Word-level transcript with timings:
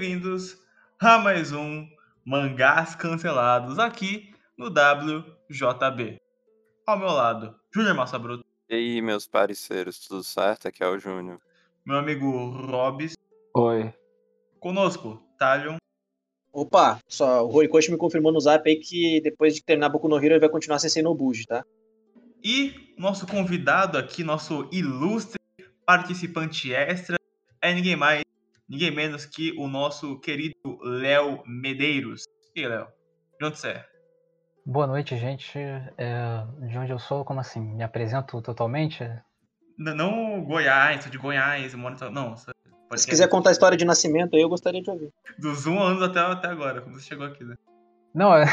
bem-vindos 0.00 0.56
a 0.98 1.18
mais 1.18 1.52
um 1.52 1.86
Mangás 2.24 2.94
Cancelados 2.94 3.78
aqui 3.78 4.32
no 4.56 4.68
WJB. 4.68 6.16
Ao 6.86 6.98
meu 6.98 7.08
lado, 7.08 7.54
Júnior 7.70 7.94
Massa 7.94 8.18
Bruto. 8.18 8.42
E 8.70 8.74
aí, 8.74 9.02
meus 9.02 9.26
parceiros, 9.26 9.98
tudo 9.98 10.24
certo? 10.24 10.68
Aqui 10.68 10.82
é 10.82 10.88
o 10.88 10.98
Júnior. 10.98 11.38
Meu 11.84 11.98
amigo 11.98 12.48
Robs. 12.48 13.12
Oi. 13.54 13.92
Conosco, 14.58 15.22
Talion. 15.38 15.76
Opa, 16.50 16.98
só 17.06 17.44
o 17.44 17.54
Horikoshi 17.54 17.90
me 17.90 17.98
confirmou 17.98 18.32
no 18.32 18.40
zap 18.40 18.66
aí 18.66 18.76
que 18.76 19.20
depois 19.20 19.54
de 19.54 19.62
terminar 19.62 19.90
Boku 19.90 20.08
no 20.08 20.16
Hero 20.16 20.32
ele 20.32 20.40
vai 20.40 20.48
continuar 20.48 20.78
sem 20.78 20.88
ser 20.88 21.02
no 21.02 21.14
Buji, 21.14 21.44
tá? 21.46 21.62
E 22.42 22.94
nosso 22.96 23.26
convidado 23.26 23.98
aqui, 23.98 24.24
nosso 24.24 24.66
ilustre 24.72 25.38
participante 25.84 26.72
extra, 26.72 27.18
é 27.60 27.74
ninguém 27.74 27.96
mais, 27.96 28.22
ninguém 28.70 28.92
menos 28.92 29.26
que 29.26 29.52
o 29.58 29.66
nosso 29.66 30.18
querido 30.20 30.54
Léo 30.82 31.42
Medeiros. 31.44 32.22
E 32.54 32.60
aí, 32.60 32.68
Léo? 32.68 32.86
De 33.40 33.46
onde 33.46 33.58
você 33.58 33.68
é? 33.70 33.86
Boa 34.64 34.86
noite, 34.86 35.16
gente. 35.16 35.58
É, 35.58 36.44
de 36.68 36.78
onde 36.78 36.92
eu 36.92 36.98
sou, 36.98 37.24
como 37.24 37.40
assim? 37.40 37.60
Me 37.60 37.82
apresento 37.82 38.40
totalmente? 38.40 39.02
N- 39.76 39.94
Não 39.94 40.44
Goiás, 40.44 41.02
sou 41.02 41.10
de 41.10 41.18
Goiás, 41.18 41.72
eu 41.72 41.78
moro 41.80 41.96
em... 41.96 42.12
Não, 42.12 42.36
Se 42.36 43.08
quiser 43.08 43.28
contar 43.28 43.50
a 43.50 43.52
história 43.52 43.76
de 43.76 43.84
nascimento 43.84 44.36
aí, 44.36 44.42
eu 44.42 44.48
gostaria 44.48 44.80
de 44.80 44.88
ouvir. 44.88 45.10
Dos 45.38 45.66
um 45.66 45.80
anos 45.80 46.02
até, 46.02 46.20
até 46.20 46.46
agora, 46.48 46.80
quando 46.80 46.94
você 46.94 47.08
chegou 47.08 47.26
aqui, 47.26 47.42
né? 47.42 47.56
Não, 48.14 48.32
é. 48.36 48.44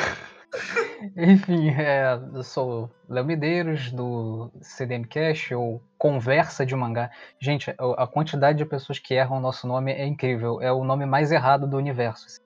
Enfim, 1.15 1.69
é, 1.69 2.19
eu 2.33 2.43
sou 2.43 2.89
Léo 3.07 3.25
Medeiros, 3.25 3.91
do 3.91 4.51
CDM 4.61 5.05
Cash, 5.05 5.51
ou 5.51 5.81
Conversa 5.97 6.65
de 6.65 6.75
Mangá. 6.75 7.11
Gente, 7.39 7.73
a 7.77 8.07
quantidade 8.07 8.57
de 8.57 8.65
pessoas 8.65 8.99
que 8.99 9.13
erram 9.13 9.37
o 9.37 9.41
nosso 9.41 9.67
nome 9.67 9.91
é 9.91 10.05
incrível. 10.05 10.61
É 10.61 10.71
o 10.71 10.83
nome 10.83 11.05
mais 11.05 11.31
errado 11.31 11.67
do 11.67 11.77
universo. 11.77 12.41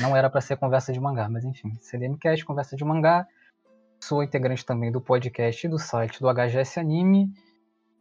Não 0.00 0.16
era 0.16 0.28
pra 0.28 0.40
ser 0.40 0.56
Conversa 0.56 0.92
de 0.92 1.00
Mangá, 1.00 1.28
mas 1.28 1.44
enfim. 1.44 1.72
CDM 1.80 2.16
Cash, 2.18 2.42
Conversa 2.42 2.76
de 2.76 2.84
Mangá. 2.84 3.26
Sou 4.00 4.22
integrante 4.22 4.66
também 4.66 4.90
do 4.90 5.00
podcast 5.00 5.66
e 5.66 5.70
do 5.70 5.78
site 5.78 6.20
do 6.20 6.28
HGS 6.28 6.78
Anime, 6.78 7.32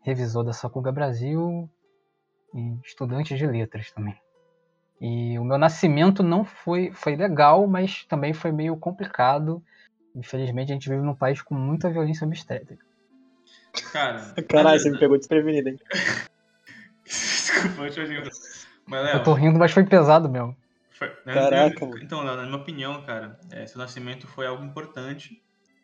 revisor 0.01 0.43
da 0.43 0.51
Sakuga 0.51 0.91
Brasil 0.91 1.69
e 2.53 2.77
estudante 2.83 3.35
de 3.35 3.47
letras 3.47 3.91
também. 3.91 4.15
E 5.01 5.37
o 5.37 5.43
meu 5.43 5.57
nascimento 5.57 6.23
não 6.23 6.45
foi, 6.45 6.91
foi 6.93 7.15
legal, 7.15 7.67
mas 7.67 8.05
também 8.05 8.33
foi 8.33 8.51
meio 8.51 8.77
complicado. 8.77 9.61
Infelizmente, 10.15 10.71
a 10.71 10.75
gente 10.75 10.89
vive 10.89 11.01
num 11.01 11.15
país 11.15 11.41
com 11.41 11.55
muita 11.55 11.89
violência 11.89 12.25
obstétrica. 12.25 12.83
Cara... 13.91 14.33
Caralho, 14.47 14.79
você 14.79 14.91
me 14.91 14.99
pegou 14.99 15.17
desprevenido, 15.17 15.69
hein? 15.69 15.79
Desculpa, 17.05 17.85
eu. 17.85 18.23
Mas, 18.85 18.99
Eu 18.99 19.15
Léo... 19.15 19.23
tô 19.23 19.33
rindo, 19.33 19.59
mas 19.59 19.71
foi 19.71 19.83
pesado 19.83 20.29
mesmo. 20.29 20.55
Foi- 20.91 21.11
né, 21.25 21.33
Caraca, 21.33 21.85
eu-. 21.85 21.97
Então, 21.97 22.23
Léo, 22.23 22.35
na 22.35 22.43
minha 22.43 22.57
opinião, 22.57 23.01
cara, 23.03 23.39
é, 23.51 23.65
seu 23.65 23.79
nascimento 23.79 24.27
foi 24.27 24.45
algo 24.45 24.63
importante, 24.63 25.41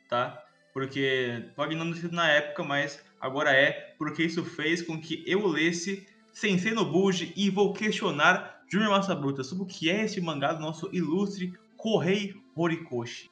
tá? 0.07 0.41
Porque 0.73 1.51
pode 1.55 1.75
não 1.75 1.91
ter 1.91 1.99
sido 1.99 2.15
na 2.15 2.29
época, 2.29 2.63
mas 2.63 3.03
agora 3.19 3.51
é, 3.51 3.95
porque 3.97 4.23
isso 4.23 4.43
fez 4.45 4.81
com 4.81 4.99
que 4.99 5.23
eu 5.25 5.45
lesse 5.47 6.07
Sensei 6.31 6.71
no 6.71 6.85
Buji 6.85 7.33
e 7.35 7.49
vou 7.49 7.73
questionar 7.73 8.58
Junior 8.71 8.91
Massa 8.91 9.15
Bruta 9.15 9.43
sobre 9.43 9.63
o 9.63 9.67
que 9.67 9.89
é 9.89 10.05
esse 10.05 10.21
mangá 10.21 10.53
do 10.53 10.61
nosso 10.61 10.89
ilustre 10.93 11.53
Correi 11.75 12.35
Horikoshi. 12.55 13.29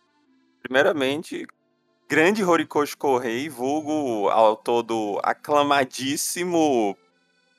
Primeiramente, 0.63 1.45
grande 2.09 2.43
Horikoshi 2.43 2.97
Correi, 2.97 3.47
vulgo 3.47 4.29
autor 4.29 4.83
do 4.83 5.19
aclamadíssimo, 5.23 6.97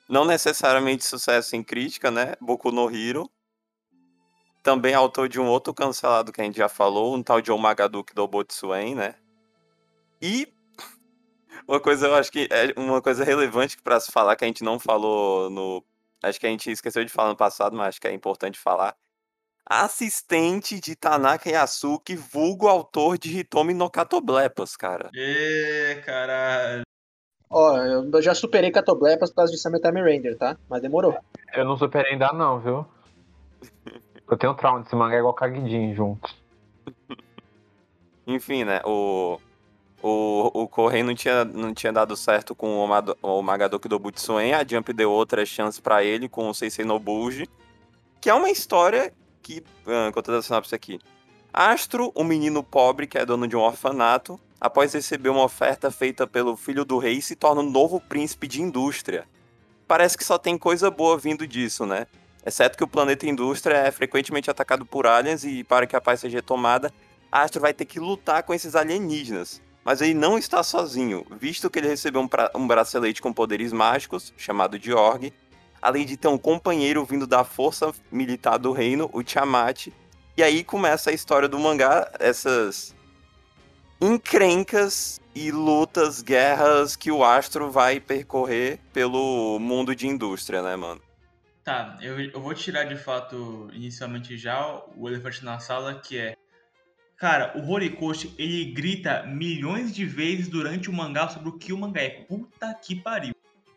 não 0.09 0.25
necessariamente 0.25 1.05
sucesso 1.05 1.55
em 1.55 1.63
crítica, 1.63 2.11
né? 2.11 2.33
Boku 2.41 2.71
no 2.71 2.93
Hero. 2.93 3.29
Também 4.61 4.93
autor 4.93 5.29
de 5.29 5.39
um 5.39 5.47
outro 5.47 5.73
cancelado 5.73 6.33
que 6.33 6.41
a 6.41 6.43
gente 6.43 6.57
já 6.57 6.67
falou, 6.67 7.15
um 7.15 7.23
tal 7.23 7.41
de 7.41 7.51
Omagaduki 7.51 8.13
do 8.13 8.27
Botsuen, 8.27 8.93
né? 8.93 9.15
E 10.21 10.51
uma 11.67 11.79
coisa, 11.79 12.07
eu 12.07 12.15
acho 12.15 12.31
que 12.31 12.47
é 12.51 12.73
uma 12.75 13.01
coisa 13.01 13.23
relevante 13.23 13.77
para 13.81 13.99
se 13.99 14.11
falar 14.11 14.35
que 14.35 14.43
a 14.43 14.47
gente 14.47 14.63
não 14.63 14.79
falou 14.79 15.49
no. 15.49 15.83
Acho 16.21 16.39
que 16.39 16.47
a 16.47 16.49
gente 16.49 16.69
esqueceu 16.69 17.03
de 17.03 17.11
falar 17.11 17.29
no 17.29 17.37
passado, 17.37 17.75
mas 17.75 17.89
acho 17.89 18.01
que 18.01 18.07
é 18.07 18.13
importante 18.13 18.59
falar. 18.59 18.95
Assistente 19.65 20.79
de 20.79 20.95
Tanaka 20.95 21.49
Yasuki, 21.49 22.15
vulgo 22.15 22.67
autor 22.67 23.17
de 23.17 23.37
Hitomi 23.37 23.73
no 23.73 23.89
Katoblepas, 23.89 24.75
cara. 24.75 25.09
Ê, 25.13 26.01
caralho. 26.05 26.81
Ó, 27.49 27.77
eu 27.77 28.21
já 28.21 28.35
superei 28.35 28.71
Catoblepas 28.71 29.29
por 29.29 29.37
causa 29.37 29.51
de 29.51 29.59
Summertime 29.59 30.01
Render, 30.01 30.37
tá? 30.37 30.57
Mas 30.69 30.81
demorou. 30.81 31.17
Eu 31.53 31.65
não 31.65 31.77
superei 31.77 32.13
ainda 32.13 32.31
não, 32.33 32.59
viu? 32.59 32.85
Eu 34.29 34.37
tenho 34.37 34.53
trauma 34.53 34.81
desse 34.81 34.95
mangá 34.95 35.17
igual 35.17 35.33
Kagidin 35.33 35.95
juntos. 35.95 36.35
Enfim, 38.27 38.63
né? 38.63 38.81
O. 38.85 39.39
O, 40.01 40.69
o 40.73 41.03
não 41.03 41.13
tinha, 41.13 41.43
não 41.43 41.73
tinha 41.73 41.91
dado 41.91 42.15
certo 42.15 42.55
com 42.55 42.77
o, 42.77 42.89
o 43.21 43.41
Magadoki 43.41 43.89
do 43.89 43.99
Butsuen, 43.99 44.53
a 44.53 44.65
Jump 44.65 44.93
deu 44.93 45.11
outra 45.11 45.45
chance 45.45 45.81
pra 45.81 46.03
ele 46.03 46.29
com 46.29 46.49
o 46.49 46.53
Seisei 46.53 46.85
no 46.85 46.97
Buji, 46.97 47.49
que 48.21 48.29
é 48.29 48.33
uma 48.33 48.49
história 48.49 49.13
que, 49.41 49.63
ah, 49.85 50.09
contando 50.13 50.37
a 50.37 50.41
sinopse 50.41 50.73
aqui. 50.73 50.99
Astro, 51.51 52.13
um 52.15 52.23
menino 52.23 52.63
pobre 52.63 53.07
que 53.07 53.17
é 53.17 53.25
dono 53.25 53.47
de 53.47 53.57
um 53.57 53.61
orfanato, 53.61 54.39
após 54.61 54.93
receber 54.93 55.29
uma 55.29 55.43
oferta 55.43 55.91
feita 55.91 56.25
pelo 56.25 56.55
filho 56.55 56.85
do 56.85 56.97
rei, 56.97 57.21
se 57.21 57.35
torna 57.35 57.61
um 57.61 57.69
novo 57.69 57.99
príncipe 57.99 58.47
de 58.47 58.61
indústria. 58.61 59.25
Parece 59.87 60.17
que 60.17 60.23
só 60.23 60.37
tem 60.37 60.57
coisa 60.57 60.89
boa 60.91 61.17
vindo 61.17 61.47
disso, 61.47 61.85
né? 61.85 62.07
Exceto 62.45 62.77
que 62.77 62.83
o 62.83 62.87
planeta 62.87 63.27
indústria 63.27 63.75
é 63.75 63.91
frequentemente 63.91 64.49
atacado 64.49 64.85
por 64.85 65.05
aliens 65.05 65.43
e 65.43 65.63
para 65.63 65.85
que 65.85 65.95
a 65.95 66.01
paz 66.01 66.21
seja 66.21 66.37
retomada, 66.37 66.93
Astro 67.31 67.61
vai 67.61 67.73
ter 67.73 67.85
que 67.85 67.99
lutar 67.99 68.43
com 68.43 68.53
esses 68.53 68.75
alienígenas. 68.75 69.61
Mas 69.89 70.01
ele 70.01 70.13
não 70.13 70.37
está 70.37 70.61
sozinho, 70.61 71.25
visto 71.41 71.67
que 71.67 71.79
ele 71.79 71.87
recebeu 71.87 72.21
um, 72.21 72.29
um 72.53 72.67
bracelete 72.67 73.23
com 73.23 73.33
poderes 73.33 73.73
mágicos, 73.73 74.31
chamado 74.37 74.77
de 74.77 74.93
Org, 74.93 75.33
além 75.81 76.05
de 76.05 76.15
ter 76.15 76.27
um 76.27 76.37
companheiro 76.37 77.03
vindo 77.03 77.25
da 77.25 77.43
força 77.43 77.91
militar 78.11 78.59
do 78.59 78.71
reino, 78.71 79.09
o 79.11 79.23
Tiamat. 79.23 79.87
E 80.37 80.43
aí 80.43 80.63
começa 80.63 81.09
a 81.09 81.13
história 81.13 81.49
do 81.49 81.57
mangá, 81.57 82.07
essas 82.19 82.95
encrencas 83.99 85.19
e 85.33 85.49
lutas, 85.49 86.21
guerras 86.21 86.95
que 86.95 87.09
o 87.11 87.23
Astro 87.23 87.71
vai 87.71 87.99
percorrer 87.99 88.79
pelo 88.93 89.57
mundo 89.57 89.95
de 89.95 90.05
indústria, 90.05 90.61
né, 90.61 90.75
mano? 90.75 91.01
Tá, 91.63 91.97
eu, 91.99 92.19
eu 92.19 92.39
vou 92.39 92.53
tirar 92.53 92.83
de 92.83 92.95
fato, 92.95 93.67
inicialmente 93.73 94.37
já, 94.37 94.83
o 94.95 95.09
elefante 95.09 95.43
na 95.43 95.57
sala, 95.57 95.95
que 95.95 96.19
é. 96.19 96.35
Cara, 97.19 97.51
o 97.57 97.69
Horikoshi, 97.69 98.33
ele 98.37 98.63
grita 98.71 99.23
milhões 99.23 99.93
de 99.93 100.05
vezes 100.05 100.47
durante 100.47 100.89
o 100.89 100.93
mangá 100.93 101.27
sobre 101.27 101.49
o 101.49 101.57
que 101.57 101.73
o 101.73 101.77
mangá 101.77 102.01
é. 102.01 102.09
Puta 102.09 102.73
que 102.73 102.95
pariu. 102.95 103.35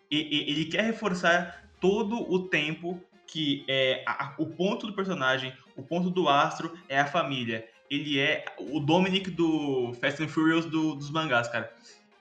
E, 0.09 0.17
e- 0.17 0.51
ele 0.51 0.67
quer 0.67 0.85
reforçar 0.85 1.69
todo 1.81 2.23
o 2.33 2.49
tempo 2.49 3.03
que 3.27 3.65
é 3.67 4.05
a- 4.07 4.35
o 4.39 4.47
ponto 4.47 4.87
do 4.87 4.93
personagem, 4.93 5.53
o 5.77 5.83
ponto 5.83 6.09
do 6.09 6.29
astro 6.29 6.73
é 6.89 7.01
a 7.01 7.07
família. 7.07 7.67
Ele 7.91 8.19
é 8.21 8.45
o 8.59 8.79
Dominic 8.79 9.31
do 9.31 9.93
Fast 9.95 10.23
and 10.23 10.29
Furious 10.29 10.65
do- 10.67 10.95
dos 10.95 11.11
mangás, 11.11 11.49
cara. 11.49 11.73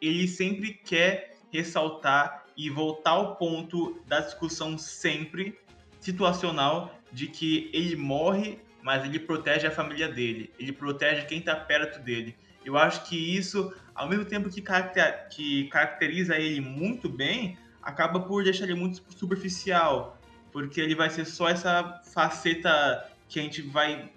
Ele 0.02 0.28
sempre 0.28 0.74
quer 0.74 1.38
ressaltar 1.52 2.46
e 2.58 2.70
voltar 2.70 3.12
ao 3.12 3.36
ponto 3.36 4.02
da 4.08 4.22
discussão 4.22 4.76
sempre 4.78 5.56
situacional 6.00 6.96
de 7.12 7.28
que 7.28 7.70
ele 7.74 7.96
morre, 7.96 8.58
mas 8.84 9.04
ele 9.06 9.20
protege 9.20 9.68
a 9.68 9.72
família 9.72 10.08
dele, 10.08 10.52
ele 10.60 10.72
protege 10.72 11.26
quem 11.26 11.42
tá 11.42 11.56
perto 11.56 12.00
dele. 12.00 12.36
Eu 12.64 12.78
acho 12.78 13.04
que 13.06 13.16
isso, 13.16 13.74
ao 13.96 14.08
mesmo 14.08 14.26
tempo 14.26 14.50
que, 14.50 14.62
caracter- 14.62 15.28
que 15.30 15.68
caracteriza 15.70 16.38
ele 16.38 16.62
muito 16.62 17.10
bem, 17.10 17.58
acaba 17.82 18.20
por 18.20 18.44
deixar 18.44 18.66
ele 18.66 18.76
muito 18.76 19.02
superficial, 19.16 20.20
porque 20.52 20.80
ele 20.80 20.96
vai 20.96 21.10
ser 21.10 21.26
só 21.26 21.50
essa 21.50 22.02
faceta 22.14 23.10
que 23.28 23.40
a 23.40 23.44
gente 23.44 23.62
vai 23.62 24.12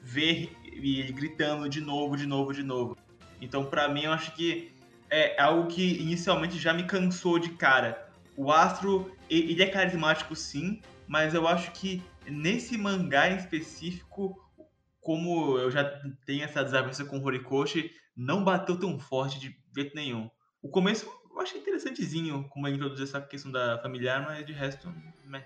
ver 0.00 0.52
ele 0.64 1.12
gritando 1.12 1.68
de 1.68 1.80
novo, 1.80 2.16
de 2.16 2.26
novo, 2.26 2.52
de 2.52 2.62
novo. 2.62 2.96
Então, 3.40 3.64
pra 3.64 3.88
mim, 3.88 4.04
eu 4.04 4.12
acho 4.12 4.32
que 4.32 4.70
é 5.10 5.40
algo 5.40 5.66
que 5.68 6.00
inicialmente 6.00 6.58
já 6.58 6.72
me 6.72 6.84
cansou 6.84 7.38
de 7.38 7.50
cara. 7.50 8.08
O 8.36 8.52
Astro, 8.52 9.10
ele 9.28 9.60
é 9.62 9.66
carismático 9.66 10.36
sim, 10.36 10.80
mas 11.06 11.34
eu 11.34 11.48
acho 11.48 11.72
que 11.72 12.02
nesse 12.30 12.76
mangá 12.78 13.30
em 13.30 13.36
específico, 13.36 14.36
como 15.00 15.58
eu 15.58 15.70
já 15.70 15.84
tenho 16.26 16.44
essa 16.44 16.62
desavença 16.64 17.04
com 17.04 17.18
o 17.18 17.24
Horikoshi, 17.24 17.90
não 18.16 18.44
bateu 18.44 18.78
tão 18.78 18.98
forte 18.98 19.38
de 19.38 19.56
jeito 19.74 19.94
nenhum. 19.94 20.30
O 20.62 20.68
começo 20.68 21.06
eu 21.32 21.40
achei 21.40 21.60
interessantezinho 21.60 22.48
como 22.48 22.66
ele 22.66 22.76
introduziu 22.76 23.04
essa 23.04 23.20
questão 23.20 23.52
da 23.52 23.78
familiar, 23.78 24.22
mas 24.22 24.44
de 24.44 24.52
resto, 24.52 24.92
meh. 25.24 25.44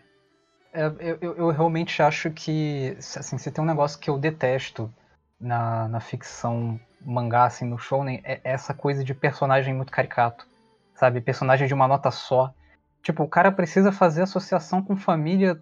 É, 0.73 0.87
eu, 0.87 1.19
eu- 1.20 1.37
eu 1.37 1.50
realmente 1.50 2.02
acho 2.02 2.31
que, 2.31 2.96
assim, 2.99 3.37
se 3.37 3.50
tem 3.50 3.62
um 3.62 3.67
negócio 3.67 3.99
que 4.00 4.08
eu 4.08 4.19
detesto 4.19 4.93
na, 5.38 5.87
na 5.88 6.00
ficção 6.00 6.81
mangá, 7.00 7.44
assim, 7.44 7.67
no 7.67 7.76
shounen, 7.79 8.23
é 8.25 8.40
essa 8.43 8.73
coisa 8.73 9.05
de 9.05 9.12
personagem 9.12 9.75
muito 9.75 9.93
caricato, 9.93 10.46
sabe? 10.94 11.20
Personagem 11.20 11.69
de 11.69 11.75
uma 11.75 11.87
nota 11.87 12.11
só. 12.11 12.55
Tipo, 13.02 13.23
o 13.25 13.29
cara 13.29 13.52
precisa 13.52 13.93
fazer 13.93 14.23
associação 14.23 14.82
com 14.82 14.96
família 14.96 15.61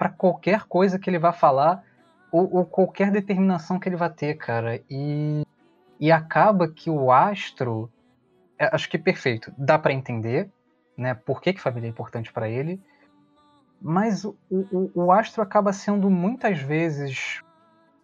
pra 0.00 0.08
qualquer 0.08 0.64
coisa 0.64 0.98
que 0.98 1.10
ele 1.10 1.18
vá 1.18 1.30
falar 1.30 1.84
ou, 2.32 2.56
ou 2.56 2.64
qualquer 2.64 3.10
determinação 3.10 3.78
que 3.78 3.86
ele 3.86 3.96
vá 3.96 4.08
ter, 4.08 4.34
cara. 4.34 4.82
E, 4.88 5.42
e 6.00 6.10
acaba 6.10 6.66
que 6.66 6.88
o 6.88 7.12
astro, 7.12 7.92
é, 8.58 8.74
acho 8.74 8.88
que 8.88 8.96
é 8.96 9.00
perfeito, 9.00 9.52
dá 9.58 9.78
pra 9.78 9.92
entender, 9.92 10.50
né? 10.96 11.12
Por 11.12 11.42
que, 11.42 11.52
que 11.52 11.60
família 11.60 11.86
é 11.86 11.90
importante 11.90 12.32
pra 12.32 12.48
ele. 12.48 12.80
Mas 13.78 14.24
o, 14.24 14.34
o, 14.50 14.90
o 14.94 15.12
astro 15.12 15.42
acaba 15.42 15.70
sendo 15.70 16.08
muitas 16.08 16.58
vezes 16.58 17.42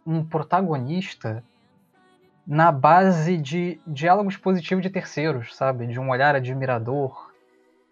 um 0.06 0.22
protagonista 0.22 1.42
na 2.46 2.70
base 2.70 3.38
de 3.38 3.80
diálogos 3.86 4.36
positivos 4.36 4.82
de 4.82 4.90
terceiros, 4.90 5.56
sabe? 5.56 5.86
De 5.86 5.98
um 5.98 6.10
olhar 6.10 6.34
admirador, 6.34 7.32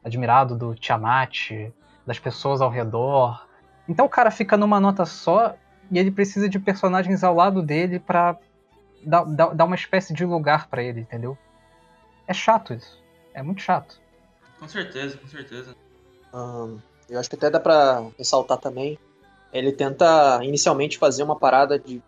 admirado 0.05 0.59
do 0.59 0.75
Tiamat, 0.75 1.73
das 2.06 2.19
pessoas 2.19 2.61
ao 2.61 2.69
redor. 2.69 3.54
Então 3.88 4.06
o 4.06 4.08
cara 4.08 4.31
fica 4.31 4.56
numa 4.56 4.81
nota 4.81 5.04
só 5.04 5.54
e 5.90 5.98
ele 5.98 6.10
precisa 6.10 6.48
de 6.48 6.58
personagens 6.58 7.22
ao 7.22 7.34
lado 7.34 7.62
dele 7.62 7.98
pra 7.98 8.38
dar, 9.04 9.25
dar, 9.25 9.54
dar 9.54 9.64
uma 9.64 9.75
espécie 9.75 10.14
de 10.14 10.25
lugar 10.25 10.69
pra 10.69 10.82
ele, 10.82 11.00
entendeu? 11.00 11.36
É 12.26 12.32
chato 12.32 12.72
isso. 12.72 13.02
É 13.34 13.42
muito 13.42 13.60
chato. 13.60 14.00
Com 14.58 14.69
certeza, 14.69 15.19
com 15.19 15.28
certeza. 15.28 15.76
Eu 17.08 17.20
acho 17.20 17.28
que 17.28 17.36
até 17.36 17.50
dá 17.50 17.60
pra 17.60 18.06
ressaltar 18.19 18.58
também. 18.58 18.98
Ele 19.52 19.72
tenta 19.72 20.40
inicialmente 20.42 20.98
fazer 20.98 21.22
uma 21.22 21.36
parada 21.36 21.78
de 21.78 22.02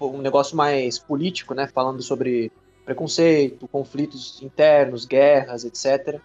um 0.00 0.18
negócio 0.18 0.56
mais 0.56 0.98
político, 0.98 1.54
né? 1.54 1.66
Falando 1.66 2.00
sobre 2.02 2.52
preconceito, 2.84 3.66
conflitos 3.68 4.40
internos, 4.42 5.04
guerras, 5.04 5.64
etc. 5.64 6.20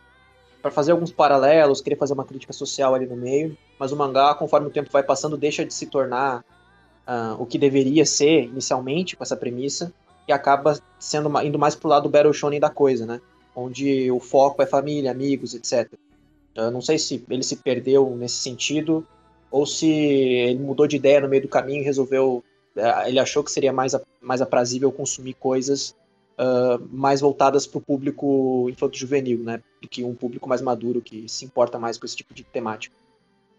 Pra 0.64 0.72
fazer 0.72 0.94
alguns 0.94 1.12
paralelos, 1.12 1.82
querer 1.82 1.98
fazer 1.98 2.14
uma 2.14 2.24
crítica 2.24 2.54
social 2.54 2.96
ali 2.96 3.06
no 3.06 3.18
meio. 3.18 3.56
Mas 3.78 3.92
o 3.92 3.98
mangá, 3.98 4.34
conforme 4.34 4.68
o 4.68 4.72
tempo 4.72 4.90
vai 4.92 5.04
passando, 5.04 5.38
deixa 5.38 5.66
de 5.66 5.74
se 5.74 5.88
tornar 5.88 6.44
ah, 7.06 7.36
o 7.38 7.46
que 7.46 7.58
deveria 7.58 8.06
ser 8.06 8.46
inicialmente 8.46 9.18
com 9.18 9.24
essa 9.24 9.36
premissa 9.36 9.94
e 10.26 10.32
acaba 10.32 10.80
sendo 10.98 11.30
indo 11.42 11.60
mais 11.60 11.76
pro 11.76 11.90
lado 11.90 12.04
do 12.04 12.10
Battle 12.10 12.34
Shonen 12.34 12.62
da 12.62 12.70
coisa, 12.70 13.06
né? 13.06 13.20
Onde 13.54 14.10
o 14.10 14.22
foco 14.22 14.64
é 14.64 14.66
família, 14.66 15.12
amigos, 15.12 15.54
etc. 15.54 15.92
Eu 16.56 16.72
não 16.72 16.82
sei 16.82 16.98
se 16.98 17.24
ele 17.30 17.44
se 17.44 17.58
perdeu 17.58 18.16
nesse 18.16 18.38
sentido 18.38 19.06
ou 19.52 19.66
se 19.66 19.88
ele 19.92 20.60
mudou 20.60 20.88
de 20.88 20.96
ideia 20.96 21.20
no 21.20 21.28
meio 21.28 21.42
do 21.42 21.50
caminho 21.50 21.82
e 21.82 21.86
resolveu. 21.86 22.42
eh, 22.76 23.10
Ele 23.10 23.20
achou 23.20 23.44
que 23.44 23.52
seria 23.52 23.74
mais, 23.74 23.94
mais 24.22 24.42
aprazível 24.42 24.92
consumir 24.94 25.34
coisas 25.34 25.94
ah, 26.38 26.80
mais 26.92 27.22
voltadas 27.22 27.68
para 27.68 27.78
o 27.78 27.82
público 27.82 28.68
infanto-juvenil, 28.70 29.40
né? 29.44 29.62
Do 29.82 29.88
que 29.88 30.04
um 30.04 30.16
público 30.16 30.48
mais 30.48 30.62
maduro 30.62 31.02
que 31.02 31.28
se 31.30 31.46
importa 31.46 31.78
mais 31.78 31.98
com 31.98 32.06
esse 32.06 32.16
tipo 32.16 32.34
de 32.34 32.44
temática. 32.44 32.96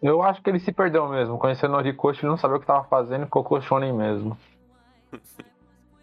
Eu 0.03 0.23
acho 0.23 0.43
que 0.43 0.51
ele 0.51 0.59
se 0.61 0.73
perdeu 0.73 1.09
mesmo. 1.09 1.39
Conhecendo 1.39 1.73
o 1.75 1.77
Horikoshi, 1.77 2.21
ele 2.21 2.29
não 2.29 2.37
sabia 2.37 2.57
o 2.57 2.61
que 2.61 2.67
tava 2.67 2.85
fazendo 2.85 3.25
e 3.25 3.29
colocou 3.29 3.61
shonen 3.61 3.93
mesmo. 3.93 4.37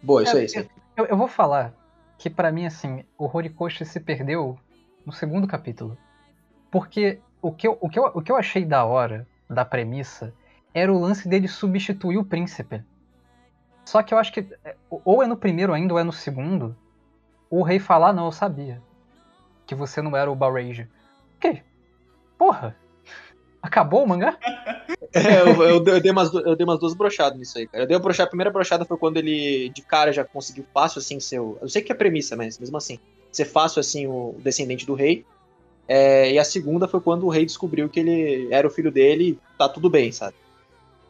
Boa, 0.02 0.22
isso 0.22 0.36
É, 0.36 0.40
aí. 0.40 0.46
isso 0.46 0.58
aí. 0.58 0.68
Eu, 0.96 1.06
eu 1.06 1.16
vou 1.16 1.28
falar 1.28 1.72
que 2.18 2.28
pra 2.28 2.50
mim, 2.50 2.66
assim, 2.66 3.04
o 3.16 3.28
Horikoshi 3.32 3.84
se 3.84 4.00
perdeu 4.00 4.58
no 5.06 5.12
segundo 5.12 5.46
capítulo. 5.46 5.96
Porque 6.70 7.20
o 7.40 7.52
que, 7.52 7.68
eu, 7.68 7.76
o, 7.80 7.88
que 7.88 7.98
eu, 7.98 8.04
o 8.14 8.22
que 8.22 8.32
eu 8.32 8.36
achei 8.36 8.64
da 8.64 8.84
hora 8.84 9.26
da 9.48 9.64
premissa 9.64 10.32
era 10.74 10.92
o 10.92 10.98
lance 10.98 11.28
dele 11.28 11.46
substituir 11.46 12.16
o 12.16 12.24
príncipe. 12.24 12.82
Só 13.84 14.02
que 14.02 14.14
eu 14.14 14.18
acho 14.18 14.32
que 14.32 14.46
é, 14.64 14.76
ou 14.90 15.22
é 15.22 15.26
no 15.26 15.36
primeiro 15.36 15.72
ainda 15.72 15.94
ou 15.94 16.00
é 16.00 16.04
no 16.04 16.12
segundo, 16.12 16.76
o 17.50 17.62
rei 17.62 17.78
falar, 17.78 18.12
não, 18.12 18.26
eu 18.26 18.32
sabia. 18.32 18.80
Que 19.66 19.74
você 19.74 20.00
não 20.00 20.16
era 20.16 20.30
o 20.30 20.36
Barrage. 20.36 20.88
Que? 21.40 21.62
Porra! 22.38 22.76
Acabou 23.62 24.02
o 24.02 24.08
mangá? 24.08 24.36
É, 25.14 25.42
eu, 25.42 25.84
eu, 25.86 26.00
dei 26.00 26.10
umas, 26.10 26.32
eu 26.32 26.56
dei 26.56 26.64
umas 26.64 26.78
duas 26.78 26.94
brochadas 26.94 27.38
nisso 27.38 27.58
aí, 27.58 27.66
cara. 27.66 27.84
Eu 27.84 27.86
dei 27.86 27.94
uma 27.98 28.10
a 28.10 28.26
primeira 28.26 28.50
brochada 28.50 28.86
foi 28.86 28.96
quando 28.96 29.18
ele, 29.18 29.68
de 29.68 29.82
cara, 29.82 30.10
já 30.10 30.24
conseguiu 30.24 30.64
fácil, 30.72 31.00
assim, 31.00 31.20
ser 31.20 31.38
o... 31.38 31.58
Eu 31.60 31.68
sei 31.68 31.82
que 31.82 31.92
é 31.92 31.94
premissa, 31.94 32.34
mas 32.34 32.58
mesmo 32.58 32.78
assim, 32.78 32.98
ser 33.30 33.44
fácil, 33.44 33.80
assim, 33.80 34.06
o 34.06 34.34
descendente 34.38 34.86
do 34.86 34.94
rei. 34.94 35.26
É, 35.86 36.32
e 36.32 36.38
a 36.38 36.44
segunda 36.44 36.88
foi 36.88 36.98
quando 37.02 37.26
o 37.26 37.28
rei 37.28 37.44
descobriu 37.44 37.90
que 37.90 38.00
ele 38.00 38.48
era 38.50 38.66
o 38.66 38.70
filho 38.70 38.90
dele 38.90 39.30
e 39.30 39.38
tá 39.58 39.68
tudo 39.68 39.90
bem, 39.90 40.10
sabe? 40.12 40.34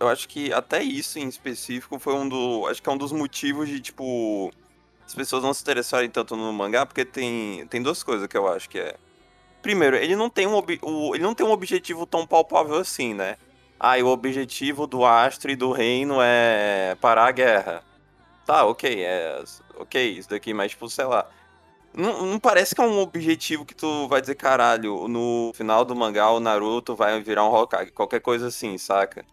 Eu 0.03 0.09
acho 0.09 0.29
que 0.29 0.53
até 0.53 0.83
isso 0.83 1.21
em 1.21 1.29
específico 1.29 1.97
foi 1.97 2.13
um 2.15 2.29
do. 2.29 2.67
Acho 2.67 2.83
que 2.83 2.89
é 2.89 2.93
um 2.93 2.97
dos 2.99 3.13
motivos 3.13 3.69
de, 3.69 3.79
tipo. 3.79 4.51
As 5.07 5.15
pessoas 5.15 5.45
não 5.45 5.55
se 5.55 5.63
interessarem 5.63 6.11
tanto 6.11 6.35
no 6.35 6.53
mangá, 6.53 6.85
porque 6.85 7.05
tem, 7.05 7.65
tem 7.69 7.81
duas 7.81 8.03
coisas 8.03 8.27
que 8.27 8.37
eu 8.37 8.49
acho 8.49 8.69
que 8.69 8.81
é. 8.81 8.97
Primeiro, 9.63 9.95
ele 9.95 10.17
não 10.17 10.29
tem 10.29 10.49
um, 10.49 10.61
o, 10.83 11.15
ele 11.15 11.23
não 11.23 11.35
tem 11.37 11.47
um 11.47 11.53
objetivo 11.53 12.05
tão 12.05 12.27
palpável 12.27 12.75
assim, 12.79 13.15
né? 13.15 13.37
Ah, 13.79 13.97
e 13.97 14.03
o 14.03 14.09
objetivo 14.09 14.89
do 14.89 15.05
astro 15.05 15.53
e 15.53 15.57
do 15.57 15.71
reino 15.71 16.17
é 16.21 16.97
parar 17.01 17.27
a 17.29 17.33
guerra. 17.33 17.85
Tá, 18.45 18.67
ok, 18.67 19.05
é. 19.05 19.45
Ok, 19.77 20.19
isso 20.19 20.29
daqui, 20.31 20.53
mas, 20.53 20.73
tipo, 20.73 20.89
sei 20.91 21.05
lá. 21.05 21.29
Não, 21.95 22.27
não 22.27 22.41
parece 22.41 22.75
que 22.75 22.81
é 22.81 22.85
um 22.85 22.99
objetivo 22.99 23.65
que 23.65 23.75
tu 23.75 24.09
vai 24.09 24.21
dizer, 24.21 24.35
caralho, 24.35 25.07
no 25.07 25.53
final 25.55 25.85
do 25.85 25.95
mangá 25.95 26.29
o 26.31 26.41
Naruto 26.41 26.97
vai 26.97 27.21
virar 27.23 27.45
um 27.45 27.55
Hokage, 27.55 27.93
qualquer 27.93 28.21
coisa 28.21 28.49
assim, 28.49 28.77
saca? 28.79 29.25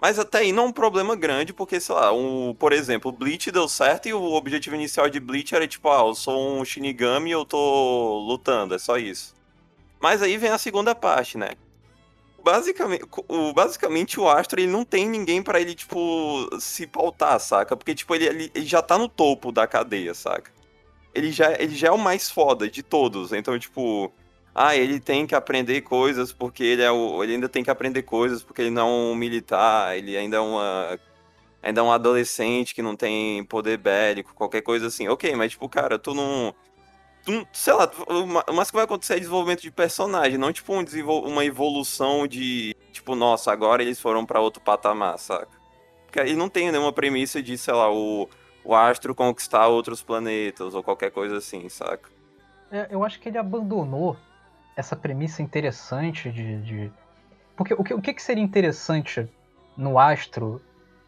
Mas 0.00 0.18
até 0.18 0.38
aí 0.38 0.52
não 0.52 0.64
é 0.64 0.66
um 0.68 0.72
problema 0.72 1.14
grande, 1.14 1.52
porque, 1.52 1.78
sei 1.78 1.94
lá, 1.94 2.10
um, 2.10 2.54
por 2.54 2.72
exemplo, 2.72 3.10
o 3.10 3.12
Bleach 3.12 3.50
deu 3.50 3.68
certo 3.68 4.08
e 4.08 4.14
o 4.14 4.32
objetivo 4.32 4.74
inicial 4.74 5.10
de 5.10 5.20
Bleach 5.20 5.54
era 5.54 5.68
tipo, 5.68 5.90
ah, 5.90 6.06
eu 6.06 6.14
sou 6.14 6.58
um 6.58 6.64
Shinigami 6.64 7.28
e 7.28 7.32
eu 7.32 7.44
tô 7.44 8.18
lutando, 8.26 8.74
é 8.74 8.78
só 8.78 8.96
isso. 8.96 9.34
Mas 10.00 10.22
aí 10.22 10.38
vem 10.38 10.50
a 10.50 10.56
segunda 10.56 10.94
parte, 10.94 11.36
né? 11.36 11.50
Basicamente 12.42 13.04
o, 13.28 13.52
basicamente, 13.52 14.18
o 14.18 14.26
Astro, 14.26 14.58
ele 14.58 14.72
não 14.72 14.86
tem 14.86 15.06
ninguém 15.06 15.42
pra 15.42 15.60
ele, 15.60 15.74
tipo, 15.74 16.48
se 16.58 16.86
pautar, 16.86 17.38
saca? 17.38 17.76
Porque, 17.76 17.94
tipo, 17.94 18.14
ele, 18.14 18.50
ele 18.54 18.64
já 18.64 18.80
tá 18.80 18.96
no 18.96 19.06
topo 19.06 19.52
da 19.52 19.66
cadeia, 19.66 20.14
saca? 20.14 20.50
Ele 21.14 21.30
já, 21.30 21.52
ele 21.60 21.74
já 21.74 21.88
é 21.88 21.90
o 21.90 21.98
mais 21.98 22.30
foda 22.30 22.70
de 22.70 22.82
todos, 22.82 23.34
então, 23.34 23.58
tipo... 23.58 24.10
Ah, 24.54 24.74
ele 24.76 24.98
tem 24.98 25.26
que 25.26 25.34
aprender 25.34 25.80
coisas 25.82 26.32
porque 26.32 26.62
ele 26.64 26.82
é 26.82 26.90
o. 26.90 27.22
Ele 27.22 27.34
ainda 27.34 27.48
tem 27.48 27.62
que 27.62 27.70
aprender 27.70 28.02
coisas 28.02 28.42
porque 28.42 28.62
ele 28.62 28.70
não 28.70 28.82
é 28.82 28.84
um 29.12 29.14
militar, 29.14 29.96
ele 29.96 30.16
ainda 30.16 30.36
é 30.38 30.40
uma. 30.40 30.98
Ainda 31.62 31.80
é 31.80 31.84
um 31.84 31.92
adolescente 31.92 32.74
que 32.74 32.82
não 32.82 32.96
tem 32.96 33.44
poder 33.44 33.76
bélico, 33.76 34.34
qualquer 34.34 34.62
coisa 34.62 34.86
assim. 34.86 35.08
Ok, 35.08 35.34
mas 35.36 35.52
tipo, 35.52 35.68
cara, 35.68 35.98
tu 35.98 36.14
não. 36.14 36.54
Tu, 37.24 37.46
sei 37.52 37.74
lá, 37.74 37.86
tu- 37.86 38.02
o 38.08 38.26
ma- 38.26 38.44
o 38.48 38.52
mais 38.54 38.70
que 38.70 38.76
vai 38.76 38.84
acontecer 38.84 39.14
é 39.14 39.18
desenvolvimento 39.18 39.60
de 39.60 39.70
personagem, 39.70 40.38
não 40.38 40.52
tipo 40.52 40.72
um 40.74 40.82
uma 41.28 41.44
evolução 41.44 42.26
de. 42.26 42.74
Tipo, 42.92 43.14
nossa, 43.14 43.52
agora 43.52 43.82
eles 43.82 44.00
foram 44.00 44.24
pra 44.26 44.40
outro 44.40 44.60
patamar, 44.62 45.18
saca? 45.18 45.60
Porque 46.06 46.18
ele 46.18 46.34
não 46.34 46.48
tem 46.48 46.72
nenhuma 46.72 46.92
premissa 46.92 47.40
de, 47.42 47.56
sei 47.56 47.72
lá, 47.74 47.92
o, 47.92 48.28
o 48.64 48.74
astro 48.74 49.14
conquistar 49.14 49.68
outros 49.68 50.02
planetas 50.02 50.74
ou 50.74 50.82
qualquer 50.82 51.10
coisa 51.12 51.36
assim, 51.36 51.68
saca? 51.68 52.08
É, 52.72 52.88
eu 52.90 53.04
acho 53.04 53.20
que 53.20 53.28
ele 53.28 53.38
abandonou 53.38 54.16
essa 54.80 54.96
premissa 54.96 55.42
interessante 55.42 56.30
de. 56.30 56.62
de- 56.62 56.92
Porque 57.56 57.74
o 57.74 57.84
que, 57.84 57.94
o 57.94 58.02
que 58.02 58.20
seria 58.22 58.42
interessante 58.44 59.28
no 59.76 59.98
Astro 59.98 60.60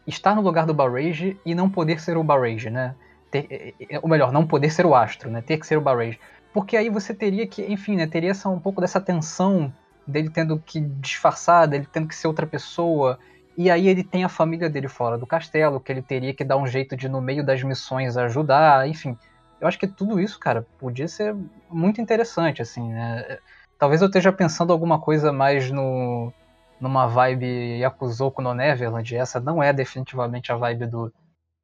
estar 0.07 0.35
no 0.35 0.41
lugar 0.41 0.65
do 0.65 0.73
Barrage 0.73 1.39
e 1.45 1.55
não 1.55 1.69
poder 1.69 1.99
ser 2.01 2.17
o 2.17 2.23
Barrage, 2.23 2.69
né? 2.69 2.95
Ter- 3.31 3.47
é, 3.49 3.73
é, 3.95 3.99
ou 3.99 4.09
melhor, 4.09 4.31
não 4.31 4.45
poder 4.45 4.69
ser 4.71 4.85
o 4.85 4.95
Astro, 4.95 5.29
né? 5.31 5.41
Ter 5.41 5.57
que 5.57 5.67
ser 5.67 5.77
o 5.77 5.81
Barrage. 5.81 6.19
Porque 6.53 6.77
aí 6.77 6.89
você 6.89 7.13
teria 7.13 7.47
que, 7.47 7.63
enfim, 7.63 7.95
né? 7.95 8.07
Teria 8.07 8.31
essa, 8.31 8.49
um 8.49 8.59
pouco 8.59 8.81
dessa 8.81 9.01
tensão 9.01 9.73
dele 10.05 10.29
tendo 10.29 10.59
que 10.59 10.79
disfarçar, 10.81 11.67
dele 11.67 11.87
tendo 11.91 12.07
que 12.07 12.15
ser 12.15 12.27
outra 12.27 12.45
pessoa. 12.45 13.17
E 13.57 13.69
aí 13.69 13.87
ele 13.87 14.03
tem 14.03 14.23
a 14.23 14.29
família 14.29 14.69
dele 14.69 14.87
fora 14.87 15.17
do 15.17 15.27
castelo, 15.27 15.79
que 15.79 15.91
ele 15.91 16.01
teria 16.01 16.33
que 16.33 16.43
dar 16.43 16.57
um 16.57 16.67
jeito 16.67 16.95
de, 16.97 17.07
no 17.07 17.21
meio 17.21 17.45
das 17.45 17.63
missões, 17.63 18.17
ajudar, 18.17 18.87
enfim. 18.87 19.17
Eu 19.61 19.67
acho 19.67 19.79
que 19.79 19.87
tudo 19.87 20.19
isso, 20.19 20.39
cara, 20.39 20.67
podia 20.77 21.07
ser 21.07 21.35
muito 21.69 22.01
interessante, 22.01 22.61
assim, 22.61 22.91
né? 22.91 23.37
Talvez 23.83 24.01
eu 24.01 24.07
esteja 24.07 24.31
pensando 24.31 24.71
alguma 24.71 24.97
coisa 24.97 25.33
mais 25.33 25.69
no 25.69 26.31
numa 26.79 27.05
vibe 27.05 27.79
Yakuzoku 27.79 28.41
no 28.41 28.53
Neverland. 28.53 29.13
Essa 29.13 29.41
não 29.41 29.61
é 29.61 29.73
definitivamente 29.73 30.53
a 30.53 30.55
vibe 30.55 30.85
do, 30.85 31.13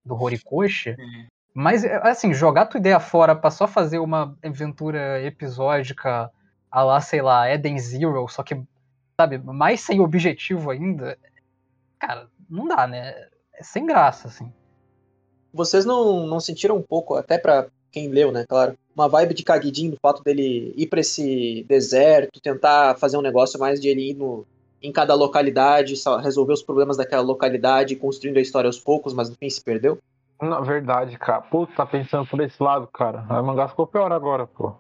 do 0.04 0.22
Horikoshi. 0.22 0.96
Sim. 0.98 1.28
Mas, 1.54 1.86
é, 1.86 1.96
assim, 2.06 2.34
jogar 2.34 2.66
tua 2.66 2.78
ideia 2.78 3.00
fora 3.00 3.34
pra 3.34 3.50
só 3.50 3.66
fazer 3.66 4.00
uma 4.00 4.38
aventura 4.44 5.22
episódica 5.22 6.30
a 6.70 6.84
lá, 6.84 7.00
sei 7.00 7.22
lá, 7.22 7.50
Eden 7.50 7.80
Zero, 7.80 8.28
só 8.28 8.44
que, 8.44 8.62
sabe, 9.16 9.38
mais 9.38 9.80
sem 9.80 10.02
objetivo 10.02 10.72
ainda, 10.72 11.18
cara, 11.98 12.28
não 12.50 12.68
dá, 12.68 12.86
né? 12.86 13.16
É 13.54 13.64
sem 13.64 13.86
graça, 13.86 14.28
assim. 14.28 14.52
Vocês 15.54 15.86
não, 15.86 16.28
não 16.28 16.42
sentiram 16.42 16.76
um 16.76 16.84
pouco, 16.84 17.16
até 17.16 17.38
pra 17.38 17.68
quem 17.92 18.08
leu, 18.08 18.32
né, 18.32 18.46
claro, 18.48 18.76
uma 18.96 19.08
vibe 19.08 19.34
de 19.34 19.44
Kagidin 19.44 19.92
do 19.92 19.98
fato 20.02 20.24
dele 20.24 20.74
ir 20.76 20.88
pra 20.88 21.00
esse 21.00 21.66
deserto, 21.68 22.42
tentar 22.42 22.96
fazer 22.98 23.18
um 23.18 23.22
negócio 23.22 23.60
mais 23.60 23.80
de 23.80 23.88
ele 23.88 24.12
ir 24.12 24.14
no, 24.14 24.46
em 24.82 24.92
cada 24.92 25.14
localidade, 25.14 25.96
resolver 26.22 26.54
os 26.54 26.64
problemas 26.64 26.98
daquela 26.98 27.22
localidade, 27.22 27.96
construindo 27.96 28.38
a 28.38 28.42
história 28.42 28.68
aos 28.68 28.80
poucos, 28.80 29.14
mas 29.14 29.30
no 29.30 29.36
fim 29.36 29.50
se 29.50 29.64
perdeu? 29.64 29.98
Na 30.42 30.62
verdade, 30.62 31.18
cara. 31.18 31.42
Pô, 31.42 31.68
tá 31.68 31.86
pensando 31.86 32.26
por 32.26 32.40
esse 32.40 32.62
lado, 32.64 32.88
cara. 32.88 33.26
A 33.30 33.44
mangá 33.44 33.68
ficou 33.68 33.86
pior 33.86 34.12
agora, 34.12 34.48
pô. 34.48 34.74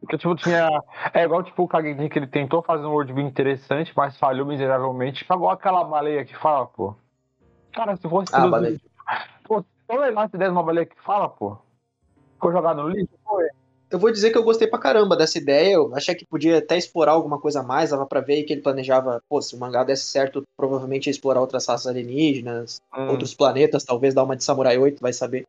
Porque, 0.00 0.18
tipo, 0.18 0.34
tinha. 0.34 0.68
É 1.14 1.22
igual, 1.22 1.42
tipo, 1.42 1.62
o 1.62 1.68
Kagedin 1.68 2.08
que 2.08 2.18
ele 2.18 2.26
tentou 2.26 2.60
fazer 2.60 2.84
um 2.84 2.90
worldbuilding 2.90 3.30
interessante, 3.30 3.92
mas 3.96 4.18
falhou 4.18 4.44
miseravelmente. 4.44 5.24
Pagou 5.24 5.48
aquela 5.48 5.84
baleia 5.84 6.24
que 6.24 6.36
fala, 6.36 6.66
pô. 6.66 6.94
Cara, 7.72 7.96
se 7.96 8.08
fosse. 8.08 8.34
Ah, 8.34 8.46
baleia. 8.48 8.78
Pô, 9.44 9.64
tão 9.86 9.98
legal 9.98 10.28
se 10.28 10.36
desse 10.36 10.50
uma 10.50 10.62
baleia 10.62 10.86
que 10.86 11.00
fala, 11.02 11.28
pô. 11.28 11.56
Ficou 12.42 12.50
jogado 12.50 12.82
no 12.82 12.88
lixo? 12.88 13.14
Foi. 13.24 13.46
Eu 13.88 14.00
vou 14.00 14.10
dizer 14.10 14.32
que 14.32 14.38
eu 14.38 14.42
gostei 14.42 14.66
pra 14.66 14.78
caramba 14.80 15.16
dessa 15.16 15.38
ideia. 15.38 15.74
Eu 15.74 15.94
achei 15.94 16.12
que 16.12 16.26
podia 16.26 16.58
até 16.58 16.76
explorar 16.76 17.12
alguma 17.12 17.38
coisa 17.38 17.60
a 17.60 17.62
mais. 17.62 17.90
Dava 17.90 18.04
pra 18.04 18.20
ver 18.20 18.42
que 18.42 18.52
ele 18.52 18.60
planejava, 18.62 19.22
pô, 19.28 19.40
se 19.40 19.54
o 19.54 19.58
mangá 19.60 19.84
desse 19.84 20.06
certo, 20.06 20.42
provavelmente 20.56 21.06
ia 21.06 21.12
explorar 21.12 21.40
outras 21.40 21.66
raças 21.66 21.86
alienígenas, 21.86 22.80
Hum. 22.96 23.10
outros 23.10 23.32
planetas, 23.32 23.84
talvez 23.84 24.12
dar 24.12 24.24
uma 24.24 24.34
de 24.34 24.42
Samurai 24.42 24.76
8, 24.76 25.00
vai 25.00 25.12
saber. 25.12 25.46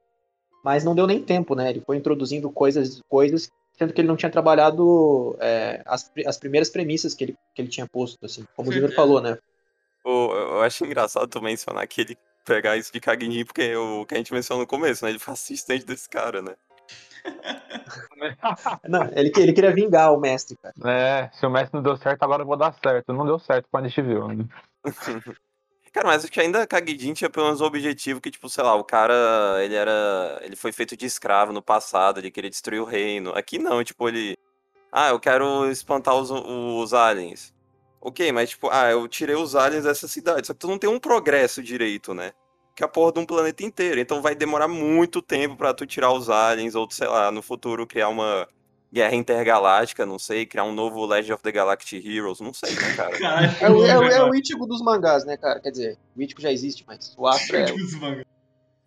Mas 0.63 0.83
não 0.83 0.93
deu 0.93 1.07
nem 1.07 1.19
tempo, 1.19 1.55
né? 1.55 1.71
Ele 1.71 1.81
foi 1.81 1.97
introduzindo 1.97 2.47
coisas, 2.51 3.01
coisas, 3.09 3.50
sendo 3.75 3.91
que 3.91 4.00
ele 4.00 4.07
não 4.07 4.15
tinha 4.15 4.29
trabalhado 4.29 5.35
é, 5.39 5.81
as, 5.85 6.12
as 6.27 6.38
primeiras 6.38 6.69
premissas 6.69 7.15
que 7.15 7.23
ele, 7.23 7.35
que 7.55 7.62
ele 7.62 7.69
tinha 7.69 7.88
posto, 7.88 8.23
assim, 8.23 8.43
como 8.55 8.69
o 8.69 8.71
Júnior 8.71 8.93
falou, 8.93 9.19
né? 9.19 9.35
Pô, 10.03 10.31
eu 10.35 10.62
acho 10.62 10.85
engraçado 10.85 11.27
tu 11.27 11.41
mencionar 11.41 11.88
que 11.88 12.01
ele 12.01 12.17
pegar 12.45 12.77
isso 12.77 12.93
de 12.93 13.00
Kagni, 13.00 13.45
porque 13.45 13.75
o 13.75 14.05
que 14.05 14.13
a 14.13 14.17
gente 14.17 14.33
mencionou 14.33 14.63
no 14.63 14.67
começo, 14.67 15.03
né? 15.03 15.12
Ele 15.12 15.19
foi 15.19 15.33
assistente 15.33 15.85
desse 15.85 16.07
cara, 16.07 16.41
né? 16.41 16.53
Não, 18.88 19.03
ele, 19.15 19.32
ele 19.38 19.53
queria 19.53 19.74
vingar 19.74 20.13
o 20.13 20.20
mestre, 20.20 20.58
cara. 20.58 20.74
É, 20.86 21.30
se 21.34 21.46
o 21.46 21.50
mestre 21.50 21.75
não 21.75 21.84
deu 21.84 21.98
certo, 21.98 22.24
agora 22.24 22.44
eu 22.44 22.48
vou 22.48 22.58
dar 22.58 22.74
certo. 22.82 23.13
Não 23.13 23.25
deu 23.25 23.39
certo 23.39 23.68
quando 23.72 23.86
a 23.86 23.88
gente 23.88 24.01
viu. 24.01 24.27
Né? 24.27 24.46
Cara, 25.94 26.08
mas 26.08 26.24
acho 26.24 26.32
que 26.32 26.42
ainda 26.42 26.65
Kagidin 26.65 27.13
tinha 27.13 27.30
pelo 27.30 27.46
menos 27.46 27.62
o 27.62 27.65
objetivo 27.65 28.20
que, 28.20 28.32
tipo, 28.32 28.50
sei 28.50 28.63
lá, 28.63 28.74
o 28.74 28.84
cara, 28.84 29.13
ele 29.63 29.75
era. 29.75 30.39
Ele 30.42 30.56
foi 30.56 30.72
feito 30.72 30.98
de 30.98 31.06
escravo 31.06 31.53
no 31.53 31.62
passado, 31.62 32.20
ele 32.20 32.32
queria 32.32 32.50
destruir 32.50 32.82
o 32.82 32.86
reino. 32.86 33.32
Aqui 33.36 33.60
não, 33.60 33.84
tipo, 33.84 34.08
ele. 34.10 34.36
Ah, 34.92 35.10
eu 35.10 35.20
quero 35.20 35.70
espantar 35.70 36.15
os, 36.15 36.32
os 36.32 36.96
aliens. 36.96 37.53
Ok, 38.01 38.32
mas 38.32 38.50
tipo, 38.50 38.70
ah, 38.72 38.89
eu 38.89 39.08
tirei 39.08 39.36
os 39.36 39.56
aliens 39.56 39.84
dessa 39.84 40.08
cidade. 40.08 40.48
Só 40.48 40.53
que 40.53 40.60
tu 40.60 40.68
não 40.68 40.80
tem 40.80 40.89
um 40.89 41.00
progresso 41.00 41.62
direito, 41.62 42.12
né? 42.12 42.32
Que 42.75 42.84
é 42.84 42.86
a 42.86 42.89
porra 42.89 43.12
de 43.13 43.20
um 43.20 43.25
planeta 43.25 43.63
inteiro. 43.63 44.00
Então 44.00 44.22
vai 44.22 44.34
demorar 44.36 44.68
muito 44.68 45.22
tempo 45.22 45.56
pra 45.56 45.74
tu 45.74 45.86
tirar 45.86 46.12
os 46.12 46.30
aliens, 46.30 46.74
ou 46.75 46.89
sei 46.89 47.08
lá, 47.08 47.32
no 47.32 47.42
futuro 47.42 47.86
criar 47.86 48.10
uma 48.10 48.48
guerra 48.92 49.15
intergaláctica, 49.15 50.06
não 50.06 50.20
sei, 50.20 50.46
criar 50.46 50.63
um 50.65 50.72
novo 50.74 51.03
Legend 51.06 51.34
of 51.34 51.44
the 51.44 51.51
Galactic 51.51 52.06
Heroes, 52.06 52.39
não 52.39 52.53
sei, 52.53 52.72
né, 52.75 52.96
cara? 52.96 53.18
Caralho, 53.20 53.51
É, 53.60 53.70
o- 53.70 53.86
é, 53.88 54.00
o- 54.00 54.03
é 54.03 54.30
o 54.30 54.36
Ichigo 54.36 54.65
dos 54.68 54.82
mangás, 54.84 55.25
né, 55.25 55.36
cara? 55.38 55.60
Quer 55.60 55.72
dizer, 55.72 55.98
o 56.15 56.22
Ichigo 56.22 56.42
já 56.42 56.51
existe, 56.51 56.84
mas 56.88 57.13
o 57.18 57.27
Astro 57.27 57.58
é, 57.58 57.65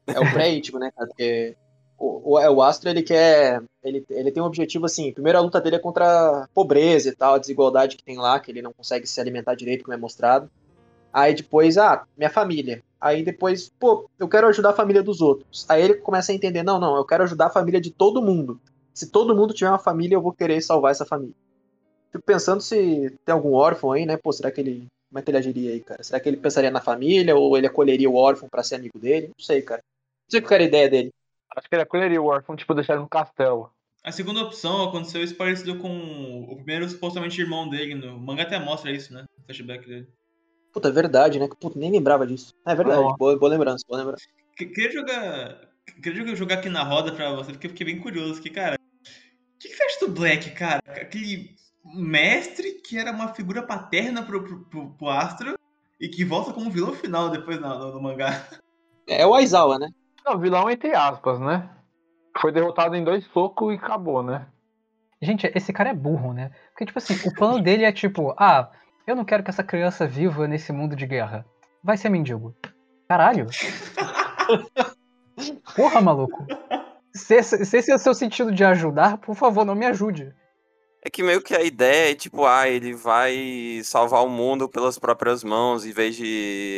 é 0.06 0.20
o 0.20 0.32
pré-Ichigo, 0.32 0.78
né, 0.78 0.90
cara? 0.96 1.08
Porque 1.08 1.56
o, 1.98 2.34
o, 2.34 2.38
é, 2.38 2.48
o 2.50 2.62
Astro, 2.62 2.88
ele 2.88 3.02
quer... 3.02 3.60
Ele, 3.82 4.04
ele 4.10 4.30
tem 4.32 4.42
um 4.42 4.46
objetivo, 4.46 4.84
assim, 4.86 5.12
primeiro 5.12 5.38
a 5.38 5.42
luta 5.42 5.60
dele 5.60 5.76
é 5.76 5.80
contra 5.80 6.04
a 6.44 6.48
pobreza 6.54 7.08
e 7.08 7.14
tal, 7.14 7.34
a 7.34 7.38
desigualdade 7.38 7.96
que 7.96 8.02
tem 8.04 8.16
lá, 8.16 8.38
que 8.40 8.50
ele 8.50 8.62
não 8.62 8.72
consegue 8.72 9.06
se 9.06 9.20
alimentar 9.20 9.54
direito, 9.54 9.82
como 9.84 9.94
é 9.94 9.96
mostrado. 9.96 10.50
Aí 11.12 11.34
depois, 11.34 11.78
ah, 11.78 12.04
minha 12.16 12.30
família. 12.30 12.82
Aí 13.00 13.22
depois, 13.22 13.68
pô, 13.68 14.08
eu 14.18 14.28
quero 14.28 14.46
ajudar 14.48 14.70
a 14.70 14.74
família 14.74 15.02
dos 15.02 15.20
outros. 15.20 15.66
Aí 15.68 15.82
ele 15.82 15.94
começa 15.94 16.32
a 16.32 16.34
entender, 16.34 16.62
não, 16.62 16.80
não, 16.80 16.96
eu 16.96 17.04
quero 17.04 17.24
ajudar 17.24 17.46
a 17.46 17.50
família 17.50 17.80
de 17.80 17.90
todo 17.90 18.22
mundo. 18.22 18.60
Se 18.94 19.10
todo 19.10 19.36
mundo 19.36 19.52
tiver 19.52 19.70
uma 19.70 19.78
família, 19.78 20.16
eu 20.16 20.22
vou 20.22 20.32
querer 20.32 20.60
salvar 20.62 20.92
essa 20.92 21.04
família. 21.04 21.34
Fico 22.10 22.24
pensando 22.24 22.62
se 22.62 23.14
tem 23.24 23.32
algum 23.32 23.52
órfão 23.52 23.92
aí, 23.92 24.06
né? 24.06 24.16
Pô, 24.16 24.32
será 24.32 24.50
que 24.50 24.60
ele. 24.60 24.86
Como 25.08 25.18
é 25.18 25.22
que 25.22 25.30
ele 25.30 25.38
agiria 25.38 25.72
aí, 25.72 25.80
cara? 25.80 26.02
Será 26.02 26.18
que 26.18 26.28
ele 26.28 26.36
pensaria 26.38 26.70
na 26.70 26.80
família 26.80 27.36
ou 27.36 27.56
ele 27.56 27.66
acolheria 27.66 28.08
o 28.08 28.16
órfão 28.16 28.48
pra 28.48 28.62
ser 28.62 28.76
amigo 28.76 28.98
dele? 28.98 29.28
Não 29.28 29.44
sei, 29.44 29.62
cara. 29.62 29.82
Não 30.24 30.30
sei 30.30 30.40
qual 30.40 30.54
era 30.54 30.64
a 30.64 30.66
ideia 30.66 30.90
dele. 30.90 31.12
Acho 31.54 31.68
que 31.68 31.74
ele 31.74 31.82
acolheria 31.82 32.20
o 32.20 32.26
órfão, 32.26 32.56
tipo, 32.56 32.74
deixar 32.74 32.94
ele 32.94 33.02
no 33.02 33.08
castelo. 33.08 33.70
A 34.02 34.12
segunda 34.12 34.42
opção 34.42 34.84
aconteceu 34.84 35.22
isso 35.22 35.34
parecido 35.34 35.78
com 35.78 36.46
o 36.48 36.56
primeiro 36.56 36.88
supostamente 36.88 37.40
irmão 37.40 37.68
dele. 37.68 37.94
No 37.94 38.16
o 38.16 38.20
manga 38.20 38.42
até 38.42 38.58
mostra 38.58 38.90
isso, 38.90 39.12
né? 39.12 39.24
O 39.38 39.42
flashback 39.44 39.86
dele. 39.86 40.06
Puta, 40.76 40.88
é 40.88 40.92
verdade, 40.92 41.38
né? 41.38 41.48
Puta, 41.58 41.78
nem 41.78 41.90
lembrava 41.90 42.26
disso. 42.26 42.52
É 42.66 42.74
verdade, 42.74 43.00
Não. 43.00 43.16
boa, 43.16 43.38
boa 43.38 43.50
lembrança, 43.50 43.82
boa 43.88 43.98
lembrança. 43.98 44.26
Que- 44.54 44.66
Queria 44.66 44.92
jogar. 44.92 45.58
Queria 46.02 46.18
jogar- 46.18 46.34
jogar 46.34 46.54
aqui 46.56 46.68
na 46.68 46.82
roda 46.82 47.12
pra 47.12 47.32
você, 47.32 47.52
porque 47.52 47.66
eu 47.66 47.70
fiquei 47.70 47.86
bem 47.86 47.98
curioso. 47.98 48.42
Que, 48.42 48.50
cara. 48.50 48.76
O 48.76 49.58
que, 49.58 49.68
que 49.70 49.74
você 49.74 49.82
acha 49.84 50.00
do 50.06 50.12
Black, 50.12 50.50
cara? 50.50 50.82
Aquele 50.86 51.54
mestre 51.82 52.72
que 52.86 52.98
era 52.98 53.10
uma 53.10 53.28
figura 53.28 53.62
paterna 53.62 54.22
pro, 54.22 54.44
pro, 54.44 54.64
pro- 54.66 54.90
pro 54.90 55.08
Astro 55.08 55.54
e 55.98 56.08
que 56.10 56.26
volta 56.26 56.52
como 56.52 56.70
vilão 56.70 56.92
final 56.92 57.30
depois 57.30 57.58
no, 57.58 57.68
no- 57.78 57.92
no 57.94 58.02
mangá. 58.02 58.46
É 59.08 59.26
o 59.26 59.32
Aizawa, 59.34 59.78
né? 59.78 59.88
Não, 60.26 60.38
vilão 60.38 60.68
entre 60.68 60.94
aspas, 60.94 61.40
né? 61.40 61.70
Foi 62.38 62.52
derrotado 62.52 62.94
em 62.96 63.02
dois 63.02 63.24
socos 63.32 63.72
e 63.72 63.76
acabou, 63.78 64.22
né? 64.22 64.46
Gente, 65.22 65.50
esse 65.54 65.72
cara 65.72 65.88
é 65.88 65.94
burro, 65.94 66.34
né? 66.34 66.50
Porque, 66.72 66.84
tipo 66.84 66.98
assim, 66.98 67.14
o 67.26 67.32
plano 67.34 67.62
dele 67.62 67.84
é 67.84 67.92
tipo, 67.92 68.34
ah, 68.36 68.70
eu 69.06 69.16
não 69.16 69.24
quero 69.24 69.42
que 69.42 69.50
essa 69.50 69.62
criança 69.64 70.06
viva 70.06 70.46
nesse 70.48 70.72
mundo 70.72 70.96
de 70.96 71.06
guerra. 71.06 71.44
Vai 71.82 71.96
ser 71.96 72.08
mendigo. 72.08 72.54
Caralho. 73.08 73.46
Porra, 75.76 76.00
maluco. 76.00 76.46
Se 77.14 77.34
esse, 77.34 77.64
se 77.64 77.78
esse 77.78 77.92
é 77.92 77.94
o 77.94 77.98
seu 77.98 78.14
sentido 78.14 78.52
de 78.52 78.64
ajudar, 78.64 79.18
por 79.18 79.34
favor, 79.34 79.64
não 79.64 79.74
me 79.74 79.86
ajude. 79.86 80.34
É 81.02 81.10
que 81.10 81.22
meio 81.22 81.40
que 81.40 81.54
a 81.54 81.62
ideia 81.62 82.10
é 82.10 82.14
tipo, 82.14 82.44
ah, 82.44 82.68
ele 82.68 82.92
vai 82.94 83.80
salvar 83.84 84.24
o 84.24 84.28
mundo 84.28 84.68
pelas 84.68 84.98
próprias 84.98 85.44
mãos, 85.44 85.86
em 85.86 85.92
vez 85.92 86.16
de 86.16 86.26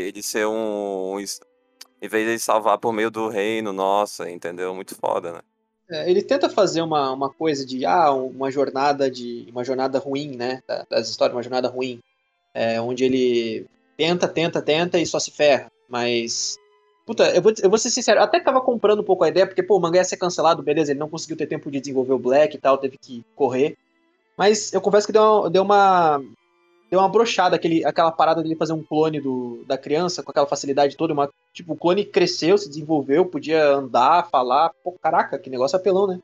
ele 0.09 0.23
ser 0.23 0.47
um. 0.47 1.15
um 1.15 1.21
Em 1.21 2.09
vez 2.09 2.25
de 2.25 2.31
ele 2.33 2.39
salvar 2.39 2.79
por 2.79 2.93
meio 2.93 3.11
do 3.11 3.29
reino, 3.29 3.73
nossa, 3.73 4.31
entendeu? 4.31 4.75
Muito 4.75 4.95
foda, 4.95 5.33
né? 5.33 5.41
É, 5.91 6.11
ele 6.11 6.23
tenta 6.23 6.51
fazer 6.51 6.83
uma, 6.83 7.11
uma 7.13 7.31
coisa 7.31 7.65
de 7.65 7.87
ah, 7.87 8.13
uma 8.13 8.51
jornada 8.51 9.11
de 9.11 9.49
uma 9.51 9.65
jornada 9.65 9.99
ruim, 9.99 10.37
né? 10.37 10.63
da- 10.69 10.85
Das 10.91 11.09
histórias, 11.09 11.35
uma 11.35 11.43
jornada 11.43 11.69
ruim, 11.69 11.99
é, 12.55 12.81
onde 12.81 13.05
ele 13.05 13.67
tenta, 13.97 14.29
tenta, 14.29 14.63
tenta 14.63 14.99
e 14.99 15.07
só 15.07 15.19
se 15.19 15.31
ferra. 15.31 15.71
Mas 15.89 16.59
puta, 17.07 17.25
eu 17.35 17.41
vou, 17.41 17.53
eu 17.63 17.71
vou 17.71 17.79
ser 17.79 17.91
sincero, 17.91 18.21
até 18.21 18.39
tava 18.39 18.61
comprando 18.61 19.01
um 19.01 19.05
pouco 19.05 19.25
a 19.25 19.29
ideia 19.29 19.47
porque 19.47 19.63
pô, 19.63 19.79
o 19.79 19.81
mangá 19.81 19.99
ia 19.99 20.05
ser 20.05 20.19
cancelado, 20.19 20.63
beleza? 20.63 20.93
Ele 20.93 21.01
não 21.01 21.09
conseguiu 21.09 21.39
ter 21.39 21.47
tempo 21.47 21.71
de 21.71 21.81
desenvolver 21.81 22.13
o 22.13 22.19
Black 22.19 22.55
e 22.55 22.61
tal, 22.61 22.77
teve 22.77 22.99
que 22.99 23.25
correr. 23.35 23.79
Mas 24.37 24.73
eu 24.73 24.81
confesso 24.81 25.07
que 25.07 25.13
deu 25.13 25.23
uma, 25.23 25.51
deu 25.51 25.63
uma 25.63 26.21
deu 26.91 27.01
uma 27.01 27.09
brochada 27.09 27.57
aquele, 27.57 27.85
aquela 27.85 28.11
parada 28.11 28.43
dele 28.43 28.57
fazer 28.57 28.73
um 28.73 28.83
clone 28.83 29.21
do, 29.21 29.65
da 29.67 29.77
criança 29.77 30.23
com 30.23 30.31
aquela 30.31 30.47
facilidade 30.47 30.97
toda, 30.97 31.13
uma, 31.13 31.31
tipo, 31.53 31.73
o 31.73 31.77
clone 31.77 32.05
cresceu, 32.05 32.57
se 32.57 32.69
desenvolveu, 32.69 33.27
podia 33.27 33.75
andar, 33.75 34.29
falar, 34.29 34.71
pô, 34.83 34.93
caraca, 34.93 35.39
que 35.39 35.51
negócio 35.51 35.77
apelão, 35.77 36.07
né? 36.07 36.21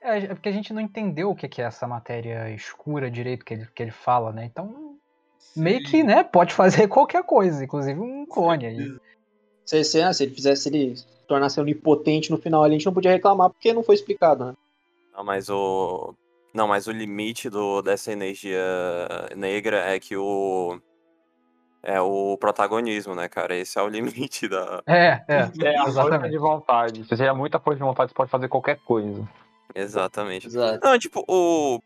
É, 0.00 0.18
é 0.18 0.26
porque 0.28 0.48
a 0.48 0.52
gente 0.52 0.72
não 0.72 0.80
entendeu 0.80 1.30
o 1.30 1.36
que 1.36 1.60
é 1.60 1.64
essa 1.64 1.86
matéria 1.86 2.50
escura 2.50 3.10
direito 3.10 3.44
que 3.44 3.54
ele, 3.54 3.68
que 3.72 3.82
ele 3.82 3.92
fala, 3.92 4.32
né? 4.32 4.44
Então, 4.44 4.91
meio 5.56 5.82
que, 5.82 6.02
né, 6.02 6.22
pode 6.24 6.54
fazer 6.54 6.86
qualquer 6.88 7.22
coisa, 7.24 7.64
inclusive 7.64 7.98
um 7.98 8.26
clone 8.26 8.66
aí. 8.66 8.96
Se, 9.64 9.84
se, 9.84 10.02
ah, 10.02 10.12
se 10.12 10.24
ele 10.24 10.34
fizesse, 10.34 10.62
se 10.62 10.68
ele 10.68 10.96
se 10.96 11.06
tornasse 11.26 11.60
onipotente 11.60 12.30
no 12.30 12.38
final, 12.38 12.62
ali, 12.62 12.74
a 12.74 12.78
gente 12.78 12.86
não 12.86 12.92
podia 12.92 13.12
reclamar 13.12 13.50
porque 13.50 13.72
não 13.72 13.82
foi 13.82 13.94
explicado, 13.94 14.46
né? 14.46 14.54
Não, 15.16 15.24
mas 15.24 15.48
o. 15.48 16.14
Não, 16.52 16.68
mas 16.68 16.86
o 16.86 16.92
limite 16.92 17.48
do, 17.48 17.80
dessa 17.80 18.12
energia 18.12 18.60
negra 19.36 19.78
é 19.78 19.98
que 19.98 20.16
o. 20.16 20.80
É 21.82 22.00
o 22.00 22.36
protagonismo, 22.38 23.14
né, 23.14 23.28
cara? 23.28 23.56
Esse 23.56 23.78
é 23.78 23.82
o 23.82 23.88
limite 23.88 24.48
da. 24.48 24.82
É, 24.86 25.22
é, 25.28 25.50
É 25.60 25.76
a 25.76 25.84
força 25.84 26.00
exatamente. 26.00 26.30
de 26.30 26.38
vontade. 26.38 27.04
Se 27.04 27.08
tiver 27.08 27.32
muita 27.32 27.58
força 27.58 27.78
de 27.78 27.84
vontade, 27.84 28.10
você 28.10 28.14
pode 28.14 28.30
fazer 28.30 28.48
qualquer 28.48 28.78
coisa. 28.84 29.28
Exatamente. 29.74 30.46
Exato. 30.46 30.80
Não, 30.86 30.98
tipo, 30.98 31.24
o. 31.28 31.80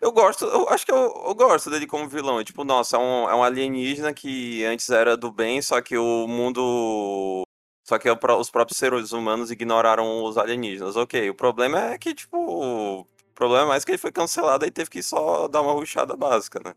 Eu 0.00 0.12
gosto, 0.12 0.44
eu 0.46 0.68
acho 0.70 0.84
que 0.86 0.92
eu, 0.92 0.96
eu 1.26 1.34
gosto 1.34 1.68
dele 1.70 1.86
como 1.86 2.08
vilão. 2.08 2.40
É 2.40 2.44
Tipo, 2.44 2.64
nossa, 2.64 2.96
é 2.96 2.98
um, 2.98 3.28
é 3.28 3.34
um 3.34 3.42
alienígena 3.42 4.14
que 4.14 4.64
antes 4.64 4.88
era 4.88 5.16
do 5.16 5.30
bem, 5.30 5.60
só 5.60 5.80
que 5.82 5.96
o 5.96 6.26
mundo. 6.26 7.42
Só 7.86 7.98
que 7.98 8.14
pró- 8.16 8.38
os 8.38 8.50
próprios 8.50 8.78
seres 8.78 9.12
humanos 9.12 9.50
ignoraram 9.50 10.24
os 10.24 10.38
alienígenas. 10.38 10.96
Ok, 10.96 11.28
o 11.30 11.34
problema 11.34 11.92
é 11.92 11.98
que, 11.98 12.14
tipo. 12.14 12.36
O 12.38 13.06
problema 13.34 13.64
é 13.64 13.68
mais 13.68 13.84
que 13.84 13.90
ele 13.92 13.98
foi 13.98 14.12
cancelado 14.12 14.66
e 14.66 14.70
teve 14.70 14.90
que 14.90 15.02
só 15.02 15.48
dar 15.48 15.62
uma 15.62 15.72
ruchada 15.72 16.14
básica, 16.14 16.60
né? 16.64 16.74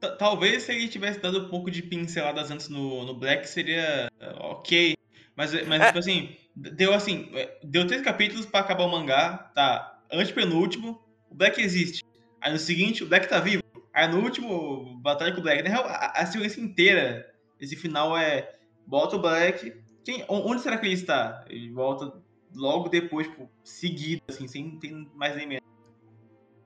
Ta- 0.00 0.16
Talvez 0.16 0.64
se 0.64 0.72
ele 0.72 0.88
tivesse 0.88 1.18
dado 1.18 1.46
um 1.46 1.48
pouco 1.48 1.70
de 1.70 1.82
pinceladas 1.82 2.50
antes 2.50 2.68
no, 2.68 3.04
no 3.06 3.14
Black 3.14 3.48
seria 3.48 4.06
eh, 4.20 4.34
ok. 4.40 4.94
Mas, 5.34 5.52
mas 5.66 5.80
É. 5.82 5.86
tipo 5.86 5.98
assim, 5.98 6.36
deu 6.54 6.92
assim, 6.92 7.30
eh, 7.34 7.58
deu 7.64 7.86
três 7.86 8.02
capítulos 8.02 8.44
pra 8.44 8.60
acabar 8.60 8.84
o 8.84 8.90
mangá, 8.90 9.50
tá? 9.54 9.98
Antepenúltimo, 10.12 11.00
o 11.30 11.34
Black 11.34 11.58
existe. 11.60 12.02
Aí 12.42 12.52
no 12.52 12.58
seguinte, 12.58 13.04
o 13.04 13.06
Black 13.08 13.28
tá 13.28 13.38
vivo. 13.40 13.62
Aí 13.94 14.08
no 14.08 14.20
último, 14.20 14.98
batalha 15.00 15.32
com 15.32 15.40
o 15.40 15.42
Black. 15.42 15.62
Na 15.62 15.68
real, 15.70 15.84
a, 15.86 16.12
a 16.16 16.26
sequência 16.26 16.60
inteira, 16.60 17.32
esse 17.60 17.76
final 17.76 18.16
é. 18.16 18.50
Bota 18.86 19.16
o 19.16 19.20
Black. 19.20 19.80
Quem, 20.04 20.24
on- 20.28 20.42
onde 20.50 20.60
será 20.60 20.76
que 20.76 20.84
ele 20.86 20.94
está? 20.94 21.44
Ele 21.48 21.70
volta 21.70 22.12
logo 22.54 22.88
depois, 22.88 23.28
tipo, 23.28 23.48
seguido, 23.62 24.22
assim, 24.28 24.48
sem 24.48 24.78
mais 25.14 25.36
nem 25.36 25.46
menos. 25.46 25.62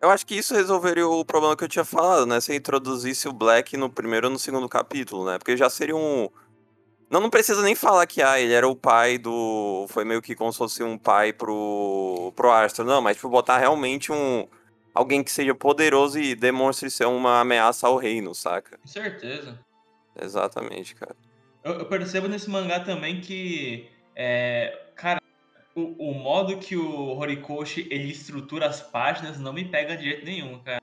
Eu 0.00 0.10
acho 0.10 0.26
que 0.26 0.34
isso 0.34 0.54
resolveria 0.54 1.06
o 1.06 1.24
problema 1.24 1.56
que 1.56 1.64
eu 1.64 1.68
tinha 1.68 1.84
falado, 1.84 2.26
né? 2.26 2.40
Se 2.40 2.54
introduzisse 2.54 3.28
o 3.28 3.32
Black 3.32 3.76
no 3.76 3.90
primeiro 3.90 4.28
ou 4.28 4.32
no 4.32 4.38
segundo 4.38 4.68
capítulo, 4.68 5.26
né? 5.26 5.38
Porque 5.38 5.56
já 5.56 5.68
seria 5.68 5.96
um. 5.96 6.28
Não, 7.10 7.20
não 7.20 7.30
precisa 7.30 7.62
nem 7.62 7.74
falar 7.74 8.06
que 8.06 8.20
ah, 8.22 8.40
ele 8.40 8.52
era 8.52 8.66
o 8.66 8.74
pai 8.76 9.18
do. 9.18 9.86
Foi 9.88 10.04
meio 10.04 10.22
que 10.22 10.34
como 10.34 10.52
se 10.52 10.58
fosse 10.58 10.82
um 10.82 10.96
pai 10.98 11.32
pro. 11.32 12.32
pro 12.34 12.50
Astro. 12.50 12.84
Não, 12.84 13.00
mas 13.00 13.16
tipo, 13.16 13.28
botar 13.28 13.58
realmente 13.58 14.10
um. 14.12 14.46
Alguém 14.96 15.22
que 15.22 15.30
seja 15.30 15.54
poderoso 15.54 16.18
e 16.18 16.34
demonstre 16.34 16.90
ser 16.90 17.04
uma 17.04 17.40
ameaça 17.40 17.86
ao 17.86 17.96
reino, 17.96 18.34
saca? 18.34 18.78
Com 18.78 18.88
certeza. 18.88 19.58
Exatamente, 20.20 20.94
cara. 20.94 21.14
Eu, 21.62 21.74
eu 21.74 21.86
percebo 21.86 22.26
nesse 22.26 22.48
mangá 22.48 22.80
também 22.80 23.20
que, 23.20 23.90
é, 24.14 24.86
cara, 24.94 25.20
o, 25.74 26.10
o 26.10 26.14
modo 26.14 26.56
que 26.56 26.76
o 26.76 27.18
Horikoshi 27.18 27.86
ele 27.90 28.10
estrutura 28.10 28.66
as 28.66 28.80
páginas 28.80 29.38
não 29.38 29.52
me 29.52 29.66
pega 29.66 29.96
de 29.96 30.04
jeito 30.04 30.24
nenhum, 30.24 30.58
cara. 30.60 30.80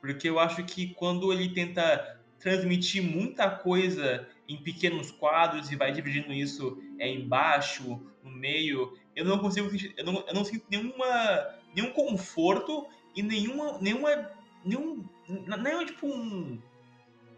Porque 0.00 0.28
eu 0.28 0.38
acho 0.38 0.62
que 0.64 0.94
quando 0.94 1.32
ele 1.32 1.48
tenta 1.52 2.20
transmitir 2.38 3.02
muita 3.02 3.50
coisa 3.50 4.28
em 4.48 4.56
pequenos 4.56 5.10
quadros 5.10 5.70
e 5.70 5.76
vai 5.76 5.92
dividindo 5.92 6.32
isso 6.32 6.80
é, 6.98 7.08
embaixo, 7.08 8.00
no 8.22 8.30
meio, 8.30 8.96
eu 9.16 9.24
não 9.24 9.38
consigo 9.38 9.68
eu 9.96 10.04
não, 10.04 10.24
eu 10.26 10.34
não 10.34 10.44
sinto 10.44 10.64
nenhuma 10.70 11.56
nenhum 11.74 11.90
conforto 11.92 12.86
e 13.14 13.22
nenhuma 13.22 13.78
nenhuma 13.80 14.30
nenhum 14.64 15.04
nenhum 15.28 15.86
tipo 15.86 16.06
um 16.06 16.58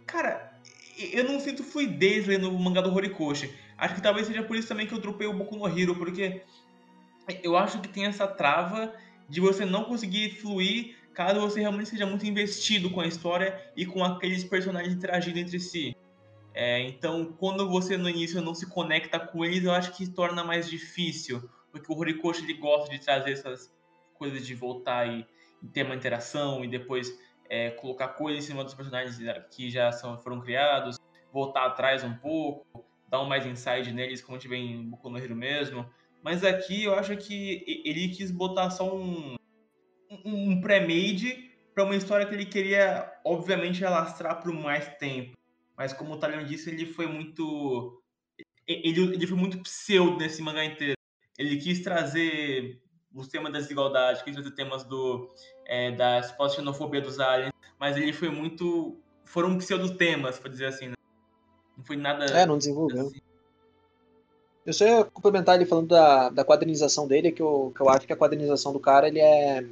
cara 0.07 0.52
eu 1.12 1.25
não 1.25 1.40
sinto 1.40 1.64
fluidez 1.64 2.26
lendo 2.26 2.49
o 2.49 2.59
mangá 2.59 2.81
do 2.81 2.95
Horikoshi. 2.95 3.52
Acho 3.76 3.97
que 3.97 4.02
talvez 4.02 4.28
seja 4.28 4.45
por 4.45 4.57
isso 4.57 4.69
também 4.69 4.87
que 4.87 4.95
eu 4.95 5.00
dropei 5.00 5.26
o 5.26 5.33
Boku 5.33 5.57
no 5.57 5.66
Hero 5.66 5.97
porque 5.97 6.43
eu 7.43 7.57
acho 7.57 7.81
que 7.81 7.88
tem 7.88 8.07
essa 8.07 8.26
trava 8.26 8.95
de 9.28 9.40
você 9.40 9.64
não 9.64 9.85
conseguir 9.85 10.40
fluir 10.40 10.97
caso 11.12 11.40
você 11.40 11.61
realmente 11.61 11.90
seja 11.90 12.04
muito 12.04 12.26
investido 12.26 12.90
com 12.90 13.00
a 13.00 13.07
história 13.07 13.73
e 13.76 13.87
com 13.87 14.04
aqueles 14.04 14.45
personagens 14.45 14.95
interagindo 14.95 15.38
entre 15.38 15.61
si. 15.61 15.97
É, 16.52 16.81
então, 16.83 17.33
quando 17.38 17.69
você 17.69 17.97
no 17.97 18.09
início 18.09 18.40
não 18.40 18.54
se 18.54 18.66
conecta 18.66 19.19
com 19.19 19.45
eles, 19.45 19.64
eu 19.64 19.73
acho 19.73 19.93
que 19.93 20.09
torna 20.09 20.45
mais 20.45 20.69
difícil, 20.69 21.49
porque 21.73 21.93
o 21.93 21.97
Horikoshi 21.97 22.45
ele 22.45 22.54
gosta 22.54 22.90
de 22.90 23.00
trazer 23.00 23.33
essas 23.33 23.73
coisas 24.14 24.47
de 24.47 24.54
voltar 24.54 25.07
e 25.09 25.26
ter 25.73 25.85
uma 25.85 25.94
interação 25.94 26.64
e 26.64 26.68
depois 26.68 27.12
é, 27.49 27.71
colocar 27.71 28.09
coisas 28.09 28.44
em 28.44 28.47
cima 28.47 28.64
dos 28.64 28.75
personagens 28.75 29.18
que 29.50 29.71
já 29.71 29.92
são, 29.92 30.18
foram 30.18 30.40
criados, 30.40 30.99
voltar 31.33 31.66
atrás 31.66 32.02
um 32.04 32.14
pouco, 32.14 32.85
dar 33.09 33.21
um 33.21 33.26
mais 33.26 33.47
inside 33.47 33.92
neles, 33.92 34.21
como 34.21 34.37
a 34.37 34.38
gente 34.38 34.49
vê 34.49 34.56
em 34.56 34.83
Boku 34.88 35.09
no 35.09 35.18
Hero 35.18 35.37
mesmo. 35.37 35.88
Mas 36.23 36.42
aqui 36.42 36.85
eu 36.85 36.94
acho 36.94 37.16
que 37.16 37.83
ele 37.85 38.09
quis 38.09 38.30
botar 38.30 38.71
só 38.71 38.97
um, 38.97 39.37
um, 40.25 40.61
pré-made 40.61 41.50
para 41.75 41.85
uma 41.85 41.97
história 41.97 42.25
que 42.25 42.35
ele 42.35 42.47
queria, 42.47 43.12
obviamente, 43.25 43.85
alastrar 43.85 44.40
por 44.40 44.52
mais 44.52 44.88
tempo 44.97 45.35
mas 45.76 45.92
como 45.92 46.14
o 46.14 46.18
Talion 46.18 46.44
disse, 46.44 46.71
ele 46.71 46.87
foi 46.87 47.06
muito. 47.06 48.02
Ele, 48.66 49.00
ele 49.14 49.26
foi 49.26 49.37
muito 49.37 49.59
pseudo 49.62 50.18
nesse 50.18 50.40
mangá 50.40 50.64
inteiro. 50.64 50.97
Ele 51.37 51.56
quis 51.56 51.80
trazer 51.80 52.80
os 53.14 53.28
temas 53.28 53.52
da 53.52 53.59
desigualdade, 53.59 54.25
quis 54.25 54.35
trazer 54.35 54.50
temas 54.52 54.85
do, 54.85 55.28
é, 55.66 55.92
da 55.92 56.23
suposta 56.23 56.56
xenofobia 56.56 57.00
dos 57.00 57.21
aliens, 57.21 57.52
mas 57.78 57.97
ele 57.97 58.12
foi 58.12 58.28
muito. 58.28 58.97
Foram 59.25 59.56
pseudo 59.59 59.97
temas, 59.97 60.38
pra 60.38 60.50
dizer 60.50 60.66
assim, 60.66 60.88
né? 60.88 60.94
Não 61.76 61.85
foi 61.85 61.97
nada. 61.97 62.25
É, 62.26 62.44
não 62.44 62.59
desenvolveu. 62.59 63.06
Assim. 63.06 63.21
Eu 64.66 64.73
só 64.73 64.85
ia 64.87 65.04
complementar 65.04 65.56
ele 65.56 65.66
falando 65.66 65.88
da, 65.88 66.30
da 66.30 66.44
quadrinização 66.44 67.06
dele, 67.06 67.33
que 67.33 67.42
eu, 67.42 67.73
que 67.75 67.80
eu 67.80 67.88
acho 67.88 68.06
que 68.06 68.12
a 68.12 68.16
quadrinização 68.16 68.73
do 68.73 68.80
cara 68.80 69.09
ele 69.09 69.21
é 69.21 69.64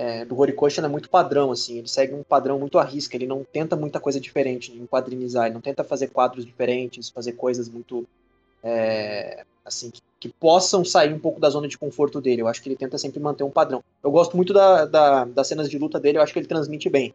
é, 0.00 0.24
do 0.24 0.38
Horikoshi 0.38 0.80
é 0.80 0.88
muito 0.88 1.10
padrão, 1.10 1.52
assim, 1.52 1.76
ele 1.76 1.88
segue 1.88 2.14
um 2.14 2.22
padrão 2.22 2.58
muito 2.58 2.78
à 2.78 2.84
risca, 2.84 3.16
ele 3.16 3.26
não 3.26 3.44
tenta 3.44 3.76
muita 3.76 4.00
coisa 4.00 4.18
diferente 4.18 4.72
em 4.72 4.86
quadrinizar, 4.86 5.44
ele 5.44 5.54
não 5.54 5.60
tenta 5.60 5.84
fazer 5.84 6.08
quadros 6.08 6.46
diferentes, 6.46 7.10
fazer 7.10 7.32
coisas 7.32 7.68
muito, 7.68 8.06
é, 8.62 9.44
assim, 9.62 9.90
que, 9.90 10.00
que, 10.20 10.28
possam 10.28 10.84
sair 10.84 11.12
um 11.12 11.18
pouco 11.18 11.40
da 11.40 11.48
zona 11.48 11.66
de 11.66 11.78
conforto 11.78 12.20
dele, 12.20 12.42
eu 12.42 12.46
acho 12.46 12.62
que 12.62 12.68
ele 12.68 12.76
tenta 12.76 12.98
sempre 12.98 13.18
manter 13.18 13.42
um 13.42 13.50
padrão. 13.50 13.82
Eu 14.04 14.10
gosto 14.10 14.36
muito 14.36 14.52
da, 14.52 14.84
da, 14.84 15.24
das 15.24 15.48
cenas 15.48 15.68
de 15.68 15.78
luta 15.78 15.98
dele, 15.98 16.18
eu 16.18 16.22
acho 16.22 16.32
que 16.32 16.38
ele 16.38 16.46
transmite 16.46 16.88
bem. 16.90 17.14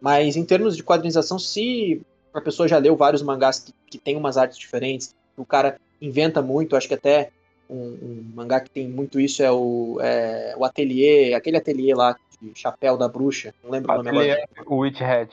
Mas 0.00 0.36
em 0.36 0.44
termos 0.44 0.76
de 0.76 0.82
quadrinização, 0.82 1.38
se 1.38 2.00
a 2.32 2.40
pessoa 2.40 2.66
já 2.66 2.78
leu 2.78 2.96
vários 2.96 3.22
mangás 3.22 3.58
que, 3.60 3.74
que 3.86 3.98
tem 3.98 4.16
umas 4.16 4.38
artes 4.38 4.56
diferentes, 4.56 5.14
o 5.36 5.44
cara 5.44 5.78
inventa 6.00 6.40
muito, 6.40 6.76
acho 6.76 6.88
que 6.88 6.94
até 6.94 7.30
um, 7.68 7.76
um, 7.76 8.32
mangá 8.34 8.60
que 8.60 8.70
tem 8.70 8.88
muito 8.88 9.20
isso 9.20 9.42
é 9.42 9.52
o, 9.52 9.98
é, 10.00 10.54
o 10.56 10.64
Ateliê, 10.64 11.34
aquele 11.34 11.58
ateliê 11.58 11.94
lá 11.94 12.16
de 12.40 12.58
Chapéu 12.58 12.96
da 12.96 13.06
Bruxa, 13.06 13.54
não 13.62 13.70
lembro 13.70 13.92
ateliê, 13.92 14.10
o 14.10 14.14
nome 14.14 14.32
agora. 14.32 14.80
Witch 14.80 15.02
Hat. 15.02 15.30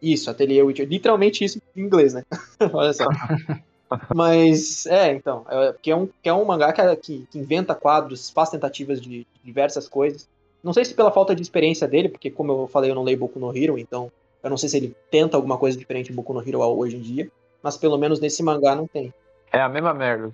Isso, 0.00 0.30
Ateliê 0.30 0.62
Witch 0.62 0.80
Literalmente 0.80 1.44
isso 1.44 1.60
em 1.76 1.82
inglês, 1.82 2.14
né? 2.14 2.24
Olha 2.72 2.92
só. 2.92 3.06
Mas, 4.14 4.86
é, 4.86 5.12
então, 5.12 5.44
é, 5.48 5.74
que, 5.80 5.90
é 5.90 5.96
um, 5.96 6.08
que 6.22 6.28
é 6.28 6.32
um 6.32 6.44
mangá 6.44 6.72
que, 6.72 6.96
que, 6.96 7.26
que 7.30 7.38
inventa 7.38 7.74
quadros, 7.74 8.30
faz 8.30 8.50
tentativas 8.50 9.00
de, 9.00 9.08
de 9.08 9.26
diversas 9.44 9.88
coisas. 9.88 10.28
Não 10.62 10.72
sei 10.72 10.84
se 10.84 10.94
pela 10.94 11.10
falta 11.10 11.34
de 11.34 11.42
experiência 11.42 11.88
dele, 11.88 12.08
porque 12.08 12.30
como 12.30 12.52
eu 12.52 12.68
falei, 12.68 12.90
eu 12.90 12.94
não 12.94 13.02
leio 13.02 13.18
Boku 13.18 13.38
no 13.38 13.56
Hero, 13.56 13.78
então 13.78 14.10
eu 14.42 14.50
não 14.50 14.56
sei 14.56 14.68
se 14.68 14.76
ele 14.76 14.96
tenta 15.10 15.36
alguma 15.36 15.58
coisa 15.58 15.76
diferente 15.76 16.12
em 16.12 16.14
Boku 16.14 16.32
no 16.32 16.46
Hero 16.46 16.60
hoje 16.60 16.96
em 16.96 17.00
dia, 17.00 17.30
mas 17.62 17.76
pelo 17.76 17.98
menos 17.98 18.20
nesse 18.20 18.42
mangá 18.42 18.74
não 18.74 18.86
tem. 18.86 19.12
É 19.52 19.60
a 19.60 19.68
mesma 19.68 19.92
merda. 19.92 20.30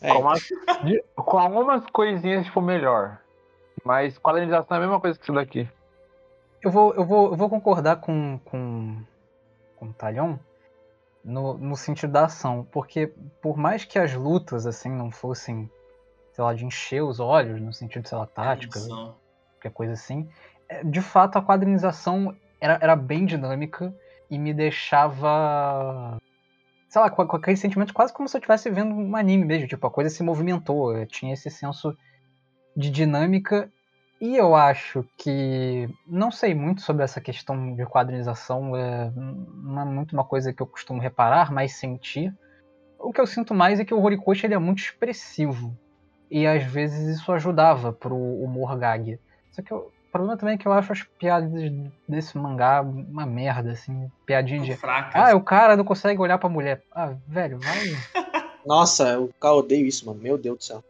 É. 0.00 0.12
Com, 0.12 0.20
umas, 0.20 0.48
com 1.16 1.38
algumas 1.38 1.84
coisinhas, 1.86 2.46
tipo, 2.46 2.60
melhor. 2.60 3.18
Mas 3.84 4.18
quadrinização 4.18 4.76
é 4.76 4.80
a 4.80 4.82
mesma 4.82 5.00
coisa 5.00 5.18
que 5.18 5.24
isso 5.24 5.32
daqui. 5.32 5.68
Eu 6.62 6.70
vou, 6.70 6.94
eu 6.94 7.04
vou, 7.04 7.30
eu 7.30 7.36
vou 7.36 7.50
concordar 7.50 7.96
com, 7.96 8.40
com, 8.44 8.96
com 9.76 9.86
o 9.86 9.92
Talhão 9.92 10.40
no, 11.24 11.56
no 11.56 11.76
sentido 11.76 12.12
da 12.12 12.24
ação. 12.24 12.66
Porque 12.70 13.12
por 13.40 13.56
mais 13.56 13.84
que 13.84 13.98
as 13.98 14.14
lutas, 14.14 14.66
assim, 14.66 14.90
não 14.90 15.10
fossem, 15.10 15.70
sei 16.32 16.44
lá, 16.44 16.52
de 16.52 16.64
encher 16.64 17.02
os 17.02 17.20
olhos, 17.20 17.60
no 17.60 17.72
sentido, 17.72 18.06
sei 18.08 18.18
lá, 18.18 18.26
tática, 18.26 18.78
qualquer 19.54 19.70
coisa 19.72 19.92
assim, 19.94 20.28
é, 20.68 20.84
de 20.84 21.00
fato 21.00 21.38
a 21.38 21.42
quadrinização 21.42 22.36
era, 22.60 22.78
era 22.80 22.96
bem 22.96 23.24
dinâmica 23.24 23.94
e 24.30 24.38
me 24.38 24.52
deixava 24.52 26.18
sei 26.94 27.02
lá, 27.02 27.10
com, 27.10 27.26
com 27.26 27.36
aquele 27.36 27.56
sentimento 27.56 27.92
quase 27.92 28.12
como 28.12 28.28
se 28.28 28.36
eu 28.36 28.38
estivesse 28.38 28.70
vendo 28.70 28.94
um 28.94 29.16
anime 29.16 29.44
mesmo. 29.44 29.66
Tipo, 29.66 29.84
a 29.88 29.90
coisa 29.90 30.08
se 30.08 30.22
movimentou, 30.22 31.04
tinha 31.06 31.34
esse 31.34 31.50
senso 31.50 31.96
de 32.76 32.88
dinâmica. 32.88 33.68
E 34.24 34.36
eu 34.36 34.54
acho 34.54 35.04
que. 35.18 35.86
Não 36.06 36.30
sei 36.30 36.54
muito 36.54 36.80
sobre 36.80 37.04
essa 37.04 37.20
questão 37.20 37.74
de 37.74 37.84
quadrinização, 37.84 38.74
é, 38.74 39.12
não 39.14 39.82
é 39.82 39.84
muito 39.84 40.14
uma 40.14 40.24
coisa 40.24 40.50
que 40.50 40.62
eu 40.62 40.66
costumo 40.66 40.98
reparar, 40.98 41.52
mas 41.52 41.74
sentir. 41.74 42.32
O 42.98 43.12
que 43.12 43.20
eu 43.20 43.26
sinto 43.26 43.52
mais 43.52 43.78
é 43.78 43.84
que 43.84 43.92
o 43.92 44.02
Horikoshi 44.02 44.46
ele 44.46 44.54
é 44.54 44.58
muito 44.58 44.78
expressivo. 44.78 45.76
E 46.30 46.46
às 46.46 46.64
vezes 46.64 47.18
isso 47.18 47.30
ajudava 47.32 47.92
pro 47.92 48.16
humor 48.16 48.78
gag. 48.78 49.20
Só 49.52 49.60
que 49.60 49.70
eu, 49.70 49.92
problema 50.10 50.38
também 50.38 50.54
é 50.54 50.58
que 50.58 50.66
eu 50.66 50.72
acho 50.72 50.92
as 50.92 51.02
piadas 51.02 51.52
desse 52.08 52.38
mangá 52.38 52.80
uma 52.80 53.26
merda, 53.26 53.72
assim. 53.72 54.10
Piadinha 54.24 54.62
de. 54.62 54.74
Fracas. 54.74 55.22
Ah, 55.22 55.36
o 55.36 55.42
cara 55.42 55.76
não 55.76 55.84
consegue 55.84 56.18
olhar 56.18 56.38
pra 56.38 56.48
mulher. 56.48 56.82
Ah, 56.90 57.12
velho, 57.28 57.58
vai. 57.58 58.24
Nossa, 58.64 59.06
eu 59.06 59.30
odeio 59.42 59.86
isso, 59.86 60.06
mano. 60.06 60.18
Meu 60.18 60.38
Deus 60.38 60.56
do 60.56 60.64
céu. 60.64 60.84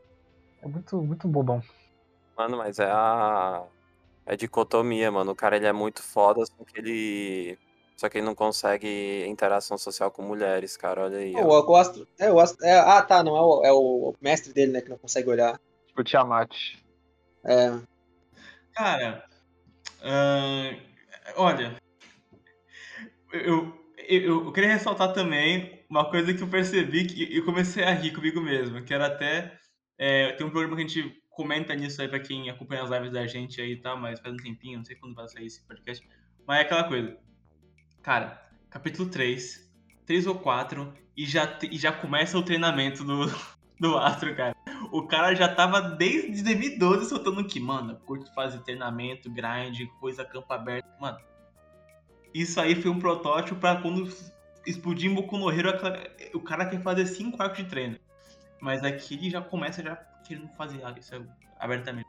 É 0.63 0.69
muito, 0.69 1.03
muito 1.03 1.27
bobão. 1.27 1.61
Mano, 2.37 2.57
mas 2.57 2.79
é 2.79 2.91
a. 2.91 3.65
É 4.27 4.37
dicotomia, 4.37 5.11
mano. 5.11 5.33
O 5.33 5.37
cara 5.37 5.57
ele 5.57 5.67
é 5.67 5.73
muito 5.73 6.03
foda, 6.03 6.45
só 6.47 6.65
que 6.65 6.79
ele. 6.79 7.59
Só 7.97 8.09
que 8.09 8.19
ele 8.19 8.27
não 8.27 8.35
consegue 8.35 9.25
interação 9.27 9.79
social 9.79 10.11
com 10.11 10.23
mulheres, 10.23 10.77
cara. 10.77 11.05
Olha 11.05 11.19
aí. 11.19 11.35
Oh, 11.37 11.55
eu 11.55 11.63
gosto. 11.63 12.09
É, 12.19 12.29
eu 12.29 12.35
gosto. 12.35 12.63
É, 12.65 12.79
ah, 12.79 13.03
tá, 13.03 13.23
não. 13.23 13.37
É 13.37 13.41
o, 13.41 13.65
é 13.65 13.73
o 13.73 14.15
mestre 14.21 14.53
dele, 14.53 14.73
né, 14.73 14.81
que 14.81 14.89
não 14.89 14.99
consegue 14.99 15.29
olhar. 15.31 15.61
Tipo 15.87 16.01
o 16.01 16.05
Tiamat. 16.05 16.55
É. 17.45 17.79
Cara, 18.75 19.25
uh, 20.01 20.81
olha, 21.37 21.77
eu, 23.33 23.73
eu, 24.09 24.47
eu, 24.47 24.53
queria 24.53 24.73
ressaltar 24.73 25.13
também 25.13 25.85
uma 25.89 26.11
coisa 26.11 26.35
que 26.35 26.43
eu 26.43 26.49
percebi 26.49 27.05
que 27.05 27.37
eu 27.37 27.45
comecei 27.45 27.85
a 27.85 27.93
rir 27.93 28.13
comigo 28.13 28.41
mesmo, 28.41 28.83
que 28.83 28.93
era 28.93 29.07
até. 29.07 29.57
É, 29.97 30.33
tem 30.33 30.45
um 30.45 30.51
programa 30.51 30.75
que 30.75 30.83
a 30.83 30.87
gente 30.87 31.23
comenta 31.35 31.75
nisso 31.75 32.01
aí 32.01 32.09
pra 32.09 32.21
quem 32.21 32.49
acompanha 32.49 32.83
as 32.83 32.91
lives 32.91 33.13
da 33.13 33.27
gente 33.27 33.61
aí, 33.61 33.77
tá? 33.77 33.95
Mas 33.97 34.21
faz 34.21 34.35
um 34.35 34.39
tempinho, 34.39 34.79
não 34.79 34.85
sei 34.85 34.97
quando 34.97 35.15
vai 35.15 35.29
sair 35.29 35.47
esse 35.47 35.63
podcast. 35.63 36.07
Mas 36.47 36.59
é 36.59 36.63
aquela 36.63 36.85
coisa. 36.85 37.17
Cara, 38.03 38.43
capítulo 38.71 39.09
3, 39.09 39.71
3 40.07 40.27
ou 40.27 40.39
4, 40.39 40.93
e 41.17 41.25
já, 41.25 41.59
e 41.71 41.79
já 41.79 41.93
começa 41.93 42.39
o 42.39 42.43
treinamento 42.43 43.05
do, 43.05 43.27
do 43.79 43.99
Astro, 43.99 44.35
cara. 44.35 44.55
O 44.93 45.07
cara 45.07 45.35
já 45.35 45.53
tava 45.53 45.81
desde 45.81 46.43
2012 46.43 47.09
soltando 47.09 47.45
que, 47.45 47.59
mano, 47.59 47.97
curto 48.01 48.33
fazer 48.35 48.59
treinamento, 48.61 49.31
grind, 49.31 49.89
coisa 49.99 50.25
campo 50.25 50.53
aberto. 50.53 50.87
Mano, 51.01 51.19
isso 52.33 52.61
aí 52.61 52.75
foi 52.75 52.91
um 52.91 52.99
protótipo 52.99 53.59
pra 53.59 53.81
quando 53.81 54.09
explodir 54.67 55.13
Boku 55.13 55.39
no 55.39 55.51
Hero, 55.51 55.71
o 56.35 56.41
cara 56.41 56.67
quer 56.67 56.81
fazer 56.83 57.07
5 57.07 57.43
arcos 57.43 57.59
de 57.59 57.65
treino. 57.65 57.99
Mas 58.61 58.83
aqui 58.83 59.15
ele 59.15 59.31
já 59.31 59.41
começa 59.41 59.83
já 59.83 59.97
querendo 60.25 60.49
fazer 60.57 60.81
isso 60.99 61.27
abertamente. 61.59 62.07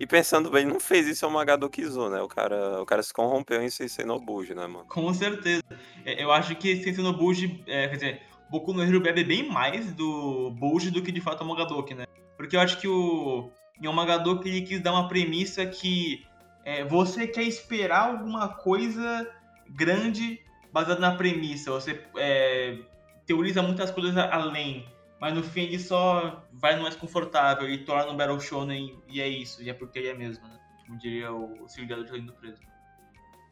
E 0.00 0.06
pensando 0.06 0.48
bem, 0.50 0.64
não 0.64 0.78
fez 0.78 1.08
isso 1.08 1.24
ao 1.24 1.30
Magado 1.30 1.68
Kizu, 1.68 2.08
né? 2.08 2.22
O 2.22 2.28
cara, 2.28 2.80
o 2.80 2.86
cara 2.86 3.02
se 3.02 3.12
corrompeu 3.12 3.60
em 3.60 3.68
Sensei 3.68 4.04
Nobuji, 4.04 4.54
né, 4.54 4.66
mano? 4.66 4.86
Com 4.86 5.12
certeza. 5.12 5.62
É, 6.04 6.22
eu 6.22 6.30
acho 6.30 6.54
que 6.54 6.76
Sensei 6.82 7.02
Nobuji, 7.02 7.64
é, 7.66 7.88
quer 7.88 7.94
dizer, 7.96 8.22
Boku 8.48 8.72
no 8.72 8.82
Hero 8.82 9.00
bebe 9.00 9.24
bem 9.24 9.48
mais 9.48 9.92
do 9.92 10.50
Bulge 10.52 10.90
do 10.90 11.02
que 11.02 11.10
de 11.10 11.20
fato 11.20 11.42
o 11.42 11.46
Magadoki, 11.46 11.94
né? 11.94 12.04
Porque 12.36 12.56
eu 12.56 12.60
acho 12.60 12.80
que 12.80 12.86
o 12.86 13.50
em 13.80 14.48
ele 14.48 14.62
quis 14.62 14.80
dar 14.80 14.92
uma 14.92 15.08
premissa 15.08 15.64
que 15.64 16.24
é, 16.64 16.84
você 16.84 17.26
quer 17.26 17.44
esperar 17.44 18.08
alguma 18.08 18.48
coisa 18.48 19.26
grande 19.68 20.40
baseada 20.72 21.00
na 21.00 21.14
premissa. 21.14 21.70
Você 21.70 22.04
é, 22.16 22.78
teoriza 23.26 23.62
muitas 23.62 23.90
coisas 23.90 24.16
além. 24.16 24.86
Mas 25.20 25.34
no 25.34 25.42
fim 25.42 25.62
ele 25.62 25.78
só 25.78 26.44
vai 26.52 26.76
no 26.76 26.82
mais 26.82 26.94
confortável 26.94 27.68
e 27.68 27.84
torna 27.84 28.12
um 28.12 28.16
Battle 28.16 28.40
Shonen 28.40 29.02
e 29.08 29.20
é 29.20 29.28
isso. 29.28 29.62
E 29.62 29.68
é 29.68 29.74
porque 29.74 29.98
ele 29.98 30.08
é 30.08 30.14
mesmo, 30.14 30.46
né? 30.46 30.58
Como 30.86 30.98
diria 30.98 31.32
o 31.32 31.68
Silvio 31.68 32.04
de 32.04 32.12
Lindo 32.12 32.32
Preso. 32.34 32.60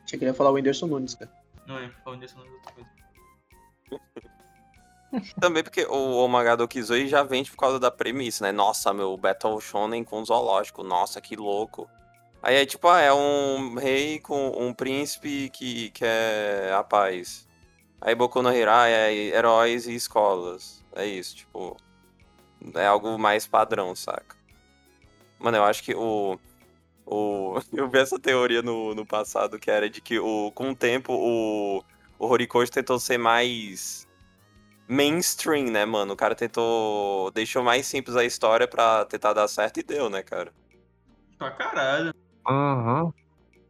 Achei 0.05 0.18
que 0.18 0.24
ele 0.24 0.31
ia 0.31 0.35
falar 0.35 0.50
o 0.50 0.55
Whindersson 0.55 0.87
Nunes, 0.87 1.14
cara. 1.14 1.31
Não, 1.66 1.79
é 1.79 1.88
falar 1.88 2.11
o 2.11 2.11
Whindersson 2.12 2.38
Nunes 2.38 2.52
é 2.52 2.57
outra 2.57 2.72
coisa. 2.72 2.90
Também 5.40 5.62
porque 5.62 5.85
o 5.85 6.16
Omagado 6.16 6.66
Kizoi 6.68 7.09
já 7.09 7.22
vende 7.22 7.50
por 7.50 7.57
causa 7.57 7.79
da 7.81 7.90
premissa, 7.90 8.44
né? 8.44 8.52
Nossa, 8.52 8.92
meu 8.92 9.16
Battle 9.16 9.61
Shonen 9.61 10.05
com 10.05 10.24
zoológico. 10.24 10.83
Nossa, 10.83 11.20
que 11.20 11.35
louco. 11.37 11.88
Aí 12.42 12.57
é 12.57 12.66
tipo, 12.66 12.87
ah, 12.88 13.00
é 13.00 13.12
um 13.12 13.74
rei 13.74 14.20
com 14.20 14.50
um 14.57 14.72
príncipe 14.72 15.50
que 15.50 15.90
quer 15.90 16.72
a 16.72 16.85
paz. 16.85 17.46
Aí 18.00 18.14
Boku 18.14 18.40
no 18.42 18.52
Hero 18.52 18.70
ah, 18.70 18.88
é 18.88 19.12
heróis 19.12 19.87
e 19.87 19.94
escolas. 19.94 20.76
É 20.97 21.07
isso, 21.07 21.37
tipo. 21.37 21.77
É 22.75 22.87
algo 22.87 23.19
mais 23.19 23.47
padrão, 23.47 23.95
saca? 23.95 24.35
Mano, 25.39 25.59
eu 25.59 25.65
acho 25.65 25.83
que 25.85 25.95
o. 25.95 26.39
o 27.05 27.61
eu 27.73 27.89
vi 27.89 27.99
essa 27.99 28.19
teoria 28.19 28.63
no, 28.63 28.95
no 28.95 29.07
passado 29.07 29.59
que 29.59 29.71
era 29.71 29.89
de 29.89 30.01
que 30.01 30.19
o, 30.19 30.51
com 30.53 30.71
o 30.71 30.75
tempo 30.75 31.13
o, 31.13 31.85
o 32.19 32.27
Horikoshi 32.27 32.73
tentou 32.73 32.99
ser 32.99 33.19
mais 33.19 34.09
mainstream, 34.89 35.67
né, 35.71 35.85
mano? 35.85 36.15
O 36.15 36.17
cara 36.17 36.35
tentou. 36.35 37.31
deixou 37.33 37.63
mais 37.63 37.87
simples 37.87 38.17
a 38.17 38.25
história 38.25 38.67
pra 38.67 39.05
tentar 39.05 39.35
dar 39.35 39.49
certo 39.49 39.79
e 39.79 39.83
deu, 39.83 40.09
né, 40.09 40.23
cara? 40.23 40.53
Pra 41.39 41.51
caralho. 41.51 42.15
Uhum. 42.49 43.13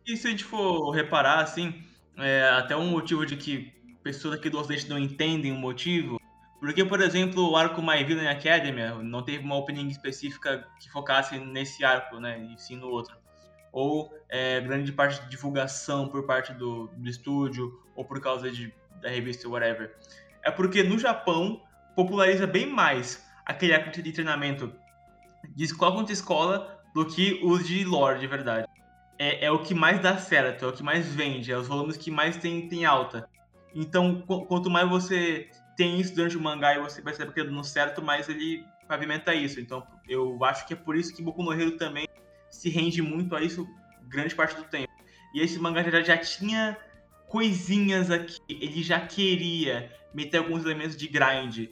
E 0.06 0.16
se 0.16 0.28
a 0.28 0.30
gente 0.30 0.44
for 0.44 0.90
reparar, 0.90 1.40
assim, 1.40 1.82
é, 2.16 2.48
até 2.50 2.76
um 2.76 2.86
motivo 2.86 3.26
de 3.26 3.36
que 3.36 3.72
pessoas 4.02 4.34
aqui 4.34 4.48
do 4.48 4.58
Ocidente 4.60 4.88
não 4.88 4.98
entendem 4.98 5.50
o 5.50 5.56
motivo. 5.56 6.20
Porque, 6.58 6.84
por 6.84 7.00
exemplo, 7.00 7.50
o 7.50 7.56
arco 7.56 7.82
My 7.82 8.02
Villain 8.02 8.28
Academy 8.28 8.82
não 9.02 9.22
teve 9.22 9.44
uma 9.44 9.56
opening 9.56 9.88
específica 9.88 10.66
que 10.80 10.90
focasse 10.90 11.38
nesse 11.38 11.84
arco, 11.84 12.18
né? 12.18 12.38
E 12.38 12.58
sim 12.58 12.76
no 12.76 12.88
outro. 12.88 13.16
Ou 13.72 14.10
é, 14.28 14.60
grande 14.60 14.90
parte 14.90 15.20
de 15.22 15.28
divulgação 15.28 16.08
por 16.08 16.24
parte 16.24 16.54
do, 16.54 16.88
do 16.88 17.08
estúdio, 17.08 17.72
ou 17.94 18.04
por 18.04 18.20
causa 18.20 18.50
de, 18.50 18.72
da 19.02 19.10
revista, 19.10 19.48
whatever. 19.48 19.94
É 20.42 20.50
porque 20.50 20.82
no 20.82 20.98
Japão 20.98 21.62
populariza 21.94 22.46
bem 22.46 22.66
mais 22.66 23.22
aquele 23.44 23.74
arco 23.74 23.90
de 23.90 24.12
treinamento 24.12 24.72
de 25.54 25.64
escola 25.64 25.94
contra 25.94 26.12
escola 26.12 26.80
do 26.94 27.04
que 27.04 27.40
os 27.44 27.66
de 27.66 27.84
lore, 27.84 28.18
de 28.18 28.26
verdade. 28.26 28.66
É, 29.18 29.44
é 29.46 29.50
o 29.50 29.62
que 29.62 29.74
mais 29.74 30.00
dá 30.00 30.16
certo, 30.16 30.64
é 30.64 30.68
o 30.68 30.72
que 30.72 30.82
mais 30.82 31.14
vende, 31.14 31.52
é 31.52 31.56
os 31.56 31.68
volumes 31.68 31.96
que 31.96 32.10
mais 32.10 32.36
tem, 32.36 32.68
tem 32.68 32.84
alta. 32.84 33.28
Então, 33.74 34.22
quanto 34.48 34.70
mais 34.70 34.88
você 34.88 35.50
tem 35.76 36.00
isso 36.00 36.14
durante 36.14 36.36
o 36.36 36.40
mangá 36.40 36.74
e 36.74 36.80
você 36.80 37.02
percebe 37.02 37.32
que 37.32 37.40
é 37.40 37.44
dando 37.44 37.62
certo, 37.62 38.02
mais 38.02 38.28
ele 38.28 38.64
pavimenta 38.88 39.34
isso. 39.34 39.60
Então, 39.60 39.86
eu 40.08 40.42
acho 40.44 40.66
que 40.66 40.72
é 40.72 40.76
por 40.76 40.96
isso 40.96 41.14
que 41.14 41.22
Boku 41.22 41.42
no 41.42 41.52
Hero 41.52 41.72
também 41.72 42.08
se 42.48 42.70
rende 42.70 43.02
muito 43.02 43.36
a 43.36 43.42
isso 43.42 43.66
grande 44.08 44.34
parte 44.34 44.56
do 44.56 44.64
tempo. 44.64 44.92
E 45.34 45.40
esse 45.40 45.58
mangá 45.58 45.82
já, 45.82 46.02
já 46.02 46.16
tinha 46.16 46.76
coisinhas 47.28 48.10
aqui. 48.10 48.38
Ele 48.48 48.82
já 48.82 49.00
queria 49.00 49.92
meter 50.14 50.38
alguns 50.38 50.64
elementos 50.64 50.96
de 50.96 51.08
grind. 51.08 51.68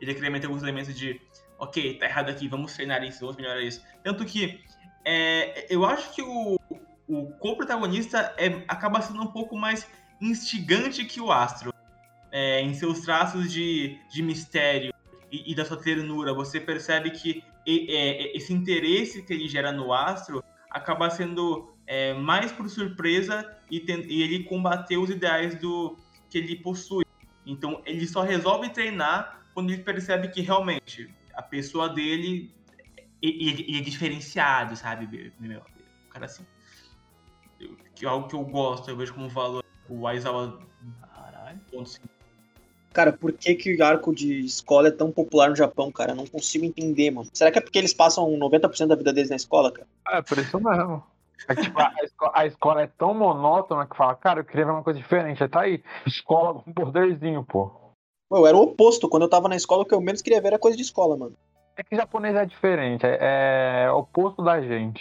Ele 0.00 0.14
queria 0.14 0.30
meter 0.30 0.46
alguns 0.46 0.62
elementos 0.62 0.94
de, 0.94 1.20
ok, 1.58 1.98
tá 1.98 2.06
errado 2.06 2.28
aqui, 2.28 2.48
vamos 2.48 2.74
treinar 2.74 3.02
isso, 3.02 3.20
vamos 3.20 3.36
melhorar 3.36 3.60
isso. 3.60 3.82
Tanto 4.02 4.24
que 4.24 4.60
é, 5.04 5.66
eu 5.72 5.84
acho 5.84 6.12
que 6.14 6.22
o, 6.22 6.58
o 7.08 7.30
co-protagonista 7.38 8.34
é, 8.36 8.64
acaba 8.68 9.00
sendo 9.00 9.22
um 9.22 9.28
pouco 9.28 9.56
mais 9.56 9.88
instigante 10.20 11.04
que 11.04 11.20
o 11.20 11.32
Astro. 11.32 11.71
É, 12.32 12.62
em 12.62 12.72
seus 12.72 13.00
traços 13.00 13.52
de, 13.52 13.98
de 14.10 14.22
mistério 14.22 14.92
e, 15.30 15.52
e, 15.52 15.54
da 15.54 15.66
sua 15.66 15.76
ternura, 15.76 16.32
você 16.32 16.58
percebe 16.58 17.10
que 17.10 17.44
e, 17.66 17.94
é, 17.94 18.36
esse 18.36 18.52
interesse 18.52 19.22
que 19.22 19.34
ele 19.34 19.46
gera 19.46 19.70
no 19.70 19.92
Astro 19.92 20.42
acaba 20.70 21.10
sendo 21.10 21.74
é, 21.86 22.14
mais 22.14 22.50
por 22.50 22.68
surpresa 22.70 23.54
e, 23.70 23.80
tem, 23.80 24.00
e, 24.06 24.22
ele 24.22 24.44
combater 24.44 24.96
os 24.96 25.10
ideais 25.10 25.54
do 25.56 25.96
que 26.30 26.38
ele 26.38 26.56
possui. 26.56 27.04
Então 27.44 27.82
ele 27.84 28.06
só 28.06 28.22
resolve 28.22 28.70
treinar 28.70 29.42
quando 29.52 29.70
ele 29.70 29.82
percebe 29.82 30.28
que 30.28 30.40
realmente 30.40 31.12
a 31.34 31.42
pessoa 31.42 31.88
dele 31.88 32.50
é, 33.22 33.78
é 33.78 33.80
diferenciado, 33.80 34.74
sabe? 34.74 35.32
Meu, 35.38 35.60
o 35.60 36.08
cara 36.08 36.26
assim. 36.26 36.46
Que 37.94 38.06
é 38.06 38.08
algo 38.08 38.26
que 38.26 38.34
eu 38.34 38.44
gosto, 38.44 38.88
eu 38.90 38.96
vejo 38.96 39.14
como 39.14 39.28
valor 39.28 39.64
o 39.88 40.06
Aizawa. 40.06 40.58
Caralho. 41.14 41.60
Cara, 42.92 43.12
por 43.12 43.32
que, 43.32 43.54
que 43.54 43.74
o 43.74 43.84
arco 43.84 44.14
de 44.14 44.40
escola 44.40 44.88
é 44.88 44.90
tão 44.90 45.10
popular 45.10 45.48
no 45.48 45.56
Japão, 45.56 45.90
cara? 45.90 46.12
Eu 46.12 46.16
não 46.16 46.26
consigo 46.26 46.64
entender, 46.64 47.10
mano. 47.10 47.28
Será 47.32 47.50
que 47.50 47.58
é 47.58 47.62
porque 47.62 47.78
eles 47.78 47.94
passam 47.94 48.30
90% 48.38 48.86
da 48.86 48.94
vida 48.94 49.12
deles 49.12 49.30
na 49.30 49.36
escola, 49.36 49.72
cara? 49.72 49.86
É, 50.10 50.20
por 50.20 50.38
isso 50.38 50.60
mesmo. 50.60 51.02
É, 51.48 51.54
tipo, 51.54 51.78
a, 51.80 51.92
escola, 52.04 52.32
a, 52.34 52.46
escola, 52.46 52.82
é 52.82 52.86
tão 52.86 53.14
monótona 53.14 53.86
que 53.86 53.96
fala, 53.96 54.14
cara, 54.14 54.40
eu 54.40 54.44
queria 54.44 54.66
ver 54.66 54.72
uma 54.72 54.82
coisa 54.82 54.98
diferente. 54.98 55.42
Aí 55.42 55.48
tá 55.48 55.60
aí, 55.62 55.82
escola 56.06 56.60
com 56.60 56.72
poderzinho, 56.72 57.44
pô. 57.44 57.72
Pô, 58.28 58.38
eu 58.38 58.46
era 58.46 58.56
o 58.56 58.62
oposto. 58.62 59.08
Quando 59.08 59.22
eu 59.22 59.28
tava 59.28 59.48
na 59.48 59.56
escola, 59.56 59.82
o 59.82 59.86
que 59.86 59.94
eu 59.94 60.00
menos 60.00 60.22
queria 60.22 60.40
ver 60.40 60.48
era 60.48 60.58
coisa 60.58 60.76
de 60.76 60.82
escola, 60.82 61.16
mano. 61.16 61.34
É 61.76 61.82
que 61.82 61.96
japonês 61.96 62.36
é 62.36 62.44
diferente, 62.44 63.06
é, 63.06 63.84
é 63.84 63.90
oposto 63.90 64.44
da 64.44 64.60
gente. 64.60 65.00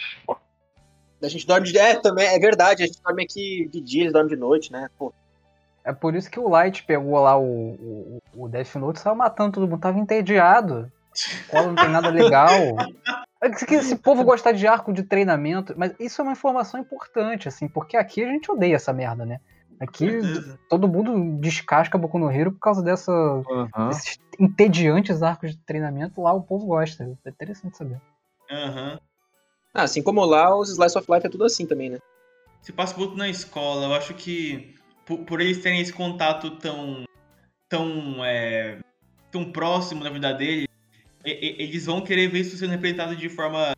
A 1.21 1.27
gente 1.27 1.45
dorme 1.45 1.67
de. 1.67 1.77
É, 1.77 1.95
também, 1.97 2.27
é 2.27 2.39
verdade, 2.39 2.83
a 2.83 2.85
gente 2.87 3.01
dorme 3.03 3.23
aqui 3.23 3.69
de 3.71 3.81
dia, 3.81 4.01
eles 4.03 4.13
dormem 4.13 4.33
de 4.33 4.39
noite, 4.39 4.71
né? 4.71 4.89
Pô. 4.97 5.13
É 5.83 5.91
por 5.91 6.15
isso 6.15 6.29
que 6.29 6.39
o 6.39 6.47
Light 6.47 6.83
pegou 6.83 7.19
lá 7.19 7.37
o, 7.37 7.43
o, 7.45 8.21
o 8.35 8.49
Death 8.49 8.75
Note 8.75 8.99
e 8.99 9.01
saiu 9.01 9.15
matando 9.15 9.53
todo 9.53 9.67
mundo, 9.67 9.81
tava 9.81 9.99
entediado. 9.99 10.91
Escola 11.13 11.67
não 11.67 11.75
tem 11.75 11.89
nada 11.89 12.09
legal. 12.09 12.51
É 13.41 13.49
que 13.49 13.73
esse 13.73 13.95
povo 13.95 14.23
gosta 14.23 14.53
de 14.53 14.67
arco 14.67 14.93
de 14.93 15.03
treinamento, 15.03 15.73
mas 15.75 15.93
isso 15.99 16.21
é 16.21 16.23
uma 16.23 16.33
informação 16.33 16.79
importante, 16.79 17.47
assim, 17.47 17.67
porque 17.67 17.97
aqui 17.97 18.23
a 18.23 18.27
gente 18.27 18.51
odeia 18.51 18.75
essa 18.75 18.93
merda, 18.93 19.25
né? 19.25 19.39
Aqui 19.79 20.07
todo 20.69 20.87
mundo 20.87 21.39
descasca 21.39 21.97
Boku 21.97 22.19
no 22.19 22.29
Hero 22.29 22.51
por 22.51 22.59
causa 22.59 22.83
dessa, 22.83 23.11
uhum. 23.11 23.87
desses 23.87 24.19
entediantes 24.39 25.23
arcos 25.23 25.51
de 25.51 25.57
treinamento. 25.57 26.21
Lá 26.21 26.31
o 26.33 26.43
povo 26.43 26.67
gosta. 26.67 27.03
É 27.25 27.29
interessante 27.29 27.77
saber. 27.77 27.99
Aham. 28.51 28.91
Uhum. 28.91 28.99
Ah, 29.73 29.83
assim 29.83 30.03
como 30.03 30.23
lá, 30.23 30.55
os 30.55 30.69
Slice 30.69 30.97
of 30.97 31.11
Life 31.11 31.25
é 31.25 31.29
tudo 31.29 31.45
assim 31.45 31.65
também, 31.65 31.89
né? 31.89 31.97
Se 32.61 32.71
passa 32.71 32.95
muito 32.95 33.15
na 33.17 33.27
escola, 33.27 33.87
eu 33.87 33.93
acho 33.93 34.13
que 34.13 34.75
por, 35.05 35.19
por 35.19 35.41
eles 35.41 35.61
terem 35.61 35.81
esse 35.81 35.93
contato 35.93 36.51
tão 36.51 37.03
tão 37.67 38.23
é, 38.25 38.79
tão 39.31 39.51
próximo 39.51 40.03
da 40.03 40.09
vida 40.09 40.33
deles, 40.33 40.67
eles 41.23 41.85
vão 41.85 42.01
querer 42.01 42.27
ver 42.27 42.39
isso 42.39 42.57
sendo 42.57 42.71
representado 42.71 43.15
de 43.15 43.29
forma 43.29 43.73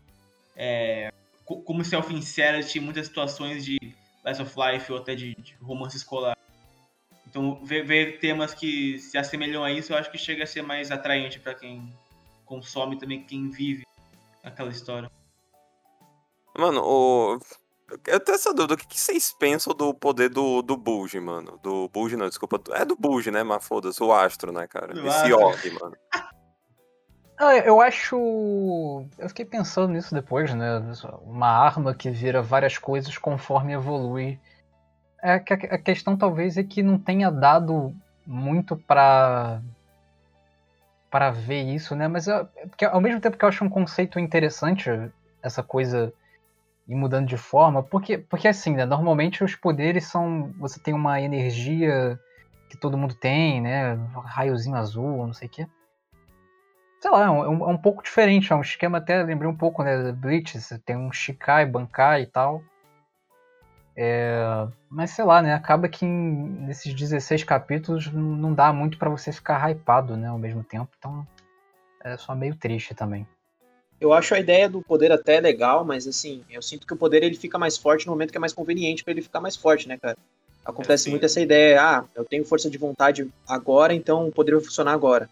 é, 0.55 1.11
como 1.45 1.83
self-insert 1.83 2.75
em 2.75 2.79
muitas 2.79 3.07
situações 3.07 3.65
de 3.65 3.77
Slice 4.23 4.41
of 4.41 4.55
Life 4.57 4.91
ou 4.91 4.97
até 4.97 5.13
de, 5.13 5.35
de 5.35 5.53
romance 5.61 5.97
escolar. 5.97 6.37
Então, 7.27 7.63
ver, 7.65 7.83
ver, 7.83 8.19
temas 8.19 8.53
que 8.53 8.99
se 8.99 9.17
assemelham 9.17 9.63
a 9.63 9.71
isso, 9.71 9.91
eu 9.91 9.97
acho 9.97 10.11
que 10.11 10.17
chega 10.17 10.43
a 10.43 10.47
ser 10.47 10.61
mais 10.61 10.91
atraente 10.91 11.39
para 11.39 11.55
quem 11.55 11.91
consome 12.45 12.97
também, 12.97 13.23
quem 13.23 13.49
vive 13.49 13.83
aquela 14.43 14.69
história. 14.69 15.09
Mano, 16.57 16.81
o. 16.83 17.39
Eu 18.07 18.19
tenho 18.19 18.35
essa 18.35 18.53
dúvida, 18.53 18.73
o 18.73 18.77
que, 18.77 18.99
vocês 18.99 19.33
pensam 19.37 19.73
do 19.73 19.93
poder 19.93 20.29
do, 20.29 20.61
do 20.61 20.75
Bulge, 20.75 21.19
mano? 21.19 21.59
Do 21.61 21.89
Bulge, 21.89 22.15
não, 22.15 22.27
desculpa. 22.27 22.59
É 22.71 22.85
do 22.85 22.95
Bulge, 22.95 23.31
né, 23.31 23.43
mas 23.43 23.65
foda-se, 23.65 24.01
o 24.03 24.11
Astro, 24.11 24.51
né, 24.51 24.67
cara? 24.67 24.93
Do 24.93 25.05
Esse 25.07 25.33
orbe, 25.33 25.71
mano. 25.71 25.95
Ah, 27.37 27.57
eu 27.57 27.81
acho. 27.81 28.15
Eu 29.17 29.27
fiquei 29.27 29.43
pensando 29.43 29.91
nisso 29.91 30.13
depois, 30.13 30.53
né? 30.53 30.81
Uma 31.23 31.47
arma 31.47 31.93
que 31.93 32.09
vira 32.09 32.41
várias 32.41 32.77
coisas 32.77 33.17
conforme 33.17 33.73
evolui. 33.73 34.39
É 35.21 35.39
que 35.39 35.53
a 35.53 35.77
questão 35.77 36.15
talvez 36.15 36.57
é 36.57 36.63
que 36.63 36.83
não 36.83 36.97
tenha 36.97 37.31
dado 37.31 37.93
muito 38.25 38.77
pra. 38.77 39.61
para 41.09 41.31
ver 41.31 41.63
isso, 41.63 41.95
né? 41.95 42.07
Mas 42.07 42.27
eu, 42.27 42.45
porque 42.69 42.85
ao 42.85 43.01
mesmo 43.01 43.19
tempo 43.19 43.37
que 43.37 43.43
eu 43.43 43.49
acho 43.49 43.63
um 43.63 43.69
conceito 43.69 44.19
interessante, 44.19 44.89
essa 45.41 45.63
coisa 45.63 46.13
e 46.87 46.95
mudando 46.95 47.27
de 47.27 47.37
forma, 47.37 47.81
porque, 47.81 48.17
porque 48.17 48.47
assim, 48.47 48.75
né, 48.75 48.85
normalmente 48.85 49.43
os 49.43 49.55
poderes 49.55 50.05
são. 50.05 50.51
Você 50.59 50.79
tem 50.79 50.93
uma 50.93 51.21
energia 51.21 52.19
que 52.69 52.77
todo 52.77 52.97
mundo 52.97 53.15
tem, 53.15 53.61
né? 53.61 53.93
Raiozinho 54.25 54.75
azul, 54.75 55.25
não 55.25 55.33
sei 55.33 55.47
o 55.47 55.51
quê. 55.51 55.67
Sei 56.99 57.11
lá, 57.11 57.25
é 57.25 57.29
um, 57.29 57.43
é 57.43 57.67
um 57.67 57.77
pouco 57.77 58.01
diferente, 58.01 58.51
é 58.51 58.55
um 58.55 58.61
esquema 58.61 58.97
até, 58.97 59.21
lembrei 59.21 59.49
um 59.49 59.55
pouco, 59.55 59.83
né, 59.83 60.11
Bleach, 60.13 60.59
você 60.59 60.79
tem 60.79 60.95
um 60.95 61.11
Shikai, 61.11 61.65
Bankai 61.65 62.23
e 62.23 62.27
tal. 62.27 62.63
É, 63.95 64.67
mas 64.89 65.11
sei 65.11 65.25
lá, 65.25 65.41
né, 65.41 65.53
acaba 65.53 65.87
que 65.89 66.05
em, 66.05 66.09
nesses 66.65 66.93
16 66.93 67.43
capítulos 67.43 68.11
não 68.11 68.53
dá 68.53 68.71
muito 68.73 68.97
para 68.97 69.09
você 69.09 69.31
ficar 69.31 69.69
hypado, 69.69 70.15
né, 70.17 70.29
ao 70.29 70.39
mesmo 70.39 70.63
tempo, 70.63 70.89
então 70.97 71.27
é 72.03 72.17
só 72.17 72.33
meio 72.33 72.55
triste 72.55 72.95
também. 72.95 73.27
Eu 74.03 74.11
acho 74.11 74.35
a 74.35 74.39
ideia 74.39 74.67
do 74.67 74.81
poder 74.81 75.13
até 75.13 75.39
legal, 75.39 75.85
mas 75.85 76.05
assim, 76.05 76.43
eu 76.51 76.61
sinto 76.61 76.85
que 76.85 76.93
o 76.93 76.97
poder 76.97 77.23
ele 77.23 77.37
fica 77.37 77.57
mais 77.57 77.77
forte 77.77 78.05
no 78.05 78.11
momento 78.11 78.31
que 78.31 78.37
é 78.37 78.39
mais 78.39 78.51
conveniente 78.51 79.01
pra 79.01 79.11
ele 79.13 79.21
ficar 79.21 79.39
mais 79.39 79.55
forte, 79.55 79.87
né, 79.87 79.97
cara? 79.97 80.17
Acontece 80.65 81.07
É, 81.07 81.11
muito 81.11 81.25
essa 81.25 81.39
ideia, 81.39 81.81
ah, 81.81 82.03
eu 82.13 82.25
tenho 82.25 82.43
força 82.43 82.69
de 82.69 82.77
vontade 82.77 83.25
agora, 83.47 83.93
então 83.93 84.27
o 84.27 84.31
poder 84.31 84.55
vai 84.55 84.63
funcionar 84.65 84.91
agora. 84.91 85.29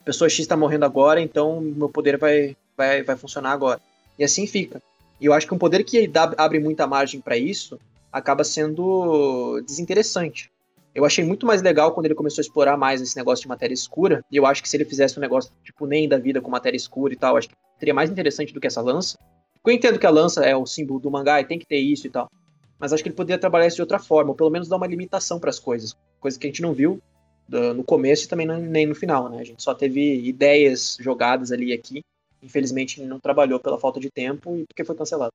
A 0.00 0.04
pessoa 0.04 0.30
X 0.30 0.46
tá 0.46 0.56
morrendo 0.56 0.86
agora, 0.86 1.20
então 1.20 1.60
meu 1.60 1.90
poder 1.90 2.16
vai, 2.16 2.56
vai, 2.74 3.02
vai 3.02 3.14
funcionar 3.14 3.52
agora. 3.52 3.78
E 4.18 4.24
assim 4.24 4.46
fica. 4.46 4.80
E 5.20 5.26
eu 5.26 5.34
acho 5.34 5.46
que 5.46 5.52
um 5.52 5.58
poder 5.58 5.84
que 5.84 6.06
dá- 6.08 6.32
abre 6.38 6.58
muita 6.58 6.86
margem 6.86 7.20
pra 7.20 7.36
isso 7.36 7.78
acaba 8.10 8.42
sendo 8.42 9.60
desinteressante. 9.66 10.50
Eu 10.94 11.04
achei 11.04 11.24
muito 11.24 11.44
mais 11.44 11.60
legal 11.60 11.92
quando 11.92 12.06
ele 12.06 12.14
começou 12.14 12.40
a 12.40 12.44
explorar 12.44 12.76
mais 12.76 13.00
esse 13.00 13.16
negócio 13.16 13.42
de 13.42 13.48
matéria 13.48 13.74
escura. 13.74 14.24
E 14.30 14.36
eu 14.36 14.46
acho 14.46 14.62
que 14.62 14.68
se 14.68 14.76
ele 14.76 14.84
fizesse 14.84 15.18
um 15.18 15.20
negócio 15.20 15.50
tipo 15.64 15.86
nem 15.86 16.08
da 16.08 16.18
vida 16.18 16.40
com 16.40 16.50
matéria 16.50 16.76
escura 16.76 17.12
e 17.12 17.16
tal, 17.16 17.36
acho 17.36 17.48
que 17.48 17.54
seria 17.78 17.92
mais 17.92 18.10
interessante 18.10 18.54
do 18.54 18.60
que 18.60 18.66
essa 18.66 18.80
lança. 18.80 19.18
Eu 19.66 19.72
entendo 19.72 19.98
que 19.98 20.06
a 20.06 20.10
lança 20.10 20.44
é 20.44 20.54
o 20.54 20.66
símbolo 20.66 21.00
do 21.00 21.10
mangá 21.10 21.40
e 21.40 21.44
tem 21.44 21.58
que 21.58 21.66
ter 21.66 21.78
isso 21.78 22.06
e 22.06 22.10
tal. 22.10 22.30
Mas 22.78 22.92
acho 22.92 23.02
que 23.02 23.08
ele 23.08 23.16
poderia 23.16 23.38
trabalhar 23.38 23.66
isso 23.66 23.76
de 23.76 23.82
outra 23.82 23.98
forma, 23.98 24.30
ou 24.30 24.36
pelo 24.36 24.50
menos 24.50 24.68
dar 24.68 24.76
uma 24.76 24.86
limitação 24.86 25.40
para 25.40 25.50
as 25.50 25.58
coisas. 25.58 25.96
Coisa 26.20 26.38
que 26.38 26.46
a 26.46 26.50
gente 26.50 26.62
não 26.62 26.72
viu 26.72 27.00
no 27.48 27.82
começo 27.82 28.24
e 28.24 28.28
também 28.28 28.46
nem 28.46 28.86
no 28.86 28.94
final, 28.94 29.28
né? 29.28 29.38
A 29.40 29.44
gente 29.44 29.62
só 29.62 29.74
teve 29.74 30.26
ideias 30.26 30.96
jogadas 31.00 31.50
ali 31.50 31.70
e 31.70 31.72
aqui. 31.72 32.02
Infelizmente 32.42 33.02
não 33.02 33.18
trabalhou 33.18 33.58
pela 33.58 33.78
falta 33.78 33.98
de 33.98 34.10
tempo 34.10 34.56
e 34.56 34.64
porque 34.66 34.84
foi 34.84 34.94
cancelado. 34.94 35.32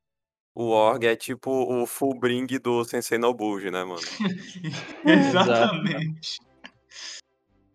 O 0.53 0.69
Org 0.69 1.05
é 1.05 1.15
tipo 1.15 1.51
o 1.51 1.85
Fullbring 1.85 2.47
do 2.61 2.83
Sensei 2.83 3.17
Nobuji, 3.17 3.71
né, 3.71 3.83
mano? 3.83 3.99
Exatamente. 5.05 6.39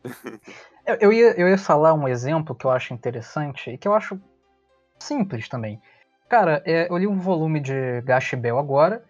Eu, 0.86 0.96
eu 1.00 1.12
ia, 1.14 1.32
eu 1.40 1.48
ia 1.48 1.56
falar 1.56 1.94
um 1.94 2.06
exemplo 2.06 2.54
que 2.54 2.66
eu 2.66 2.70
acho 2.70 2.92
interessante 2.92 3.70
e 3.70 3.78
que 3.78 3.88
eu 3.88 3.94
acho 3.94 4.20
simples 4.98 5.48
também. 5.48 5.80
Cara, 6.28 6.62
é, 6.66 6.90
eu 6.90 6.98
li 6.98 7.06
um 7.06 7.18
volume 7.18 7.58
de 7.58 8.02
Gash 8.02 8.34
Bell 8.34 8.58
agora 8.58 9.02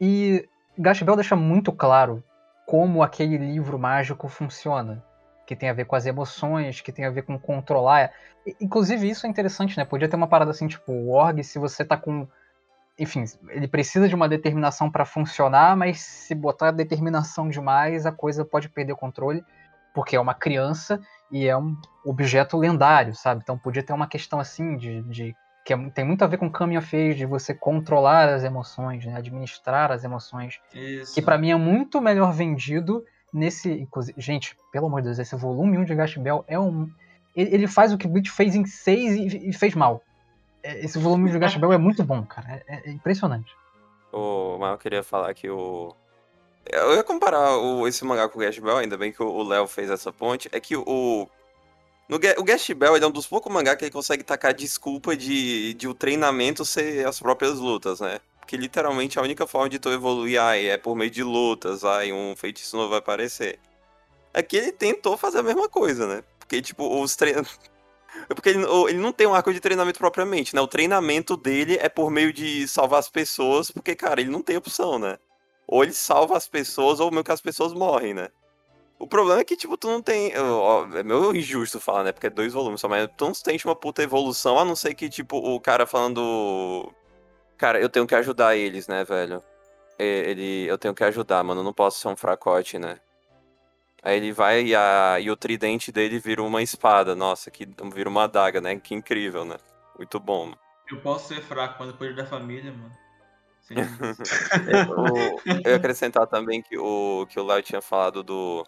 e 0.00 0.48
Gash 0.78 1.02
Bell 1.02 1.16
deixa 1.16 1.34
muito 1.34 1.72
claro 1.72 2.22
como 2.66 3.02
aquele 3.02 3.36
livro 3.36 3.78
mágico 3.78 4.28
funciona. 4.28 5.04
Que 5.44 5.56
tem 5.56 5.68
a 5.68 5.72
ver 5.72 5.84
com 5.84 5.96
as 5.96 6.06
emoções, 6.06 6.80
que 6.80 6.92
tem 6.92 7.04
a 7.04 7.10
ver 7.10 7.22
com 7.22 7.36
controlar. 7.36 8.12
Inclusive, 8.60 9.10
isso 9.10 9.26
é 9.26 9.28
interessante, 9.28 9.76
né? 9.76 9.84
Podia 9.84 10.08
ter 10.08 10.14
uma 10.14 10.28
parada 10.28 10.52
assim, 10.52 10.68
tipo, 10.68 10.92
o 10.92 11.10
org, 11.10 11.42
se 11.42 11.58
você 11.58 11.84
tá 11.84 11.96
com. 11.96 12.28
Enfim, 13.00 13.24
ele 13.48 13.66
precisa 13.66 14.06
de 14.06 14.14
uma 14.14 14.28
determinação 14.28 14.90
pra 14.90 15.06
funcionar, 15.06 15.74
mas 15.74 16.02
se 16.02 16.34
botar 16.34 16.70
determinação 16.70 17.48
demais, 17.48 18.04
a 18.04 18.12
coisa 18.12 18.44
pode 18.44 18.68
perder 18.68 18.92
o 18.92 18.96
controle, 18.96 19.42
porque 19.94 20.16
é 20.16 20.20
uma 20.20 20.34
criança 20.34 21.00
e 21.30 21.46
é 21.46 21.56
um 21.56 21.74
objeto 22.04 22.58
lendário, 22.58 23.14
sabe? 23.14 23.40
Então 23.42 23.56
podia 23.56 23.82
ter 23.82 23.94
uma 23.94 24.06
questão 24.06 24.38
assim 24.38 24.76
de. 24.76 25.00
de 25.04 25.34
que 25.64 25.72
é- 25.72 25.90
tem 25.90 26.04
muito 26.04 26.22
a 26.22 26.26
ver 26.26 26.36
com 26.36 26.50
Coming 26.50 26.76
of 26.76 26.94
Age, 26.94 27.18
de 27.18 27.26
você 27.26 27.54
controlar 27.54 28.28
as 28.28 28.44
emoções, 28.44 29.04
né? 29.06 29.14
administrar 29.16 29.90
as 29.90 30.04
emoções 30.04 30.60
Isso. 30.74 31.14
que 31.14 31.22
pra 31.22 31.38
mim 31.38 31.50
é 31.50 31.56
muito 31.56 32.02
melhor 32.02 32.34
vendido 32.34 33.02
nesse. 33.32 33.72
Inclusive, 33.72 34.20
gente, 34.20 34.54
pelo 34.70 34.86
amor 34.86 35.00
de 35.00 35.06
Deus, 35.06 35.18
esse 35.18 35.34
volume 35.36 35.78
1 35.78 35.84
de 35.84 35.94
Gash 35.94 36.18
Bell 36.18 36.44
é 36.46 36.58
um. 36.58 36.86
Ele, 37.34 37.66
faz 37.66 37.92
o 37.92 37.98
que 37.98 38.06
o 38.06 38.10
Bleach 38.10 38.30
fez 38.30 38.54
em 38.54 38.66
6 38.66 39.14
e, 39.14 39.48
e 39.48 39.52
fez 39.54 39.74
mal. 39.74 40.02
É, 40.62 40.84
Esse 40.84 40.98
volume 40.98 41.30
1 41.30 41.38
de 41.38 41.58
Bell 41.58 41.72
é 41.72 41.78
muito 41.78 42.04
bom, 42.04 42.24
cara. 42.24 42.62
É, 42.66 42.88
é 42.88 42.90
impressionante. 42.90 43.54
O, 44.12 44.58
eu 44.60 44.78
queria 44.78 45.02
falar 45.02 45.32
que 45.34 45.48
o. 45.48 45.94
Eu 46.66 46.94
ia 46.94 47.02
comparar 47.02 47.56
o, 47.56 47.86
esse 47.88 48.04
mangá 48.04 48.28
com 48.28 48.38
o 48.38 48.42
Gash 48.42 48.58
Bell, 48.58 48.78
ainda 48.78 48.96
bem 48.96 49.12
que 49.12 49.22
o 49.22 49.42
Léo 49.42 49.66
fez 49.66 49.90
essa 49.90 50.12
ponte. 50.12 50.48
É 50.52 50.60
que 50.60 50.76
o. 50.76 51.28
No, 52.08 52.16
o 52.16 52.44
Gash 52.44 52.70
Bell 52.70 52.96
é 52.96 53.06
um 53.06 53.10
dos 53.10 53.26
poucos 53.26 53.52
mangá 53.52 53.76
que 53.76 53.84
ele 53.84 53.92
consegue 53.92 54.24
tacar 54.24 54.52
desculpa 54.52 55.16
de, 55.16 55.74
de 55.74 55.88
o 55.88 55.94
treinamento 55.94 56.64
ser 56.64 57.06
as 57.06 57.20
próprias 57.20 57.58
lutas, 57.58 58.00
né? 58.00 58.18
Porque 58.40 58.56
literalmente 58.56 59.18
a 59.18 59.22
única 59.22 59.46
forma 59.46 59.68
de 59.68 59.78
tu 59.78 59.90
evoluir 59.90 60.40
ai, 60.40 60.66
é 60.66 60.76
por 60.76 60.96
meio 60.96 61.10
de 61.10 61.22
lutas, 61.22 61.84
ai, 61.84 62.12
um 62.12 62.34
feitiço 62.34 62.76
novo 62.76 62.90
vai 62.90 62.98
aparecer. 62.98 63.60
Aqui 64.34 64.56
ele 64.56 64.72
tentou 64.72 65.16
fazer 65.16 65.38
a 65.38 65.42
mesma 65.42 65.68
coisa, 65.68 66.06
né? 66.06 66.24
Porque, 66.38 66.60
tipo, 66.60 67.00
os 67.00 67.14
treinos. 67.14 67.58
É 68.28 68.34
porque 68.34 68.50
ele, 68.50 68.64
ele 68.88 68.98
não 68.98 69.12
tem 69.12 69.26
um 69.26 69.34
arco 69.34 69.52
de 69.52 69.60
treinamento 69.60 69.98
propriamente, 69.98 70.54
né? 70.54 70.60
O 70.60 70.66
treinamento 70.66 71.36
dele 71.36 71.76
é 71.80 71.88
por 71.88 72.10
meio 72.10 72.32
de 72.32 72.66
salvar 72.68 73.00
as 73.00 73.08
pessoas, 73.08 73.70
porque, 73.70 73.94
cara, 73.94 74.20
ele 74.20 74.30
não 74.30 74.42
tem 74.42 74.56
opção, 74.56 74.98
né? 74.98 75.18
Ou 75.66 75.82
ele 75.84 75.92
salva 75.92 76.36
as 76.36 76.48
pessoas, 76.48 77.00
ou 77.00 77.10
meio 77.10 77.24
que 77.24 77.32
as 77.32 77.40
pessoas 77.40 77.72
morrem, 77.72 78.14
né? 78.14 78.28
O 78.98 79.06
problema 79.06 79.40
é 79.40 79.44
que, 79.44 79.56
tipo, 79.56 79.78
tu 79.78 79.88
não 79.88 80.02
tem. 80.02 80.36
ó, 80.38 80.84
É 80.94 81.02
meio 81.02 81.34
injusto 81.34 81.80
falar, 81.80 82.04
né? 82.04 82.12
Porque 82.12 82.26
é 82.26 82.30
dois 82.30 82.52
volumes 82.52 82.80
só, 82.80 82.88
mas 82.88 83.08
tu 83.16 83.24
não 83.24 83.32
sente 83.34 83.64
uma 83.64 83.74
puta 83.74 84.02
evolução, 84.02 84.58
a 84.58 84.64
não 84.64 84.76
ser 84.76 84.94
que, 84.94 85.08
tipo, 85.08 85.38
o 85.38 85.58
cara 85.58 85.86
falando. 85.86 86.92
Cara, 87.56 87.80
eu 87.80 87.88
tenho 87.88 88.06
que 88.06 88.14
ajudar 88.14 88.56
eles, 88.56 88.86
né, 88.88 89.04
velho? 89.04 89.42
Ele. 89.98 90.66
Eu 90.66 90.76
tenho 90.76 90.94
que 90.94 91.04
ajudar, 91.04 91.42
mano. 91.42 91.60
Eu 91.60 91.64
não 91.64 91.72
posso 91.72 91.98
ser 91.98 92.08
um 92.08 92.16
fracote, 92.16 92.78
né? 92.78 92.98
Aí 94.02 94.16
ele 94.16 94.32
vai 94.32 94.64
e, 94.66 94.74
a, 94.74 95.18
e 95.20 95.30
o 95.30 95.36
tridente 95.36 95.92
dele 95.92 96.18
vira 96.18 96.42
uma 96.42 96.62
espada. 96.62 97.14
Nossa, 97.14 97.50
que 97.50 97.68
vira 97.92 98.08
uma 98.08 98.24
adaga, 98.24 98.60
né? 98.60 98.78
Que 98.78 98.94
incrível, 98.94 99.44
né? 99.44 99.56
Muito 99.96 100.18
bom. 100.18 100.54
Eu 100.90 101.00
posso 101.02 101.28
ser 101.28 101.42
fraco, 101.42 101.76
mas 101.78 101.92
depois 101.92 102.16
da 102.16 102.24
família, 102.26 102.72
mano. 102.72 102.92
Sim. 103.60 103.74
O- 104.96 105.40
eu 105.64 105.70
ia 105.70 105.76
acrescentar 105.76 106.26
também 106.26 106.62
que 106.62 106.76
o 106.76 107.26
que 107.28 107.38
o 107.38 107.44
Léo 107.44 107.62
tinha 107.62 107.80
falado 107.80 108.22
do. 108.22 108.64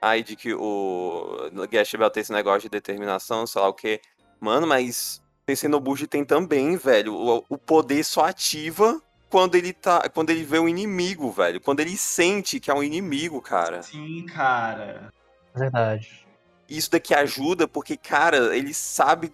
Ai, 0.00 0.22
de 0.22 0.34
que 0.36 0.52
o 0.52 1.48
Gash 1.70 1.94
Bell 1.94 2.10
tem 2.10 2.20
esse 2.20 2.32
negócio 2.32 2.62
de 2.62 2.68
determinação, 2.68 3.46
sei 3.46 3.60
lá 3.62 3.68
o 3.68 3.74
quê. 3.74 4.00
Mano, 4.40 4.66
mas 4.66 5.22
Tensei 5.46 5.68
Nobuji 5.68 6.06
tem 6.06 6.24
também, 6.24 6.76
velho. 6.76 7.14
O, 7.14 7.44
o 7.48 7.56
poder 7.58 8.02
só 8.04 8.24
ativa 8.24 9.00
quando 9.32 9.54
ele 9.54 9.72
tá. 9.72 10.10
Quando 10.10 10.28
ele 10.28 10.44
vê 10.44 10.58
o 10.58 10.68
inimigo, 10.68 11.30
velho. 11.32 11.58
Quando 11.58 11.80
ele 11.80 11.96
sente 11.96 12.60
que 12.60 12.70
é 12.70 12.74
um 12.74 12.82
inimigo, 12.82 13.40
cara. 13.40 13.82
Sim, 13.82 14.26
cara. 14.26 15.10
Verdade. 15.54 16.26
Isso 16.68 16.90
daqui 16.90 17.14
ajuda 17.14 17.66
porque, 17.66 17.96
cara, 17.96 18.54
ele 18.54 18.74
sabe 18.74 19.30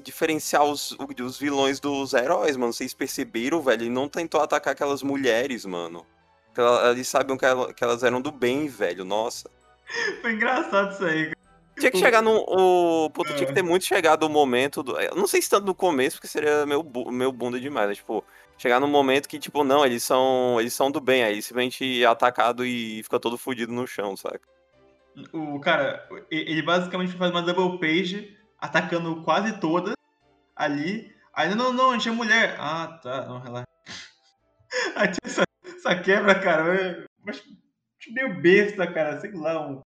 diferenciar 0.00 0.64
os, 0.64 0.96
os 1.20 1.38
vilões 1.38 1.80
dos 1.80 2.14
heróis, 2.14 2.56
mano. 2.56 2.72
Vocês 2.72 2.94
perceberam, 2.94 3.60
velho? 3.60 3.82
Ele 3.82 3.90
não 3.90 4.08
tentou 4.08 4.40
atacar 4.40 4.72
aquelas 4.74 5.02
mulheres, 5.02 5.64
mano. 5.64 6.06
Eles 6.90 7.08
sabiam 7.08 7.36
que, 7.36 7.44
ela- 7.44 7.72
que 7.72 7.82
elas 7.82 8.04
eram 8.04 8.20
do 8.20 8.30
bem, 8.30 8.68
velho. 8.68 9.04
Nossa. 9.04 9.50
Foi 10.20 10.32
engraçado 10.34 10.92
isso 10.92 11.04
aí, 11.04 11.24
cara. 11.24 11.36
Tinha 11.78 11.90
que 11.90 11.98
chegar 11.98 12.22
no. 12.22 12.36
O, 12.46 13.10
puta, 13.10 13.32
tinha 13.34 13.46
que 13.46 13.54
ter 13.54 13.62
muito 13.62 13.84
chegado 13.84 14.22
o 14.24 14.28
momento. 14.28 14.82
Do, 14.82 15.00
eu 15.00 15.16
não 15.16 15.26
sei 15.26 15.40
se 15.42 15.48
tanto 15.50 15.66
no 15.66 15.74
começo, 15.74 16.16
porque 16.16 16.28
seria 16.28 16.64
meu, 16.66 16.84
meu 17.10 17.32
bunda 17.32 17.58
demais, 17.58 17.88
né? 17.88 17.94
Tipo, 17.94 18.22
chegar 18.58 18.80
no 18.80 18.86
momento 18.88 19.28
que, 19.28 19.38
tipo, 19.38 19.64
não, 19.64 19.84
eles 19.84 20.02
são. 20.02 20.56
Eles 20.60 20.72
são 20.72 20.90
do 20.90 21.00
bem. 21.00 21.22
Aí 21.24 21.42
simplesmente 21.42 22.02
é 22.02 22.06
atacado 22.06 22.64
e 22.64 23.02
fica 23.02 23.18
todo 23.20 23.36
fudido 23.38 23.72
no 23.72 23.86
chão, 23.86 24.16
saca? 24.16 24.40
O 25.32 25.60
cara, 25.60 26.08
e- 26.30 26.50
ele 26.50 26.62
basicamente 26.62 27.12
faz 27.16 27.30
uma 27.30 27.42
double 27.42 27.78
page 27.78 28.36
atacando 28.58 29.22
quase 29.22 29.58
todas 29.60 29.94
ali. 30.56 31.14
Aí, 31.34 31.54
não, 31.54 31.72
não, 31.72 31.90
a 31.90 31.94
gente 31.94 32.08
é 32.08 32.12
mulher. 32.12 32.56
Ah, 32.58 32.98
tá, 33.02 33.26
não, 33.26 33.40
relaxa. 33.40 33.66
Aí 34.96 35.08
tinha 35.08 35.18
essa, 35.24 35.42
essa 35.66 35.94
quebra, 35.96 36.34
cara. 36.34 37.06
Mas 37.24 37.42
meio 38.10 38.40
besta, 38.40 38.86
cara. 38.86 39.20
Sei 39.20 39.32
lá, 39.32 39.66
um, 39.66 39.80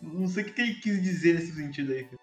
não 0.00 0.26
sei 0.26 0.44
o 0.44 0.52
que 0.52 0.60
ele 0.60 0.74
quis 0.74 1.02
dizer 1.02 1.34
nesse 1.34 1.54
sentido 1.54 1.92
aí. 1.92 2.04
cara. 2.04 2.16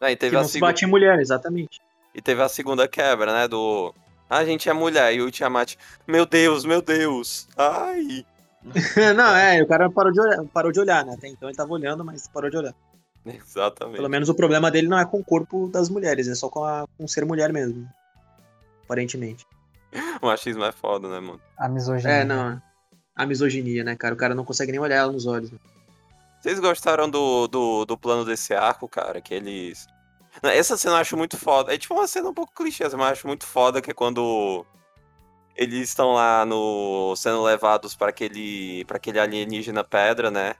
Aí 0.00 0.14
Que 0.14 0.20
teve 0.20 0.36
a 0.36 0.40
não 0.40 0.48
se 0.48 0.60
bate 0.60 0.84
em 0.84 0.88
mulher, 0.88 1.18
exatamente. 1.20 1.80
E 2.14 2.20
teve 2.22 2.40
a 2.42 2.48
segunda 2.48 2.86
quebra, 2.88 3.32
né? 3.32 3.48
Do. 3.48 3.94
"Ah, 4.28 4.38
A 4.38 4.44
gente 4.44 4.68
é 4.68 4.72
mulher. 4.72 5.14
E 5.14 5.20
o 5.22 5.30
Tiamat. 5.30 5.74
Meu 6.06 6.26
Deus, 6.26 6.64
meu 6.64 6.82
Deus. 6.82 7.48
Ai. 7.56 8.24
não, 9.14 9.36
é, 9.36 9.62
o 9.62 9.66
cara 9.66 9.88
parou 9.90 10.12
de, 10.12 10.20
olhar, 10.20 10.44
parou 10.52 10.72
de 10.72 10.80
olhar, 10.80 11.04
né? 11.04 11.14
Até 11.14 11.28
então 11.28 11.48
ele 11.48 11.56
tava 11.56 11.72
olhando, 11.72 12.04
mas 12.04 12.26
parou 12.26 12.50
de 12.50 12.56
olhar. 12.56 12.74
Exatamente. 13.24 13.96
Pelo 13.96 14.08
menos 14.08 14.28
o 14.28 14.34
problema 14.34 14.70
dele 14.70 14.88
não 14.88 14.98
é 14.98 15.04
com 15.04 15.18
o 15.20 15.24
corpo 15.24 15.68
das 15.68 15.88
mulheres, 15.88 16.28
é 16.28 16.34
só 16.34 16.48
com, 16.48 16.64
a, 16.64 16.84
com 16.96 17.06
ser 17.08 17.24
mulher 17.24 17.52
mesmo. 17.52 17.88
Aparentemente. 18.84 19.46
O 20.20 20.26
machismo 20.26 20.64
é 20.64 20.72
foda, 20.72 21.08
né, 21.08 21.20
mano? 21.20 21.40
A 21.56 21.68
misoginia. 21.68 22.16
É, 22.16 22.24
não. 22.24 22.60
A 23.14 23.24
misoginia, 23.24 23.82
né, 23.84 23.96
cara? 23.96 24.14
O 24.14 24.16
cara 24.16 24.34
não 24.34 24.44
consegue 24.44 24.70
nem 24.72 24.80
olhar 24.80 24.96
ela 24.96 25.12
nos 25.12 25.26
olhos. 25.26 25.50
né? 25.50 25.58
Vocês 26.40 26.58
gostaram 26.60 27.08
do, 27.08 27.46
do, 27.46 27.84
do 27.84 27.96
plano 27.96 28.24
desse 28.24 28.52
arco, 28.52 28.86
cara? 28.88 29.20
Que 29.20 29.34
eles. 29.34 29.86
Essa 30.42 30.76
cena 30.76 30.94
eu 30.94 31.00
acho 31.00 31.16
muito 31.16 31.36
foda. 31.36 31.74
É 31.74 31.78
tipo 31.78 31.94
uma 31.94 32.06
cena 32.06 32.28
um 32.28 32.34
pouco 32.34 32.52
clichê, 32.54 32.84
mas 32.84 32.92
eu 32.92 33.02
acho 33.02 33.26
muito 33.26 33.46
foda 33.46 33.80
que 33.80 33.90
é 33.90 33.94
quando 33.94 34.64
eles 35.56 35.88
estão 35.88 36.12
lá 36.12 36.44
no. 36.44 37.14
sendo 37.16 37.42
levados 37.42 37.94
para 37.94 38.10
aquele. 38.10 38.84
para 38.84 38.96
aquele 38.98 39.18
alienígena 39.18 39.82
pedra, 39.82 40.30
né? 40.30 40.54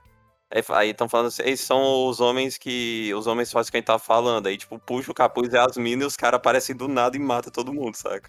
Aí- 0.69 0.91
estão 0.91 1.09
falando 1.09 1.27
assim, 1.27 1.55
são 1.55 2.07
os 2.07 2.19
homens 2.19 2.57
que. 2.57 3.13
Os 3.13 3.27
homens 3.27 3.51
fazem 3.51 3.71
quem 3.71 3.83
tá 3.83 3.99
falando. 3.99 4.47
Aí, 4.47 4.57
tipo, 4.57 4.79
puxa 4.79 5.11
o 5.11 5.15
capuz 5.15 5.51
e 5.53 5.57
as 5.57 5.77
minas 5.77 6.03
e 6.05 6.07
os 6.07 6.15
caras 6.17 6.37
aparecem 6.37 6.75
do 6.75 6.87
nada 6.87 7.15
e 7.17 7.19
matam 7.19 7.51
todo 7.51 7.73
mundo, 7.73 7.95
saca? 7.95 8.27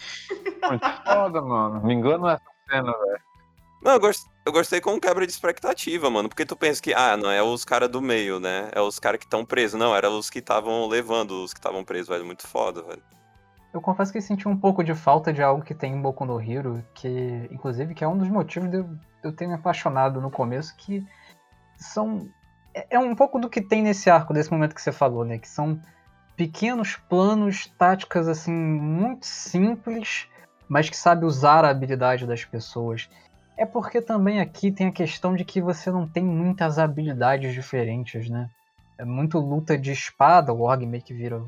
Muito 0.69 1.03
foda, 1.05 1.41
mano. 1.41 1.81
Me 1.87 1.95
engano 1.95 2.27
nessa 2.27 2.43
cena, 2.69 2.93
velho. 2.93 3.28
Não, 3.83 3.93
eu, 3.93 4.01
gost... 4.01 4.27
eu 4.45 4.53
gostei 4.53 4.81
com 4.81 4.99
quebra 5.01 5.27
de 5.27 5.33
expectativa, 5.33 6.11
mano. 6.11 6.29
Porque 6.29 6.45
tu 6.45 6.57
pensa 6.57 6.83
que, 6.83 6.93
ah, 6.93 7.17
não 7.17 7.31
é 7.31 7.43
os 7.43 7.65
caras 7.65 7.89
do 7.89 8.01
meio, 8.01 8.41
né? 8.41 8.69
É 8.73 8.81
os 8.81 8.99
caras 8.99 9.19
que 9.19 9.27
estão 9.27 9.45
presos. 9.45 9.79
Não, 9.79 9.95
era 9.95 10.11
os 10.11 10.29
que 10.29 10.41
estavam 10.41 10.87
levando 10.89 11.43
os 11.45 11.53
que 11.53 11.59
estavam 11.59 11.85
presos, 11.85 12.09
velho. 12.09 12.25
Muito 12.25 12.47
foda, 12.47 12.83
velho. 12.83 13.03
Eu 13.73 13.81
confesso 13.81 14.13
que 14.13 14.21
senti 14.21 14.49
um 14.49 14.57
pouco 14.57 14.83
de 14.83 14.95
falta 14.95 15.33
de 15.33 15.43
algo 15.43 15.63
que 15.63 15.75
tem 15.75 15.93
em 15.93 16.01
Boku 16.01 16.25
no 16.25 16.41
Hero, 16.41 16.83
que, 16.95 17.49
inclusive, 17.51 17.95
que 17.95 18.03
é 18.03 18.09
um 18.09 18.17
dos 18.17 18.29
motivos 18.29 18.71
de 18.71 18.79
eu, 18.79 18.89
eu 19.23 19.33
ter 19.33 19.47
me 19.47 19.55
apaixonado 19.55 20.21
no 20.21 20.31
começo, 20.31 20.75
que 20.77 21.07
são. 21.77 22.29
É, 22.75 22.97
é 22.97 22.99
um 22.99 23.15
pouco 23.15 23.39
do 23.39 23.49
que 23.49 23.61
tem 23.61 23.83
nesse 23.83 24.11
arco, 24.11 24.33
desse 24.33 24.51
momento 24.51 24.75
que 24.75 24.83
você 24.83 24.91
falou, 24.91 25.25
né? 25.25 25.39
Que 25.39 25.49
são 25.49 25.81
pequenos 26.35 26.97
planos, 27.09 27.67
táticas, 27.79 28.27
assim, 28.27 28.53
muito 28.53 29.27
simples, 29.27 30.29
mas 30.69 30.89
que 30.89 30.97
sabe 30.97 31.25
usar 31.25 31.65
a 31.65 31.71
habilidade 31.71 32.27
das 32.27 32.45
pessoas. 32.45 33.09
É 33.59 33.67
porque 33.67 34.01
também 34.01 34.41
aqui 34.41 34.71
tem 34.71 34.87
a 34.87 34.93
questão 34.93 35.35
de 35.35 35.45
que 35.45 35.61
você 35.61 35.91
não 35.91 36.07
tem 36.07 36.25
muitas 36.25 36.79
habilidades 36.79 37.53
diferentes, 37.53 38.31
né? 38.31 38.49
É 38.97 39.05
muito 39.05 39.41
luta 39.41 39.77
de 39.77 39.91
espada, 39.91 40.53
o 40.53 40.61
Org 40.61 40.87
meio 40.87 41.03
que 41.03 41.13
vira 41.13 41.43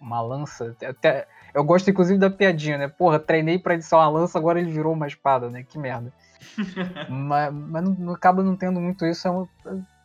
uma 0.00 0.22
lança. 0.22 0.74
Até, 0.82 1.28
eu 1.52 1.62
gosto 1.62 1.90
inclusive 1.90 2.18
da 2.18 2.30
piadinha, 2.30 2.78
né? 2.78 2.88
Porra, 2.88 3.18
treinei 3.18 3.58
pra 3.58 3.74
ele 3.74 3.82
ser 3.82 3.94
uma 3.94 4.08
lança, 4.08 4.38
agora 4.38 4.58
ele 4.58 4.72
virou 4.72 4.94
uma 4.94 5.06
espada, 5.06 5.50
né? 5.50 5.62
Que 5.62 5.78
merda. 5.78 6.10
mas 7.10 7.52
mas 7.52 7.84
não, 7.98 8.14
acaba 8.14 8.42
não 8.42 8.56
tendo 8.56 8.80
muito 8.80 9.04
isso. 9.04 9.28
É 9.28 9.30
uma, 9.30 9.48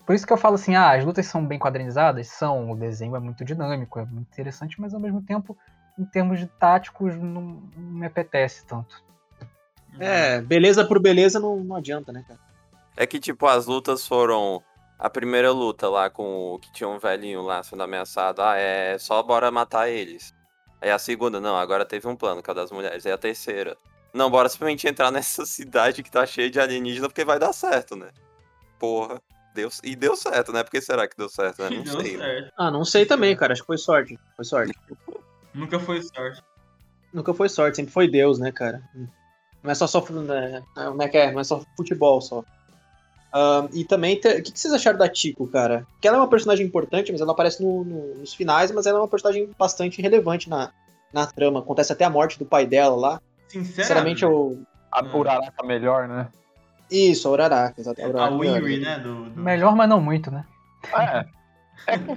por 0.06 0.16
isso 0.16 0.28
que 0.28 0.34
eu 0.34 0.38
falo 0.38 0.56
assim, 0.56 0.76
ah, 0.76 0.92
as 0.92 1.06
lutas 1.06 1.26
são 1.26 1.46
bem 1.46 1.58
quadrinizadas? 1.58 2.28
São, 2.28 2.70
o 2.70 2.76
desenho 2.76 3.16
é 3.16 3.20
muito 3.20 3.46
dinâmico, 3.46 3.98
é 3.98 4.04
muito 4.04 4.28
interessante, 4.34 4.82
mas 4.82 4.94
ao 4.94 5.00
mesmo 5.00 5.22
tempo, 5.22 5.58
em 5.98 6.04
termos 6.04 6.38
de 6.38 6.48
táticos, 6.48 7.16
não 7.16 7.62
me 7.78 8.06
apetece 8.06 8.66
tanto. 8.66 9.08
É, 9.98 10.42
beleza 10.42 10.86
por 10.86 11.00
beleza 11.00 11.40
não, 11.40 11.58
não 11.58 11.76
adianta, 11.76 12.12
né, 12.12 12.24
cara? 12.28 12.40
É 12.96 13.08
que, 13.08 13.20
tipo, 13.20 13.48
as 13.48 13.66
lutas 13.66 14.06
foram. 14.06 14.62
A 14.98 15.10
primeira 15.10 15.50
luta 15.52 15.88
lá 15.88 16.10
com 16.10 16.56
o 16.56 16.60
que 16.60 16.70
tinha 16.74 16.90
um 16.90 17.00
velhinho 17.00 17.42
lá 17.42 17.64
sendo 17.64 17.82
ameaçado, 17.84 18.42
ah, 18.42 18.58
é 18.58 18.98
só 19.00 19.24
bora 19.24 19.50
matar 19.50 19.88
eles. 19.88 20.36
Aí 20.82 20.92
a 20.92 21.00
segunda, 21.00 21.40
não, 21.40 21.58
agora 21.58 21.86
teve 21.86 22.06
um 22.06 22.18
plano, 22.18 22.44
que 22.44 22.50
é 22.50 22.54
o 22.54 22.56
das 22.56 22.70
mulheres. 22.70 23.06
Aí 23.06 23.12
a 23.14 23.18
terceira, 23.18 23.78
não, 24.14 24.30
bora 24.30 24.50
simplesmente 24.50 24.88
entrar 24.88 25.10
nessa 25.10 25.46
cidade 25.48 26.04
que 26.04 26.12
tá 26.12 26.26
cheia 26.26 26.50
de 26.50 26.60
alienígena 26.60 27.08
porque 27.08 27.24
vai 27.24 27.40
dar 27.40 27.54
certo, 27.54 27.96
né? 27.96 28.10
Porra. 28.78 29.22
Deu, 29.56 29.70
e 29.84 29.96
deu 29.96 30.16
certo, 30.16 30.52
né? 30.52 30.64
Porque 30.64 30.82
será 30.82 31.08
que 31.08 31.18
deu 31.18 31.28
certo, 31.30 31.64
né? 31.64 31.70
Não 31.70 31.82
Deu 31.84 32.02
sei. 32.02 32.18
né? 32.18 32.26
certo. 32.26 32.54
Ah, 32.58 32.70
não 32.70 32.84
sei 32.86 33.06
também, 33.06 33.36
cara. 33.36 33.54
Acho 33.54 33.62
que 33.62 33.68
foi 33.68 33.78
sorte. 33.78 34.20
Foi 34.36 34.46
sorte. 34.46 34.74
Nunca 35.54 35.80
foi 35.80 36.02
sorte. 36.02 36.44
Nunca 37.14 37.34
foi 37.34 37.50
sorte, 37.50 37.78
sempre 37.78 37.92
foi 37.92 38.08
Deus, 38.08 38.38
né, 38.38 38.52
cara? 38.52 38.82
Não 39.64 39.72
é 39.72 39.76
só, 39.76 39.88
só 39.88 40.00
né, 40.10 40.64
como 40.76 41.02
é 41.04 41.08
que 41.10 41.18
é? 41.18 41.32
Não 41.32 41.40
é 41.40 41.44
só 41.44 41.62
futebol 41.76 42.22
só. 42.22 42.44
Ahn, 43.34 43.68
e 43.74 43.84
também, 43.84 44.20
te- 44.20 44.28
o 44.40 44.44
que, 44.44 44.52
que 44.52 44.60
vocês 44.60 44.74
acharam 44.74 44.98
da 44.98 45.08
Tico, 45.08 45.46
cara? 45.48 45.86
Porque 45.92 46.08
ela 46.08 46.18
é 46.18 46.20
uma 46.20 46.28
personagem 46.30 46.66
importante, 46.66 47.12
mas 47.12 47.22
ela 47.22 47.32
aparece 47.32 47.62
no- 47.62 47.84
no- 47.84 48.16
nos 48.16 48.34
finais, 48.34 48.72
mas 48.72 48.86
ela 48.86 48.98
é 48.98 49.02
uma 49.02 49.08
personagem 49.08 49.50
bastante 49.58 50.02
relevante 50.02 50.50
na, 50.50 50.72
na 51.14 51.28
trama. 51.28 51.60
Acontece 51.60 51.92
até 51.94 52.06
a 52.06 52.10
morte 52.10 52.40
do 52.40 52.46
pai 52.46 52.66
dela 52.66 52.96
lá. 52.96 53.22
Sinceramente, 53.48 54.22
Sinceramente, 54.22 54.24
eu. 54.24 54.64
A. 54.92 55.04
Uraraka 55.16 55.64
melhor, 55.64 56.08
né? 56.08 56.28
Isso, 56.90 57.28
a 57.28 57.32
Uraraka, 57.32 57.80
exato. 57.80 58.02
a 58.02 58.08
Uraraka, 58.08 58.36
Winry, 58.36 58.80
né? 58.80 58.98
Do, 58.98 59.30
do... 59.30 59.40
Melhor, 59.40 59.76
mas 59.76 59.88
não 59.88 60.02
muito, 60.02 60.32
né? 60.32 60.44
É. 60.96 61.26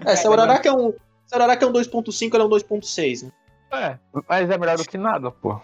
É, 0.07 0.17
se 0.17 0.27
a 0.27 0.31
Uraraka 0.31 0.69
é 0.69 0.73
um. 0.73 0.93
Se 1.27 1.35
a 1.35 1.37
Uraraka 1.37 1.65
é 1.65 1.69
um 1.69 1.73
2.5, 1.73 2.35
ela 2.35 2.45
é 2.45 2.47
um 2.47 2.51
2.6, 2.51 3.25
né? 3.25 3.31
É, 3.71 3.99
mas 4.29 4.51
é 4.51 4.57
melhor 4.59 4.77
do 4.79 4.85
que 4.85 4.97
nada, 4.97 5.31
pô. 5.31 5.61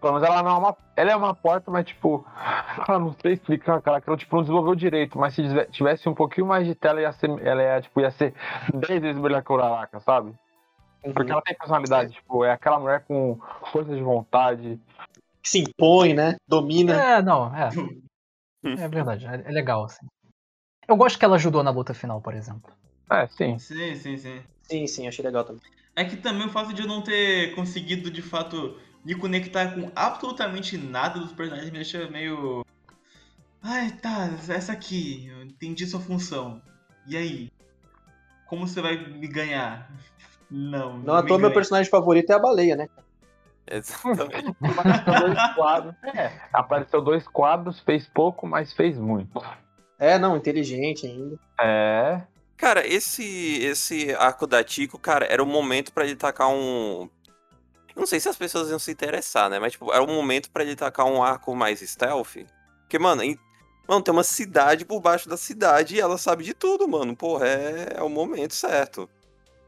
Pelo 0.00 0.14
menos 0.14 0.26
ela 0.28 0.42
não 0.42 0.50
é 0.50 0.58
uma. 0.58 0.76
Ela 0.96 1.10
é 1.12 1.16
uma 1.16 1.34
porta, 1.34 1.70
mas 1.70 1.84
tipo. 1.86 2.24
Ela 2.88 2.98
não 2.98 3.14
sei 3.20 3.34
explicar, 3.34 3.80
cara, 3.82 4.00
que 4.00 4.08
ela 4.08 4.16
tipo, 4.16 4.34
não 4.36 4.42
desenvolveu 4.42 4.74
direito. 4.74 5.18
Mas 5.18 5.34
se 5.34 5.42
tive- 5.42 5.66
tivesse 5.66 6.08
um 6.08 6.14
pouquinho 6.14 6.46
mais 6.46 6.66
de 6.66 6.74
tela, 6.74 7.00
ia 7.00 7.12
ser, 7.12 7.28
ela 7.46 7.62
ia, 7.62 7.80
tipo, 7.80 8.00
ia 8.00 8.10
ser 8.10 8.32
10 8.72 9.00
vezes 9.02 9.20
melhor 9.20 9.42
que 9.42 9.52
a 9.52 9.54
Uraraka, 9.54 10.00
sabe? 10.00 10.32
Porque 11.14 11.30
ela 11.32 11.42
tem 11.42 11.54
personalidade, 11.56 12.12
tipo, 12.12 12.44
é 12.44 12.52
aquela 12.52 12.78
mulher 12.78 13.04
com 13.06 13.38
força 13.72 13.94
de 13.94 14.02
vontade. 14.02 14.80
Que 15.42 15.48
se 15.48 15.58
impõe, 15.60 16.14
né? 16.14 16.36
Domina. 16.48 16.94
É, 16.94 17.22
não, 17.22 17.54
é. 17.54 17.70
É 18.78 18.88
verdade, 18.88 19.26
é, 19.26 19.42
é 19.46 19.50
legal, 19.50 19.84
assim. 19.84 20.06
Eu 20.86 20.96
gosto 20.96 21.18
que 21.18 21.24
ela 21.24 21.36
ajudou 21.36 21.62
na 21.62 21.70
luta 21.70 21.94
final, 21.94 22.20
por 22.20 22.34
exemplo. 22.34 22.72
É, 23.10 23.26
sim. 23.28 23.58
Sim, 23.58 23.94
sim, 23.94 24.16
sim. 24.16 24.42
Sim, 24.62 24.86
sim, 24.86 25.08
achei 25.08 25.24
legal 25.24 25.44
também. 25.44 25.62
É 25.96 26.04
que 26.04 26.16
também 26.16 26.46
o 26.46 26.50
fato 26.50 26.72
de 26.72 26.82
eu 26.82 26.88
não 26.88 27.02
ter 27.02 27.54
conseguido, 27.54 28.10
de 28.10 28.22
fato, 28.22 28.78
me 29.04 29.14
conectar 29.14 29.74
com 29.74 29.90
absolutamente 29.94 30.76
nada 30.76 31.18
dos 31.18 31.32
personagens 31.32 31.70
me 31.70 31.78
deixa 31.78 32.08
meio. 32.08 32.64
Ai, 33.62 33.90
tá, 33.92 34.30
essa 34.48 34.72
aqui, 34.72 35.28
eu 35.28 35.42
entendi 35.42 35.86
sua 35.86 36.00
função. 36.00 36.62
E 37.06 37.16
aí? 37.16 37.52
Como 38.46 38.66
você 38.66 38.80
vai 38.80 38.96
me 38.96 39.26
ganhar? 39.26 39.90
Não. 40.50 40.98
Não 40.98 41.14
à 41.14 41.22
me 41.22 41.28
toa, 41.28 41.38
meu 41.38 41.48
ganha. 41.48 41.54
personagem 41.54 41.90
favorito 41.90 42.30
é 42.30 42.34
a 42.34 42.38
baleia, 42.38 42.74
né? 42.74 42.88
Exatamente. 43.70 44.56
Apareceu 44.64 45.20
dois 45.20 45.54
quadros. 45.54 45.94
É, 46.02 46.32
apareceu 46.52 47.02
dois 47.02 47.28
quadros, 47.28 47.80
fez 47.80 48.06
pouco, 48.08 48.46
mas 48.46 48.72
fez 48.72 48.98
muito. 48.98 49.40
É, 49.96 50.18
não, 50.18 50.36
inteligente 50.36 51.06
ainda. 51.06 51.38
É. 51.60 52.22
Cara, 52.56 52.86
esse 52.86 53.58
esse 53.62 54.12
arco 54.14 54.46
da 54.46 54.64
Tico, 54.64 54.98
cara, 54.98 55.24
era 55.24 55.42
o 55.42 55.46
momento 55.46 55.92
pra 55.92 56.04
ele 56.04 56.16
tacar 56.16 56.48
um. 56.48 57.08
Não 58.00 58.06
sei 58.06 58.18
se 58.18 58.28
as 58.28 58.36
pessoas 58.36 58.70
iam 58.70 58.78
se 58.78 58.90
interessar, 58.90 59.48
né? 59.50 59.58
Mas, 59.58 59.72
tipo, 59.72 59.92
era 59.92 60.02
o 60.02 60.06
momento 60.06 60.50
pra 60.50 60.62
ele 60.62 60.74
tacar 60.74 61.06
um 61.06 61.22
arco 61.22 61.54
mais 61.54 61.80
stealth. 61.80 62.36
Porque, 62.80 62.98
mano, 62.98 63.22
em- 63.22 63.38
mano, 63.86 64.02
tem 64.02 64.12
uma 64.12 64.24
cidade 64.24 64.84
por 64.84 65.00
baixo 65.00 65.28
da 65.28 65.36
cidade 65.36 65.96
e 65.96 66.00
ela 66.00 66.16
sabe 66.16 66.42
de 66.42 66.54
tudo, 66.54 66.88
mano. 66.88 67.14
Porra, 67.14 67.46
é, 67.46 67.94
é 67.98 68.02
o 68.02 68.08
momento 68.08 68.54
certo. 68.54 69.08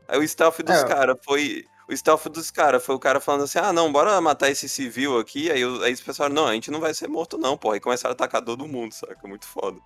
Aí 0.09 0.19
o 0.19 0.27
stealth 0.27 0.61
dos 0.63 0.77
É. 0.77 0.85
caras 0.89 1.17
foi. 1.25 1.65
O 1.89 1.97
stealth 1.97 2.27
dos 2.29 2.51
caras 2.51 2.85
foi 2.85 2.95
o 2.95 2.99
cara 2.99 3.21
falando 3.21 3.45
assim: 3.45 3.59
ah, 3.59 3.73
não, 3.73 3.93
bora 3.93 4.19
matar 4.21 4.49
esse 4.51 4.69
civil 4.69 5.19
aqui. 5.19 5.51
Aí, 5.51 5.63
aí 5.63 5.93
os 5.93 6.01
pessoal, 6.01 6.29
não, 6.29 6.47
a 6.47 6.55
gente 6.55 6.71
não 6.71 6.81
vai 6.81 6.95
ser 6.95 7.09
morto, 7.09 7.37
não, 7.37 7.57
porra. 7.57 7.77
E 7.77 7.81
começaram 7.81 8.13
a 8.13 8.15
atacar 8.15 8.43
todo 8.43 8.67
mundo, 8.67 8.93
saca? 8.93 9.29
Muito 9.29 9.47
foda. 9.47 9.79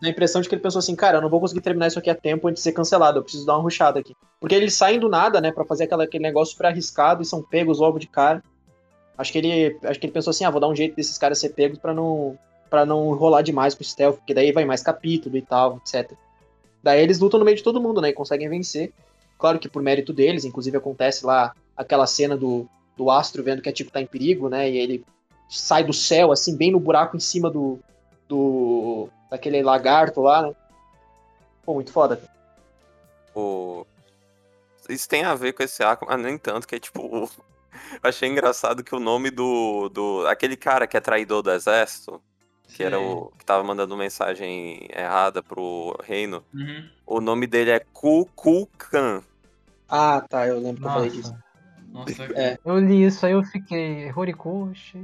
Dá 0.00 0.08
a 0.08 0.10
impressão 0.10 0.40
de 0.40 0.48
que 0.48 0.54
ele 0.54 0.62
pensou 0.62 0.78
assim, 0.78 0.96
cara, 0.96 1.18
eu 1.18 1.22
não 1.22 1.28
vou 1.28 1.40
conseguir 1.40 1.60
terminar 1.60 1.88
isso 1.88 1.98
aqui 1.98 2.08
a 2.08 2.14
tempo 2.14 2.48
antes 2.48 2.62
de 2.62 2.64
ser 2.64 2.72
cancelado, 2.72 3.18
eu 3.18 3.22
preciso 3.22 3.44
dar 3.44 3.54
uma 3.54 3.62
rushada 3.62 4.00
aqui. 4.00 4.14
Porque 4.40 4.54
eles 4.54 4.74
saem 4.74 4.98
do 4.98 5.08
nada, 5.08 5.40
né, 5.40 5.52
pra 5.52 5.64
fazer 5.64 5.84
aquela, 5.84 6.04
aquele 6.04 6.22
negócio 6.22 6.52
super 6.52 6.66
arriscado 6.66 7.22
e 7.22 7.26
são 7.26 7.42
pegos 7.42 7.78
logo 7.78 7.98
de 7.98 8.06
cara. 8.06 8.42
Acho 9.18 9.30
que 9.30 9.38
ele, 9.38 9.78
acho 9.84 10.00
que 10.00 10.06
ele 10.06 10.12
pensou 10.12 10.30
assim, 10.30 10.44
ah, 10.44 10.50
vou 10.50 10.60
dar 10.60 10.68
um 10.68 10.74
jeito 10.74 10.96
desses 10.96 11.18
caras 11.18 11.38
ser 11.38 11.50
pegos 11.50 11.78
pra 11.78 11.92
não 11.92 12.38
para 12.70 12.86
não 12.86 13.12
enrolar 13.12 13.42
demais 13.42 13.74
com 13.74 13.82
o 13.82 13.84
stealth, 13.84 14.18
porque 14.18 14.32
daí 14.32 14.52
vai 14.52 14.64
mais 14.64 14.80
capítulo 14.80 15.36
e 15.36 15.42
tal, 15.42 15.82
etc. 15.84 16.12
Daí 16.80 17.02
eles 17.02 17.18
lutam 17.18 17.40
no 17.40 17.44
meio 17.44 17.56
de 17.56 17.64
todo 17.64 17.80
mundo, 17.80 18.00
né, 18.00 18.10
e 18.10 18.12
conseguem 18.12 18.48
vencer. 18.48 18.92
Claro 19.36 19.58
que 19.58 19.68
por 19.68 19.82
mérito 19.82 20.12
deles, 20.12 20.44
inclusive 20.44 20.76
acontece 20.76 21.26
lá 21.26 21.52
aquela 21.76 22.06
cena 22.06 22.36
do, 22.36 22.68
do 22.96 23.10
Astro 23.10 23.42
vendo 23.42 23.60
que 23.60 23.68
a 23.68 23.72
Tico 23.72 23.90
tá 23.90 24.00
em 24.00 24.06
perigo, 24.06 24.48
né, 24.48 24.70
e 24.70 24.78
ele 24.78 25.04
sai 25.48 25.82
do 25.82 25.92
céu, 25.92 26.30
assim, 26.30 26.56
bem 26.56 26.70
no 26.70 26.78
buraco 26.78 27.16
em 27.16 27.20
cima 27.20 27.50
do, 27.50 27.80
do 28.28 29.08
daquele 29.30 29.62
lagarto 29.62 30.20
lá, 30.20 30.42
né? 30.42 30.54
Pô, 31.64 31.74
muito 31.74 31.92
foda. 31.92 32.20
O... 33.34 33.86
Isso 34.88 35.08
tem 35.08 35.22
a 35.22 35.34
ver 35.34 35.52
com 35.52 35.62
esse 35.62 35.82
arco, 35.82 36.06
mas 36.08 36.20
nem 36.20 36.36
tanto, 36.36 36.66
que 36.66 36.74
é 36.74 36.80
tipo. 36.80 37.02
o- 37.02 37.30
achei 38.02 38.28
engraçado 38.28 38.82
que 38.82 38.94
o 38.94 39.00
nome 39.00 39.30
do, 39.30 39.88
do. 39.88 40.26
Aquele 40.26 40.56
cara 40.56 40.86
que 40.86 40.96
é 40.96 41.00
traidor 41.00 41.42
do 41.42 41.50
exército, 41.52 42.20
que 42.68 42.82
era 42.82 42.98
o. 42.98 43.30
que 43.38 43.44
tava 43.44 43.62
mandando 43.62 43.96
mensagem 43.96 44.88
errada 44.90 45.42
pro 45.42 45.96
reino. 46.02 46.44
Uhum. 46.52 46.90
O 47.06 47.20
nome 47.20 47.46
dele 47.46 47.70
é 47.70 47.80
Kukulkan. 47.80 49.22
Ah, 49.88 50.24
tá, 50.28 50.46
eu 50.46 50.58
lembro 50.58 50.80
que 50.80 50.86
eu 50.88 50.92
falei 50.92 51.10
disso. 51.10 51.34
Nossa, 51.92 52.24
É. 52.34 52.56
eu 52.64 52.78
li 52.78 53.04
isso 53.04 53.26
aí 53.26 53.32
eu 53.32 53.42
fiquei. 53.42 54.12
Horikoshi. 54.14 54.98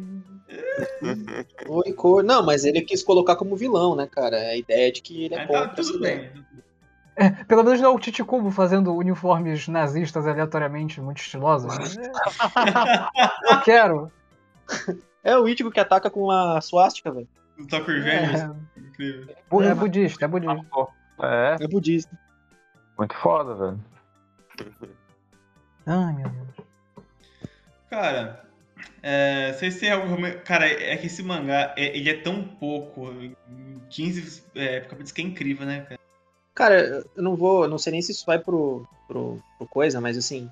Cor. 1.96 2.22
Não, 2.22 2.44
mas 2.44 2.64
ele 2.64 2.81
quis 2.83 3.03
colocar 3.03 3.35
como 3.37 3.57
vilão, 3.57 3.96
né, 3.96 4.07
cara? 4.07 4.37
A 4.37 4.57
ideia 4.57 4.88
é 4.88 4.90
de 4.92 5.03
que 5.03 5.25
ele 5.25 5.35
é 5.35 5.46
bom 5.46 5.53
tá 5.55 5.68
tudo 5.68 6.01
bem. 6.01 6.31
É, 7.16 7.31
pelo 7.44 7.64
menos 7.64 7.81
não 7.81 7.90
é 7.90 7.94
o 7.94 7.99
Titicubo 7.99 8.51
fazendo 8.51 8.94
uniformes 8.94 9.66
nazistas 9.68 10.27
aleatoriamente 10.27 11.01
muito 11.01 11.18
estilosos. 11.18 11.96
né? 11.96 12.05
É, 12.07 12.11
eu 13.55 13.61
quero. 13.62 14.12
É 15.25 15.37
o 15.37 15.49
Ichigo 15.49 15.70
que 15.70 15.81
ataca 15.81 16.09
com 16.11 16.25
uma 16.25 16.61
suástica, 16.61 17.11
velho. 17.11 17.29
O 17.59 17.62
Revengers. 17.85 18.42
É, 18.42 18.50
Incrível. 18.79 19.35
é 19.63 19.75
budista, 19.75 20.25
é 20.25 20.29
budista. 20.29 20.67
É, 21.23 21.56
É 21.61 21.67
budista. 21.69 22.19
muito 22.98 23.15
foda, 23.17 23.54
velho. 23.54 23.85
Ai, 25.87 26.13
meu 26.15 26.29
Deus. 26.29 26.65
Cara, 27.91 28.45
é, 29.03 29.53
vocês 29.53 29.79
têm 29.79 29.91
algo. 29.91 30.07
realmente- 30.07 30.39
Cara, 30.39 30.67
é 30.67 30.97
que 30.97 31.07
esse 31.07 31.23
mangá, 31.23 31.73
é- 31.77 31.97
ele 31.97 32.11
é 32.11 32.15
tão 32.21 32.43
pouco. 32.43 33.13
15 33.91 34.43
é, 34.55 34.81
capítulos 34.81 35.13
que 35.13 35.23
é 35.23 35.25
incrível, 35.25 35.67
né, 35.67 35.81
cara? 35.89 36.01
Cara, 36.55 37.05
eu 37.17 37.23
não 37.23 37.37
vou. 37.37 37.69
Não 37.69 37.79
sei 37.79 37.93
nem 37.93 38.03
se 38.03 38.13
isso 38.13 38.25
vai 38.27 38.39
pro, 38.39 38.87
pro, 39.07 39.39
pro 39.59 39.67
coisa, 39.69 40.01
mas 40.01 40.17
assim. 40.17 40.51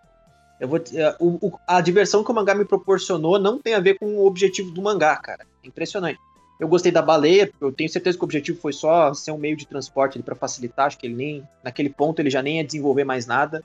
Eu 0.61 0.69
vou. 0.69 0.79
é, 0.79 1.17
o- 1.19 1.39
o- 1.49 1.59
a 1.67 1.81
diversão 1.81 2.23
que 2.23 2.31
o 2.31 2.35
mangá 2.35 2.55
me 2.55 2.65
proporcionou 2.65 3.39
não 3.39 3.59
tem 3.59 3.75
a 3.75 3.81
ver 3.81 3.99
com 3.99 4.07
o 4.07 4.27
objetivo 4.27 4.71
do 4.71 4.81
mangá, 4.83 5.17
cara. 5.17 5.45
É 5.63 5.67
impressionante. 5.67 6.19
Eu 6.61 6.69
gostei 6.69 6.93
da 6.93 7.03
baleia, 7.03 7.51
eu 7.61 7.73
tenho 7.73 7.91
certeza 7.91 8.17
que 8.17 8.23
o 8.23 8.27
objetivo 8.27 8.61
foi 8.61 8.73
só 8.73 9.13
ser 9.13 9.33
um 9.33 9.37
meio 9.39 9.57
de 9.57 9.67
transporte 9.67 10.23
pra 10.23 10.37
facilitar. 10.37 10.87
Acho 10.87 10.97
que 10.99 11.07
ele 11.09 11.17
nem. 11.17 11.49
Naquele 11.65 11.91
ponto 11.91 12.21
ele 12.21 12.31
já 12.31 12.41
nem 12.41 12.59
ia 12.59 12.65
desenvolver 12.65 13.03
mais 13.05 13.27
nada. 13.27 13.65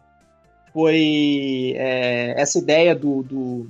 Foi 0.74 1.74
é, 1.76 2.34
essa 2.40 2.58
ideia 2.60 2.96
do, 2.96 3.24
do, 3.24 3.68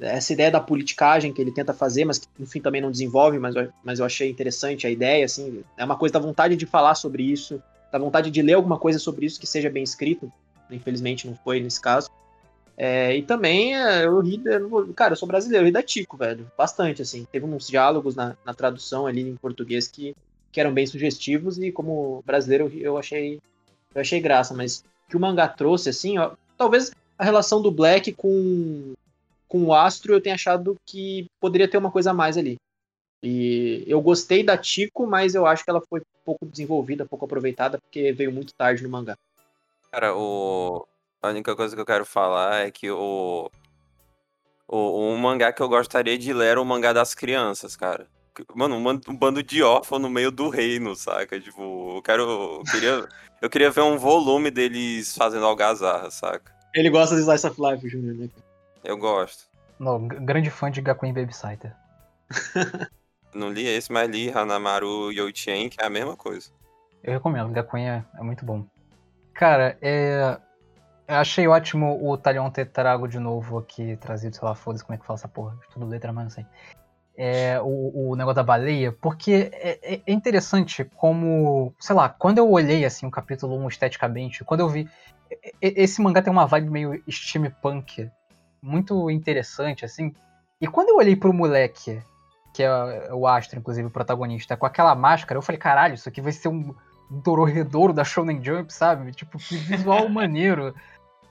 essa 0.00 0.32
ideia 0.32 0.50
da 0.50 0.60
politicagem 0.60 1.32
que 1.32 1.40
ele 1.40 1.52
tenta 1.52 1.74
fazer, 1.74 2.04
mas 2.04 2.18
que 2.18 2.26
no 2.38 2.46
fim 2.46 2.60
também 2.60 2.80
não 2.80 2.90
desenvolve, 2.90 3.38
mas, 3.38 3.54
eu- 3.56 3.68
mas 3.82 3.98
eu 3.98 4.04
achei 4.06 4.30
interessante 4.30 4.86
a 4.86 4.90
ideia, 4.90 5.24
assim, 5.24 5.62
é 5.76 5.84
uma 5.84 5.96
coisa 5.96 6.12
da 6.12 6.20
vontade 6.20 6.56
de 6.56 6.66
falar 6.66 6.94
sobre 6.94 7.22
isso, 7.22 7.62
da 7.90 7.98
vontade 7.98 8.30
de 8.30 8.42
ler 8.42 8.54
alguma 8.54 8.78
coisa 8.78 8.98
sobre 8.98 9.26
isso 9.26 9.40
que 9.40 9.46
seja 9.46 9.70
bem 9.70 9.82
escrito, 9.82 10.30
infelizmente 10.70 11.26
não 11.26 11.34
foi 11.36 11.60
nesse 11.60 11.80
caso. 11.80 12.08
É, 12.76 13.16
e 13.16 13.22
também 13.22 13.74
é, 13.76 14.04
eu 14.06 14.20
ri, 14.20 14.40
cara, 14.94 15.12
eu 15.12 15.16
sou 15.16 15.26
brasileiro, 15.26 15.64
eu 15.64 15.66
ri 15.66 15.72
da 15.72 15.82
Tico, 15.82 16.16
velho, 16.16 16.48
bastante, 16.56 17.02
assim, 17.02 17.26
teve 17.32 17.44
uns 17.44 17.66
diálogos 17.66 18.14
na, 18.14 18.36
na 18.44 18.54
tradução 18.54 19.06
ali 19.06 19.22
em 19.22 19.34
português 19.34 19.88
que, 19.88 20.14
que 20.52 20.60
eram 20.60 20.72
bem 20.72 20.86
sugestivos 20.86 21.58
e 21.58 21.72
como 21.72 22.22
brasileiro 22.24 22.70
eu 22.72 22.80
eu 22.80 22.98
achei, 22.98 23.40
eu 23.92 24.00
achei 24.00 24.20
graça, 24.20 24.54
mas 24.54 24.84
que 25.08 25.16
o 25.16 25.20
mangá 25.20 25.48
trouxe, 25.48 25.88
assim, 25.88 26.18
ó, 26.18 26.32
talvez 26.56 26.92
a 27.18 27.24
relação 27.24 27.60
do 27.60 27.70
Black 27.70 28.12
com 28.12 28.94
com 29.48 29.64
o 29.64 29.74
Astro, 29.74 30.12
eu 30.12 30.20
tenho 30.20 30.34
achado 30.34 30.76
que 30.84 31.26
poderia 31.40 31.66
ter 31.66 31.78
uma 31.78 31.90
coisa 31.90 32.10
a 32.10 32.14
mais 32.14 32.36
ali. 32.36 32.58
E 33.22 33.82
eu 33.86 34.00
gostei 34.00 34.44
da 34.44 34.58
Tico, 34.58 35.06
mas 35.06 35.34
eu 35.34 35.46
acho 35.46 35.64
que 35.64 35.70
ela 35.70 35.80
foi 35.80 36.02
pouco 36.24 36.44
desenvolvida, 36.44 37.06
pouco 37.06 37.24
aproveitada, 37.24 37.78
porque 37.78 38.12
veio 38.12 38.30
muito 38.30 38.52
tarde 38.54 38.82
no 38.82 38.90
mangá. 38.90 39.16
Cara, 39.90 40.14
o... 40.14 40.86
a 41.22 41.28
única 41.30 41.56
coisa 41.56 41.74
que 41.74 41.80
eu 41.80 41.86
quero 41.86 42.04
falar 42.04 42.66
é 42.66 42.70
que 42.70 42.90
o... 42.90 43.50
o 44.68 45.00
um 45.08 45.16
mangá 45.16 45.50
que 45.50 45.62
eu 45.62 45.68
gostaria 45.68 46.18
de 46.18 46.32
ler 46.32 46.48
era 46.48 46.60
o 46.60 46.64
mangá 46.64 46.92
das 46.92 47.14
crianças, 47.14 47.74
cara. 47.74 48.06
Mano, 48.54 48.76
um, 48.76 48.88
um 49.08 49.16
bando 49.16 49.42
de 49.42 49.62
órfãos 49.62 50.00
no 50.00 50.10
meio 50.10 50.30
do 50.30 50.48
reino, 50.48 50.94
saca? 50.94 51.40
Tipo, 51.40 51.96
eu 51.96 52.02
quero. 52.02 52.22
Eu 52.22 52.62
queria, 52.64 53.08
eu 53.42 53.50
queria 53.50 53.70
ver 53.70 53.82
um 53.82 53.98
volume 53.98 54.50
deles 54.50 55.16
fazendo 55.16 55.46
algazarra, 55.46 56.10
saca? 56.10 56.52
Ele 56.74 56.90
gosta 56.90 57.14
de 57.14 57.22
Slice 57.22 57.46
of 57.46 57.60
Life, 57.60 57.88
Júnior, 57.88 58.14
né? 58.14 58.28
Eu 58.84 58.96
gosto. 58.96 59.44
Não, 59.78 60.06
grande 60.06 60.50
fã 60.50 60.70
de 60.70 60.80
Gakuen 60.80 61.12
Babysitter. 61.12 61.74
Não 63.34 63.50
li 63.50 63.66
esse, 63.66 63.92
mas 63.92 64.08
li 64.08 64.30
Hanamaru 64.30 65.12
Youchien, 65.12 65.68
que 65.68 65.80
é 65.80 65.86
a 65.86 65.90
mesma 65.90 66.16
coisa. 66.16 66.50
Eu 67.02 67.12
recomendo, 67.12 67.52
Gakuen 67.52 67.88
é, 67.88 68.04
é 68.18 68.22
muito 68.22 68.44
bom. 68.44 68.64
Cara, 69.34 69.78
é. 69.80 70.38
Eu 71.06 71.14
achei 71.14 71.48
ótimo 71.48 72.06
o 72.06 72.18
Talion 72.18 72.50
ter 72.50 72.66
trago 72.66 73.08
de 73.08 73.18
novo 73.18 73.56
aqui, 73.56 73.96
trazido, 73.96 74.36
sei 74.36 74.46
lá, 74.46 74.54
foda-se 74.54 74.84
como 74.84 74.94
é 74.94 74.98
que 74.98 75.06
fala 75.06 75.18
essa 75.18 75.28
porra. 75.28 75.56
Tudo 75.72 75.86
letra, 75.86 76.12
mas 76.12 76.24
não 76.24 76.30
sei. 76.30 76.46
É, 77.20 77.60
o, 77.60 78.10
o 78.10 78.16
negócio 78.16 78.36
da 78.36 78.44
baleia, 78.44 78.92
porque 78.92 79.50
é, 79.52 79.78
é- 79.82 80.00
é 80.06 80.12
interessante 80.12 80.84
como, 80.84 81.74
sei 81.80 81.96
lá, 81.96 82.08
quando 82.08 82.38
eu 82.38 82.48
olhei 82.48 82.84
assim 82.84 83.06
o 83.06 83.10
capítulo 83.10 83.58
1 83.58 83.66
esteticamente, 83.66 84.44
quando 84.44 84.60
eu 84.60 84.68
vi. 84.68 84.88
Esse 85.60 86.00
mangá 86.00 86.22
tem 86.22 86.32
uma 86.32 86.46
vibe 86.46 86.70
meio 86.70 87.02
steampunk, 87.10 88.08
muito 88.62 89.10
interessante, 89.10 89.84
assim. 89.84 90.14
E 90.60 90.66
quando 90.68 90.90
eu 90.90 90.96
olhei 90.96 91.16
pro 91.16 91.34
moleque, 91.34 92.00
que 92.54 92.62
é 92.62 93.12
o 93.12 93.26
Astro, 93.26 93.58
inclusive, 93.58 93.88
o 93.88 93.90
protagonista, 93.90 94.56
com 94.56 94.64
aquela 94.64 94.94
máscara, 94.94 95.36
eu 95.36 95.42
falei, 95.42 95.58
caralho, 95.58 95.94
isso 95.94 96.08
aqui 96.08 96.20
vai 96.20 96.32
ser 96.32 96.48
um 96.48 96.72
Dororedoro 97.10 97.92
da 97.92 98.04
Shonen 98.04 98.42
Jump, 98.42 98.72
sabe? 98.72 99.12
Tipo, 99.12 99.38
que 99.38 99.56
visual 99.56 100.08
maneiro. 100.10 100.74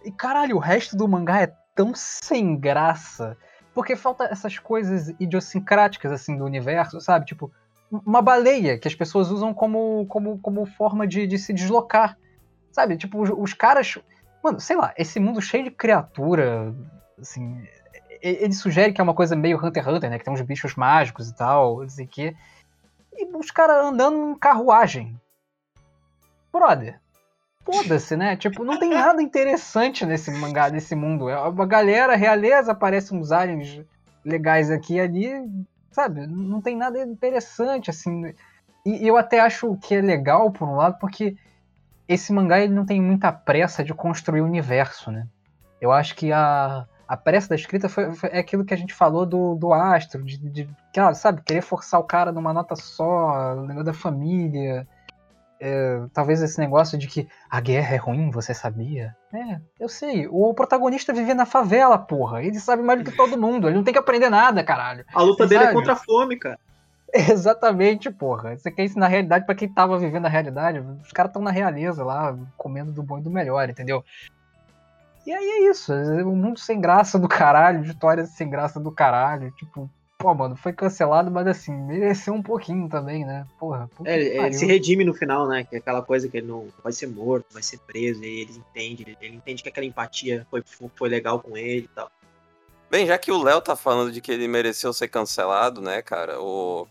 E 0.03 0.11
caralho, 0.11 0.57
o 0.57 0.59
resto 0.59 0.97
do 0.97 1.07
mangá 1.07 1.41
é 1.41 1.53
tão 1.75 1.93
sem 1.95 2.57
graça. 2.57 3.37
Porque 3.77 3.95
falta 3.95 4.23
essas 4.23 4.57
coisas 4.57 5.09
idiosincráticas, 5.19 6.11
assim, 6.11 6.35
do 6.35 6.43
universo, 6.43 6.99
sabe? 6.99 7.27
Tipo, 7.27 7.51
uma 7.91 8.23
baleia 8.23 8.75
que 8.79 8.87
as 8.87 8.95
pessoas 8.95 9.29
usam 9.29 9.53
como, 9.53 10.07
como, 10.07 10.39
como 10.39 10.65
forma 10.65 11.05
de, 11.05 11.27
de 11.27 11.37
se 11.37 11.53
deslocar. 11.53 12.17
Sabe? 12.71 12.97
Tipo, 12.97 13.21
os, 13.21 13.29
os 13.29 13.53
caras. 13.53 13.99
Mano, 14.43 14.59
sei 14.59 14.75
lá, 14.75 14.95
esse 14.97 15.19
mundo 15.19 15.39
cheio 15.39 15.63
de 15.65 15.69
criatura, 15.69 16.73
assim. 17.21 17.67
Ele 18.19 18.51
sugere 18.51 18.91
que 18.93 18.99
é 18.99 19.03
uma 19.03 19.13
coisa 19.13 19.35
meio 19.35 19.63
Hunter 19.63 19.83
x 19.83 19.93
Hunter, 19.93 20.09
né? 20.09 20.17
Que 20.17 20.25
tem 20.25 20.33
uns 20.33 20.41
bichos 20.41 20.73
mágicos 20.73 21.29
e 21.29 21.35
tal, 21.35 21.81
não 21.81 21.89
sei 21.89 22.05
o 22.05 22.09
quê. 22.09 22.35
E 23.13 23.27
os 23.37 23.51
caras 23.51 23.85
andando 23.85 24.31
em 24.31 24.39
carruagem. 24.39 25.21
Brother. 26.51 26.99
Foda-se, 27.67 28.15
né? 28.15 28.37
Tipo, 28.37 28.63
não 28.63 28.79
tem 28.79 28.89
nada 28.91 29.21
interessante 29.21 30.05
nesse 30.05 30.31
mangá, 30.31 30.69
nesse 30.69 30.95
mundo. 30.95 31.27
É 31.29 31.37
uma 31.37 31.65
galera, 31.65 32.15
realeza, 32.15 32.71
aparecem 32.71 33.19
uns 33.19 33.31
aliens 33.31 33.81
legais 34.23 34.71
aqui 34.71 34.95
e 34.95 35.01
ali, 35.01 35.29
sabe? 35.91 36.25
Não 36.25 36.61
tem 36.61 36.77
nada 36.77 36.97
interessante, 37.03 37.89
assim. 37.89 38.33
E 38.85 39.05
eu 39.05 39.17
até 39.17 39.41
acho 39.41 39.75
que 39.81 39.95
é 39.95 40.01
legal, 40.01 40.49
por 40.49 40.67
um 40.67 40.75
lado, 40.75 40.97
porque 40.97 41.35
esse 42.07 42.31
mangá 42.31 42.57
ele 42.59 42.73
não 42.73 42.85
tem 42.85 43.01
muita 43.01 43.33
pressa 43.33 43.83
de 43.83 43.93
construir 43.93 44.39
o 44.41 44.45
universo, 44.45 45.11
né? 45.11 45.27
Eu 45.81 45.91
acho 45.91 46.15
que 46.15 46.31
a, 46.31 46.85
a 47.05 47.17
pressa 47.17 47.49
da 47.49 47.55
escrita 47.55 47.89
foi, 47.89 48.13
foi- 48.15 48.29
é 48.31 48.39
aquilo 48.39 48.63
que 48.63 48.73
a 48.73 48.77
gente 48.77 48.93
falou 48.93 49.25
do, 49.25 49.55
do 49.55 49.73
Astro, 49.73 50.23
de, 50.23 50.37
de, 50.37 50.69
cara, 50.93 51.13
sabe, 51.13 51.41
querer 51.41 51.61
forçar 51.61 51.99
o 51.99 52.03
cara 52.05 52.31
numa 52.31 52.53
nota 52.53 52.77
só, 52.77 53.55
negócio 53.57 53.83
da 53.83 53.93
família. 53.93 54.87
É, 55.59 56.01
talvez 56.13 56.41
esse 56.41 56.59
negócio 56.59 56.97
de 56.97 57.07
que 57.07 57.27
a 57.49 57.59
guerra 57.59 57.95
é 57.95 57.97
ruim, 57.97 58.29
você 58.29 58.53
sabia? 58.53 59.15
É, 59.33 59.59
eu 59.79 59.89
sei. 59.89 60.27
O 60.29 60.53
protagonista 60.53 61.13
vive 61.13 61.33
na 61.33 61.45
favela, 61.45 61.97
porra. 61.97 62.43
Ele 62.43 62.59
sabe 62.59 62.83
mais 62.83 62.99
do 62.99 63.09
que 63.09 63.15
todo 63.15 63.37
mundo. 63.37 63.67
Ele 63.67 63.75
não 63.75 63.83
tem 63.83 63.93
que 63.93 63.99
aprender 63.99 64.29
nada, 64.29 64.63
caralho. 64.63 65.05
A 65.13 65.21
luta 65.21 65.47
dele 65.47 65.63
é 65.63 65.67
Sabe? 65.67 65.75
contra 65.75 65.93
a 65.93 65.95
fome, 65.95 66.37
cara. 66.37 66.59
Exatamente, 67.13 68.11
porra. 68.11 68.57
Você 68.57 68.69
quer 68.69 68.83
ensinar 68.83 69.07
a 69.07 69.09
realidade 69.09 69.45
pra 69.45 69.55
quem 69.55 69.67
tava 69.67 69.97
vivendo 69.97 70.25
a 70.25 70.29
realidade? 70.29 70.79
Os 70.79 71.11
caras 71.11 71.29
estão 71.29 71.41
na 71.41 71.51
realeza 71.51 72.03
lá, 72.03 72.37
comendo 72.55 72.91
do 72.91 73.01
bom 73.01 73.17
e 73.17 73.21
do 73.21 73.29
melhor, 73.29 73.69
entendeu? 73.69 74.03
E 75.25 75.33
aí 75.33 75.45
é 75.45 75.69
isso. 75.69 75.91
É 75.91 76.23
um 76.23 76.35
mundo 76.35 76.59
sem 76.59 76.79
graça 76.79 77.17
do 77.17 77.27
caralho, 77.27 77.83
história 77.83 78.25
sem 78.25 78.49
graça 78.49 78.79
do 78.79 78.91
caralho. 78.91 79.51
Tipo, 79.51 79.89
pô, 80.27 80.33
mano, 80.33 80.57
foi 80.57 80.73
cancelado, 80.73 81.31
mas 81.31 81.47
assim, 81.47 81.71
mereceu 81.71 82.33
um 82.33 82.43
pouquinho 82.43 82.89
também, 82.89 83.23
né? 83.23 83.47
Porra, 83.57 83.89
É, 84.03 84.19
ele, 84.19 84.35
pariu. 84.35 84.59
se 84.59 84.65
redime 84.65 85.05
no 85.05 85.13
final, 85.13 85.47
né? 85.47 85.63
Que 85.63 85.77
é 85.77 85.79
aquela 85.79 86.01
coisa 86.01 86.27
que 86.27 86.35
ele 86.35 86.47
não 86.47 86.67
vai 86.83 86.91
ser 86.91 87.07
morto, 87.07 87.45
vai 87.53 87.63
ser 87.63 87.79
preso, 87.79 88.21
e 88.25 88.41
ele 88.41 88.51
entende, 88.57 89.03
ele, 89.03 89.17
ele 89.21 89.35
entende 89.37 89.63
que 89.63 89.69
aquela 89.69 89.85
empatia 89.85 90.45
foi, 90.51 90.61
foi 90.97 91.07
legal 91.07 91.39
com 91.39 91.55
ele 91.55 91.85
e 91.85 91.95
tal. 91.95 92.11
Bem, 92.91 93.07
já 93.07 93.17
que 93.17 93.31
o 93.31 93.41
Léo 93.41 93.61
tá 93.61 93.73
falando 93.73 94.11
de 94.11 94.19
que 94.19 94.29
ele 94.29 94.49
mereceu 94.49 94.91
ser 94.91 95.07
cancelado, 95.07 95.81
né, 95.81 96.01
cara, 96.01 96.41
o... 96.41 96.85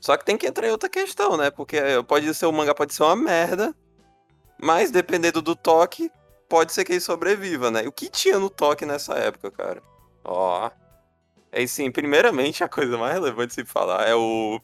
Só 0.00 0.16
que 0.16 0.24
tem 0.24 0.38
que 0.38 0.46
entrar 0.46 0.66
em 0.66 0.70
outra 0.70 0.88
questão, 0.88 1.36
né? 1.36 1.50
Porque 1.50 1.76
pode 2.08 2.32
ser 2.32 2.46
o 2.46 2.52
mangá 2.52 2.74
pode 2.74 2.94
ser 2.94 3.02
uma 3.02 3.14
merda, 3.16 3.74
mas 4.58 4.90
dependendo 4.90 5.42
do 5.42 5.54
toque, 5.54 6.10
pode 6.48 6.72
ser 6.72 6.86
que 6.86 6.92
ele 6.92 7.00
sobreviva, 7.00 7.70
né? 7.70 7.84
E 7.84 7.88
o 7.88 7.92
que 7.92 8.08
tinha 8.08 8.38
no 8.38 8.48
toque 8.48 8.86
nessa 8.86 9.16
época, 9.16 9.50
cara? 9.50 9.82
Ó. 10.24 10.70
É 11.52 11.66
sim, 11.66 11.90
primeiramente 11.90 12.62
a 12.62 12.68
coisa 12.68 12.96
mais 12.96 13.14
relevante 13.14 13.48
de 13.48 13.54
se 13.54 13.64
falar 13.64 14.08
é 14.08 14.14
o 14.14 14.60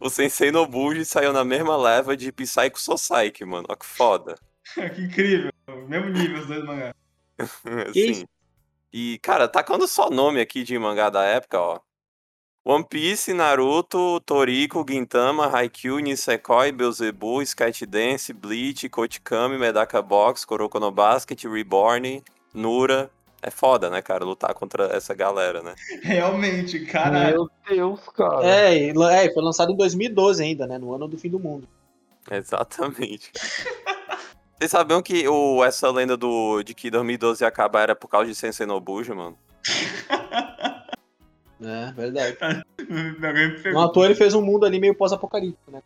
o 0.00 0.10
Sensei 0.10 0.50
Nobuji 0.50 1.04
saiu 1.04 1.32
na 1.32 1.44
mesma 1.44 1.76
leva 1.76 2.16
de 2.16 2.30
Psycho 2.30 2.78
Society, 2.78 3.44
mano. 3.44 3.66
Ó 3.70 3.74
que 3.74 3.86
foda. 3.86 4.34
que 4.74 5.02
incrível. 5.02 5.50
Mesmo 5.88 6.10
nível 6.10 6.40
os 6.40 6.46
dois 6.46 6.64
mangás. 6.64 6.94
Assim. 7.88 8.24
E, 8.92 9.18
cara, 9.18 9.48
tacando 9.48 9.88
só 9.88 10.10
nome 10.10 10.40
aqui 10.40 10.62
de 10.62 10.78
mangá 10.78 11.10
da 11.10 11.24
época, 11.24 11.58
ó. 11.58 11.80
One 12.66 12.86
Piece, 12.88 13.34
Naruto, 13.34 14.20
Toriko, 14.20 14.84
Gintama, 14.88 15.48
Haikyuu, 15.48 15.98
Nisekoi, 15.98 16.72
Beelzebub, 16.72 17.42
Skydance, 17.42 18.32
Bleach, 18.32 18.88
Kotikami, 18.88 19.58
Medaka 19.58 20.00
Box, 20.00 20.46
Kuroko 20.46 20.78
no 20.78 20.90
Basket, 20.90 21.44
Reborn, 21.44 22.22
Nura. 22.54 23.10
É 23.46 23.50
foda, 23.50 23.90
né, 23.90 24.00
cara, 24.00 24.24
lutar 24.24 24.54
contra 24.54 24.86
essa 24.86 25.12
galera, 25.12 25.62
né? 25.62 25.74
Realmente, 26.02 26.80
caralho. 26.86 27.50
Meu 27.68 27.76
Deus, 27.76 28.00
cara. 28.16 28.42
É, 28.42 28.88
é, 28.88 29.32
foi 29.34 29.42
lançado 29.42 29.70
em 29.70 29.76
2012 29.76 30.42
ainda, 30.42 30.66
né? 30.66 30.78
No 30.78 30.94
ano 30.94 31.06
do 31.06 31.18
fim 31.18 31.28
do 31.28 31.38
mundo. 31.38 31.68
Exatamente. 32.30 33.30
Vocês 34.56 34.70
sabiam 34.70 35.02
que 35.02 35.28
o, 35.28 35.62
essa 35.62 35.90
lenda 35.90 36.16
do, 36.16 36.62
de 36.62 36.72
que 36.72 36.90
2012 36.90 37.44
ia 37.44 37.48
acabar 37.48 37.82
era 37.82 37.94
por 37.94 38.08
causa 38.08 38.28
de 38.28 38.34
Sensei 38.34 38.64
Nobuji, 38.64 39.12
mano? 39.12 39.36
É, 41.66 41.92
verdade. 41.92 42.36
Pegou, 43.62 43.80
ator 43.80 44.04
ele 44.04 44.14
fez 44.14 44.34
um 44.34 44.42
mundo 44.42 44.66
ali 44.66 44.78
meio 44.78 44.94
pós-apocalíptico, 44.94 45.70
né? 45.70 45.80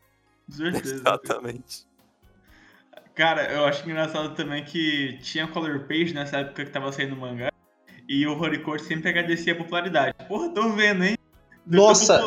certeza. 0.50 0.94
Exatamente. 0.94 1.86
Cara, 3.18 3.52
eu 3.52 3.64
acho 3.64 3.84
engraçado 3.84 4.32
também 4.36 4.64
que 4.64 5.18
tinha 5.20 5.48
color 5.48 5.80
page 5.88 6.14
nessa 6.14 6.36
época 6.36 6.64
que 6.64 6.70
tava 6.70 6.92
saindo 6.92 7.16
o 7.16 7.18
mangá. 7.18 7.50
E 8.08 8.24
o 8.24 8.40
Horikoshi 8.40 8.84
sempre 8.84 9.08
agradecia 9.08 9.54
a 9.54 9.56
popularidade. 9.56 10.14
Porra, 10.28 10.48
tô 10.50 10.70
vendo, 10.70 11.02
hein? 11.02 11.18
Nossa. 11.66 12.24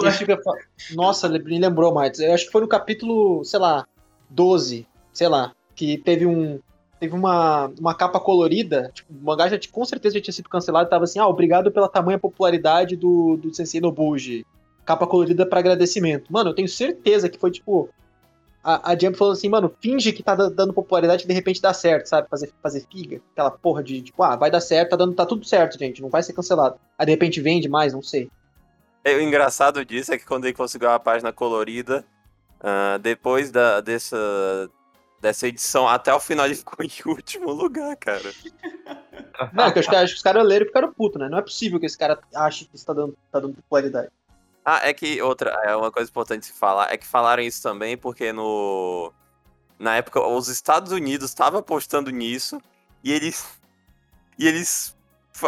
Nossa, 0.94 1.30
me 1.30 1.60
lembrou, 1.60 1.94
Martins. 1.94 2.20
Eu 2.20 2.34
acho 2.34 2.46
que 2.46 2.52
foi 2.52 2.60
no 2.60 2.68
capítulo, 2.68 3.42
sei 3.46 3.58
lá, 3.62 3.88
12, 4.30 4.86
sei 5.14 5.30
lá, 5.30 5.54
que 5.74 5.98
teve 5.98 6.26
um. 6.26 6.60
Teve 7.00 7.16
uma, 7.16 7.72
uma 7.80 7.96
capa 7.96 8.20
colorida. 8.20 8.92
Tipo, 8.94 9.14
o 9.14 9.26
mangá 9.26 9.48
já 9.48 9.58
com 9.72 9.86
certeza 9.86 10.16
já 10.16 10.22
tinha 10.22 10.34
sido 10.34 10.50
cancelado. 10.50 10.90
Tava 10.90 11.06
assim, 11.06 11.20
ah, 11.20 11.28
obrigado 11.28 11.72
pela 11.72 11.88
tamanha 11.88 12.20
popularidade 12.20 12.98
do, 12.98 13.38
do 13.38 13.54
Sensei 13.56 13.80
Nobuji. 13.80 14.46
Capa 14.84 15.08
colorida 15.08 15.46
pra 15.46 15.60
agradecimento. 15.60 16.34
Mano, 16.34 16.50
eu 16.50 16.54
tenho 16.54 16.68
certeza 16.68 17.30
que 17.30 17.40
foi 17.40 17.50
tipo. 17.50 17.90
A, 18.64 18.92
a 18.92 18.98
Jump 18.98 19.18
falou 19.18 19.34
assim, 19.34 19.50
mano, 19.50 19.74
finge 19.82 20.12
que 20.14 20.22
tá 20.24 20.36
da- 20.36 20.50
dando 20.50 20.74
popularidade 20.74 21.24
e 21.24 21.28
de 21.28 21.34
repente 21.34 21.62
dá 21.62 21.74
certo, 21.74 22.08
sabe? 22.08 22.28
Fazer, 22.30 22.52
fazer 22.62 22.86
figa. 22.92 23.22
Aquela 23.34 23.52
porra 23.52 23.84
de, 23.84 24.02
tipo, 24.02 24.22
ah, 24.24 24.36
vai 24.36 24.52
dar 24.52 24.62
certo, 24.62 24.92
tá, 24.92 24.96
dando, 24.98 25.14
tá 25.16 25.26
tudo 25.26 25.46
certo, 25.46 25.78
gente, 25.80 26.02
não 26.02 26.10
vai 26.10 26.22
ser 26.24 26.34
cancelado. 26.34 26.76
Aí 26.98 27.06
de 27.06 27.12
repente 27.12 27.42
vende 27.42 27.68
mais, 27.68 27.94
não 27.94 28.02
sei. 28.04 28.30
É, 29.04 29.16
O 29.16 29.22
engraçado 29.22 29.84
disso 29.84 30.14
é 30.14 30.18
que 30.18 30.26
quando 30.26 30.46
ele 30.46 30.54
conseguiu 30.54 30.90
a 30.90 31.00
página 31.00 31.34
colorida, 31.34 32.06
ah, 32.60 33.00
depois 33.02 33.50
da, 33.50 33.82
dessa, 33.82 34.70
dessa 35.20 35.48
edição, 35.48 35.88
até 35.88 36.14
o 36.14 36.20
final 36.20 36.46
ele 36.46 36.56
ficou 36.56 36.78
em 36.86 36.92
último 37.10 37.52
lugar, 37.52 37.96
cara. 37.98 38.32
Não, 39.54 39.72
que 39.72 39.78
eu 39.78 39.82
acho 39.82 39.90
que, 39.90 39.96
acho 39.96 40.14
que 40.14 40.18
os 40.18 40.24
caras 40.24 40.46
leram 40.46 40.66
e 40.66 40.68
ficaram 40.68 40.94
putos, 40.94 41.20
né? 41.20 41.28
Não 41.30 41.40
é 41.40 41.42
possível 41.42 41.80
que 41.80 41.86
esse 41.88 41.98
cara 41.98 42.20
ache 42.36 42.66
que 42.66 42.76
isso 42.76 42.86
tá 42.86 42.94
dando, 42.94 43.18
tá 43.32 43.40
dando 43.40 43.56
popularidade. 43.56 44.10
Ah, 44.64 44.88
é 44.88 44.94
que 44.94 45.22
outra, 45.22 45.50
é 45.64 45.76
uma 45.76 45.92
coisa 45.92 46.10
importante 46.10 46.46
se 46.46 46.54
falar, 46.54 46.94
é 46.94 46.98
que 46.98 47.06
falaram 47.06 47.42
isso 47.42 47.64
também 47.64 47.98
porque 47.98 48.32
no 48.32 49.12
na 49.80 49.96
época 49.96 50.22
os 50.22 50.48
Estados 50.48 50.92
Unidos 50.92 51.30
estavam 51.30 51.60
apostando 51.60 52.12
nisso 52.12 52.62
e 53.04 53.12
eles 53.12 53.60
e 54.38 54.48
eles 54.48 54.96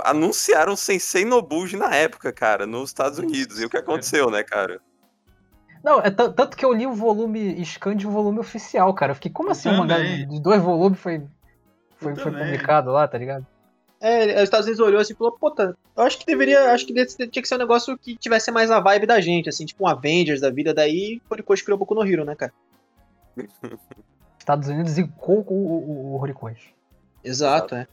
anunciaram 0.04 0.76
Sensei 0.76 1.26
Nobuji 1.26 1.78
na 1.78 1.94
época, 1.94 2.32
cara, 2.32 2.66
nos 2.66 2.90
Estados 2.90 3.20
Unidos. 3.20 3.60
E 3.60 3.66
o 3.66 3.70
que 3.70 3.78
aconteceu, 3.78 4.30
né, 4.32 4.44
cara? 4.44 4.82
Não, 5.84 6.00
é 6.00 6.10
tanto 6.10 6.56
que 6.56 6.64
eu 6.64 6.72
li 6.72 6.88
o 6.88 6.94
volume 6.94 7.64
scan 7.66 7.96
de 7.96 8.06
volume 8.06 8.40
oficial, 8.40 8.94
cara. 8.94 9.12
Eu 9.12 9.16
fiquei, 9.16 9.32
como 9.32 9.52
assim 9.52 9.70
um 9.70 9.78
mangá 9.78 10.00
de 10.00 10.40
dois 10.40 10.62
volumes 10.62 10.98
foi, 11.00 11.22
foi, 11.98 12.16
foi 12.16 12.32
publicado 12.32 12.92
lá, 12.92 13.08
tá 13.08 13.18
ligado? 13.18 13.46
É, 14.04 14.24
ele- 14.24 14.36
os 14.36 14.44
Estados 14.44 14.66
Unidos 14.68 14.86
olhou 14.86 15.00
assim 15.00 15.14
e 15.14 15.16
falou, 15.16 15.32
puta, 15.32 15.78
eu 15.96 16.04
acho 16.04 16.20
que 16.20 16.26
deveria, 16.26 16.74
acho 16.74 16.86
que 16.86 16.94
tinha 16.94 17.42
que 17.42 17.48
ser 17.48 17.56
um 17.56 17.60
negócio 17.60 17.98
que 17.98 18.18
tivesse 18.18 18.52
mais 18.52 18.70
a 18.70 18.82
vibe 18.82 19.06
da 19.06 19.22
gente, 19.22 19.48
assim, 19.48 19.66
tipo 19.66 19.86
um 19.86 19.88
Avengers 19.88 20.42
da 20.42 20.50
vida, 20.50 20.74
daí 20.74 21.22
Horikoshi 21.30 21.64
criou 21.64 21.78
Boku 21.78 21.96
no 21.96 22.06
Hero, 22.06 22.26
né, 22.26 22.36
cara? 22.36 22.54
Estados 24.38 24.68
Unidos 24.68 24.98
e 24.98 25.04
o, 25.04 25.10
o, 25.26 25.54
o, 25.54 26.16
o 26.16 26.22
Horikoshi. 26.22 26.76
Exato, 27.24 27.76
é. 27.76 27.88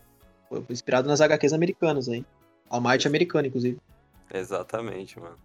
Foi 0.48 0.64
inspirado 0.68 1.06
nas 1.06 1.20
HQs 1.20 1.52
americanas 1.52 2.08
aí. 2.08 2.26
Almighty 2.68 3.06
americano, 3.06 3.46
inclusive. 3.46 3.78
Exatamente, 4.34 5.20
mano. 5.20 5.36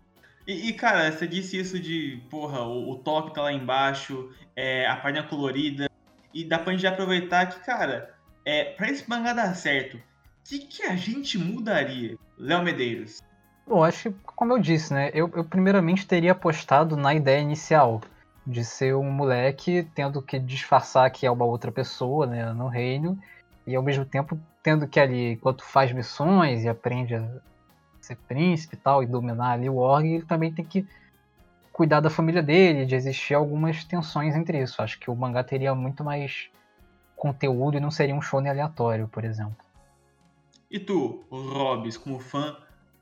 E, 0.48 0.70
e, 0.70 0.74
cara, 0.74 1.12
você 1.12 1.28
disse 1.28 1.60
isso 1.60 1.80
de, 1.80 2.24
porra, 2.32 2.64
o, 2.64 2.90
o 2.90 2.98
toque 2.98 3.36
tá 3.36 3.44
lá 3.44 3.54
embaixo, 3.54 4.32
é, 4.56 4.88
a 4.88 4.96
página 4.96 5.28
colorida. 5.28 5.88
E 6.34 6.44
dá 6.44 6.58
pra 6.58 6.74
gente 6.74 6.88
aproveitar 6.88 7.46
que, 7.46 7.60
cara, 7.64 8.16
é, 8.44 8.64
pra 8.74 8.90
esse 8.90 9.08
mangá 9.08 9.32
dar 9.32 9.56
certo, 9.56 10.00
que, 10.46 10.60
que 10.60 10.84
a 10.84 10.96
gente 10.96 11.38
mudaria? 11.38 12.18
Léo 12.38 12.64
Medeiros. 12.64 13.22
Bom, 13.68 13.84
acho 13.84 14.12
que, 14.12 14.18
como 14.24 14.54
eu 14.54 14.60
disse, 14.60 14.94
né? 14.94 15.10
Eu, 15.14 15.30
eu 15.34 15.44
primeiramente 15.44 16.08
teria 16.08 16.34
apostado 16.34 16.96
na 16.96 17.16
ideia 17.16 17.42
inicial 17.42 18.00
de 18.46 18.64
ser 18.64 18.96
um 18.96 19.10
moleque 19.10 19.90
tendo 19.96 20.22
que 20.22 20.38
disfarçar 20.38 21.10
que 21.10 21.26
é 21.26 21.32
uma 21.32 21.46
outra 21.46 21.72
pessoa, 21.72 22.28
né, 22.28 22.54
no 22.54 22.68
reino, 22.68 23.18
e 23.66 23.76
ao 23.76 23.82
mesmo 23.82 24.06
tempo 24.06 24.40
tendo 24.62 24.88
que 24.88 25.00
ali, 25.00 25.32
enquanto 25.32 25.64
faz 25.64 25.92
missões 25.92 26.64
e 26.64 26.70
aprende 26.70 27.16
a 27.16 27.28
ser 28.00 28.16
príncipe 28.28 28.76
e 28.76 28.80
tal, 28.80 29.02
e 29.02 29.08
dominar 29.08 29.54
ali 29.54 29.68
o 29.68 29.78
org, 29.78 30.06
ele 30.08 30.26
também 30.26 30.54
tem 30.54 30.64
que 30.64 30.88
cuidar 31.74 32.02
da 32.02 32.10
família 32.10 32.44
dele, 32.44 32.86
de 32.86 32.94
existir 32.94 33.34
algumas 33.34 33.84
tensões 33.84 34.36
entre 34.36 34.62
isso. 34.62 34.80
Acho 34.80 35.00
que 35.00 35.10
o 35.10 35.16
mangá 35.16 35.44
teria 35.44 35.74
muito 35.74 36.04
mais 36.04 36.50
conteúdo 37.16 37.78
e 37.78 37.80
não 37.80 37.90
seria 37.90 38.14
um 38.14 38.22
shonen 38.22 38.52
aleatório, 38.52 39.08
por 39.08 39.26
exemplo. 39.26 39.65
E 40.70 40.80
tu, 40.80 41.24
Robs, 41.30 41.98
como 41.98 42.20
fã 42.20 42.58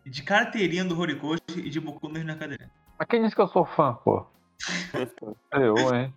de 0.06 0.22
carteirinha 0.22 0.84
do 0.84 1.00
Horikoshi 1.00 1.42
e 1.58 1.70
de 1.70 1.80
Boku 1.80 2.10
no 2.10 2.24
na 2.24 2.34
Academia? 2.34 2.70
Mas 2.98 3.08
quem 3.08 3.22
disse 3.22 3.36
que 3.36 3.42
eu 3.42 3.48
sou 3.48 3.66
fã, 3.66 3.94
pô? 3.94 4.26
Eu, 5.52 5.76
hein? 5.94 6.14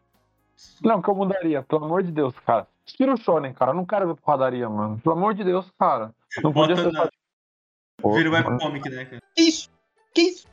Não, 0.83 1.03
que 1.03 1.11
eu 1.11 1.15
mudaria, 1.15 1.63
pelo 1.63 1.85
amor 1.85 2.03
de 2.03 2.11
Deus, 2.11 2.35
cara. 2.41 2.67
Tira 2.85 3.13
o 3.13 3.17
Shonen, 3.17 3.53
cara. 3.53 3.73
Eu 3.73 3.75
não 3.75 3.85
quero 3.85 4.07
ver 4.07 4.21
porradaria, 4.21 4.69
mano. 4.69 4.99
Pelo 5.01 5.15
amor 5.15 5.35
de 5.35 5.45
Deus, 5.45 5.71
cara. 5.79 6.15
Não 6.43 6.53
podia 6.53 6.77
Bota 6.77 6.91
ser 6.91 6.97
na-. 6.97 7.11
Pô, 7.99 8.15
Vira 8.15 8.31
webcomic, 8.31 8.89
né, 8.89 9.05
cara? 9.05 9.23
Que 9.35 9.43
isso? 9.43 9.71
Que 10.15 10.23
isso? 10.23 10.49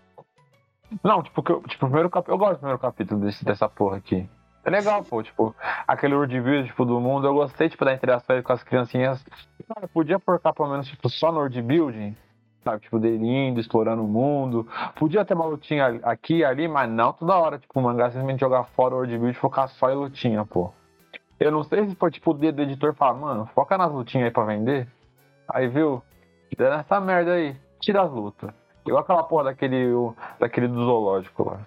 Não, 1.03 1.23
tipo, 1.23 1.41
que 1.41 1.51
eu, 1.51 1.61
tipo, 1.63 1.85
o 1.85 1.89
primeiro 1.89 2.09
cap... 2.09 2.27
eu 2.27 2.37
gosto 2.37 2.53
do 2.53 2.57
primeiro 2.57 2.79
capítulo 2.79 3.21
desse, 3.21 3.45
dessa 3.45 3.69
porra 3.69 3.97
aqui. 3.97 4.27
É 4.65 4.69
legal, 4.69 5.03
pô, 5.03 5.21
tipo, 5.21 5.53
aquele 5.85 6.15
world 6.15 6.39
build, 6.39 6.69
tipo, 6.69 6.85
do 6.85 6.99
mundo, 6.99 7.27
eu 7.27 7.33
gostei, 7.33 7.67
tipo, 7.67 7.83
da 7.83 7.93
interação 7.93 8.41
com 8.41 8.53
as 8.53 8.63
criancinhas. 8.63 9.23
Cara, 9.67 9.87
podia 9.89 10.17
porcar 10.17 10.53
pelo 10.53 10.69
menos, 10.69 10.87
tipo, 10.87 11.09
só 11.09 11.31
no 11.31 11.39
world 11.39 11.61
building, 11.61 12.15
sabe, 12.63 12.81
tipo, 12.81 12.97
dele 12.97 13.27
indo, 13.27 13.59
explorando 13.59 14.03
o 14.03 14.07
mundo. 14.07 14.65
Podia 14.95 15.25
ter 15.25 15.33
uma 15.33 15.45
lutinha 15.45 15.99
aqui 16.03 16.37
e 16.37 16.45
ali, 16.45 16.67
mas 16.69 16.89
não 16.89 17.11
toda 17.11 17.35
hora, 17.35 17.59
tipo, 17.59 17.77
o 17.77 17.83
mangá 17.83 18.09
simplesmente 18.09 18.39
jogar 18.39 18.63
fora 18.63 18.93
o 18.93 18.97
world 18.99 19.17
build 19.17 19.35
e 19.35 19.39
focar 19.39 19.67
só 19.67 19.89
em 19.89 19.95
lutinha, 19.95 20.45
pô. 20.45 20.71
Eu 21.37 21.51
não 21.51 21.63
sei 21.63 21.89
se 21.89 21.95
foi, 21.95 22.09
tipo, 22.09 22.31
o 22.31 22.33
dedo 22.33 22.55
do 22.55 22.61
editor 22.61 22.93
falar, 22.93 23.15
mano, 23.15 23.45
foca 23.53 23.77
nas 23.77 23.91
lutinhas 23.91 24.27
aí 24.27 24.31
pra 24.31 24.45
vender. 24.45 24.87
Aí, 25.49 25.67
viu, 25.67 26.01
nessa 26.57 27.01
merda 27.01 27.33
aí, 27.33 27.53
tira 27.81 28.01
as 28.01 28.11
lutas. 28.11 28.49
Igual 28.85 29.01
aquela 29.01 29.23
porra 29.23 29.45
daquele, 29.45 29.87
daquele 30.39 30.69
do 30.69 30.85
zoológico 30.85 31.43
lá. 31.43 31.59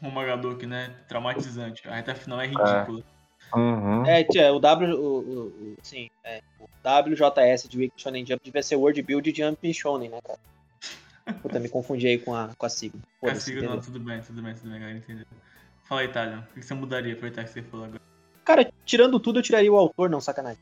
O 0.00 0.10
Magadoki, 0.10 0.66
né? 0.66 0.94
Traumatizante. 1.08 1.86
A 1.88 1.94
reta 1.94 2.14
final 2.14 2.40
é 2.40 2.46
ridícula. 2.46 3.02
Uhum. 3.54 4.06
É, 4.06 4.24
tia, 4.24 4.52
o 4.52 4.58
W, 4.58 4.94
o, 4.94 4.98
o, 4.98 5.46
o- 5.46 5.76
sim, 5.82 6.08
é, 6.24 6.40
o 6.58 6.64
WJS 6.82 7.68
de 7.68 7.78
Weekly 7.78 8.00
Shonen 8.00 8.26
Jump 8.26 8.42
devia 8.44 8.62
ser 8.62 8.76
World 8.76 9.00
Build 9.02 9.32
Jump 9.34 9.72
Shonen, 9.74 10.08
né, 10.08 10.18
cara? 10.22 10.38
Puta, 11.40 11.60
me 11.60 11.68
confundi 11.68 12.08
aí 12.08 12.18
com 12.18 12.34
a, 12.34 12.50
com 12.56 12.66
a 12.66 12.68
sigla. 12.68 12.98
Foda-se, 13.20 13.38
Castigo, 13.38 13.58
não, 13.62 13.76
entendeu? 13.76 13.84
tudo 13.84 14.00
bem, 14.00 14.20
tudo 14.22 14.42
bem, 14.42 14.54
tudo 14.54 14.70
bem, 14.70 14.80
galera, 14.80 14.98
entendeu? 14.98 15.26
Fala 15.84 16.00
aí, 16.00 16.08
Thalion, 16.08 16.40
o 16.40 16.54
que 16.54 16.62
você 16.62 16.74
mudaria? 16.74 17.12
Aproveitar 17.12 17.44
que 17.44 17.50
você 17.50 17.62
falou 17.62 17.86
agora. 17.86 18.00
Cara, 18.44 18.72
tirando 18.84 19.20
tudo, 19.20 19.38
eu 19.38 19.42
tiraria 19.42 19.72
o 19.72 19.76
autor, 19.76 20.10
não, 20.10 20.20
sacanagem. 20.20 20.58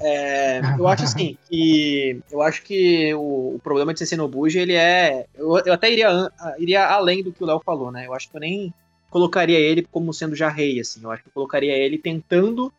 É, 0.00 0.60
eu 0.78 0.86
acho 0.88 1.04
assim, 1.04 1.36
que. 1.48 2.20
Eu 2.30 2.42
acho 2.42 2.62
que 2.62 3.14
o, 3.14 3.54
o 3.54 3.60
problema 3.62 3.92
de 3.92 3.98
Sensei 4.00 4.18
Nobuji, 4.18 4.58
ele 4.58 4.74
é. 4.74 5.26
Eu, 5.34 5.58
eu 5.58 5.72
até 5.72 5.90
iria, 5.90 6.30
iria 6.58 6.86
além 6.86 7.22
do 7.22 7.32
que 7.32 7.42
o 7.42 7.46
Léo 7.46 7.60
falou, 7.64 7.92
né? 7.92 8.06
Eu 8.06 8.14
acho 8.14 8.28
que 8.30 8.36
eu 8.36 8.40
nem 8.40 8.74
colocaria 9.10 9.58
ele 9.58 9.86
como 9.90 10.12
sendo 10.12 10.34
já 10.34 10.48
rei, 10.48 10.80
assim. 10.80 11.00
Eu 11.02 11.10
acho 11.10 11.22
que 11.22 11.28
eu 11.28 11.32
colocaria 11.32 11.76
ele 11.76 11.98
tentando. 11.98 12.72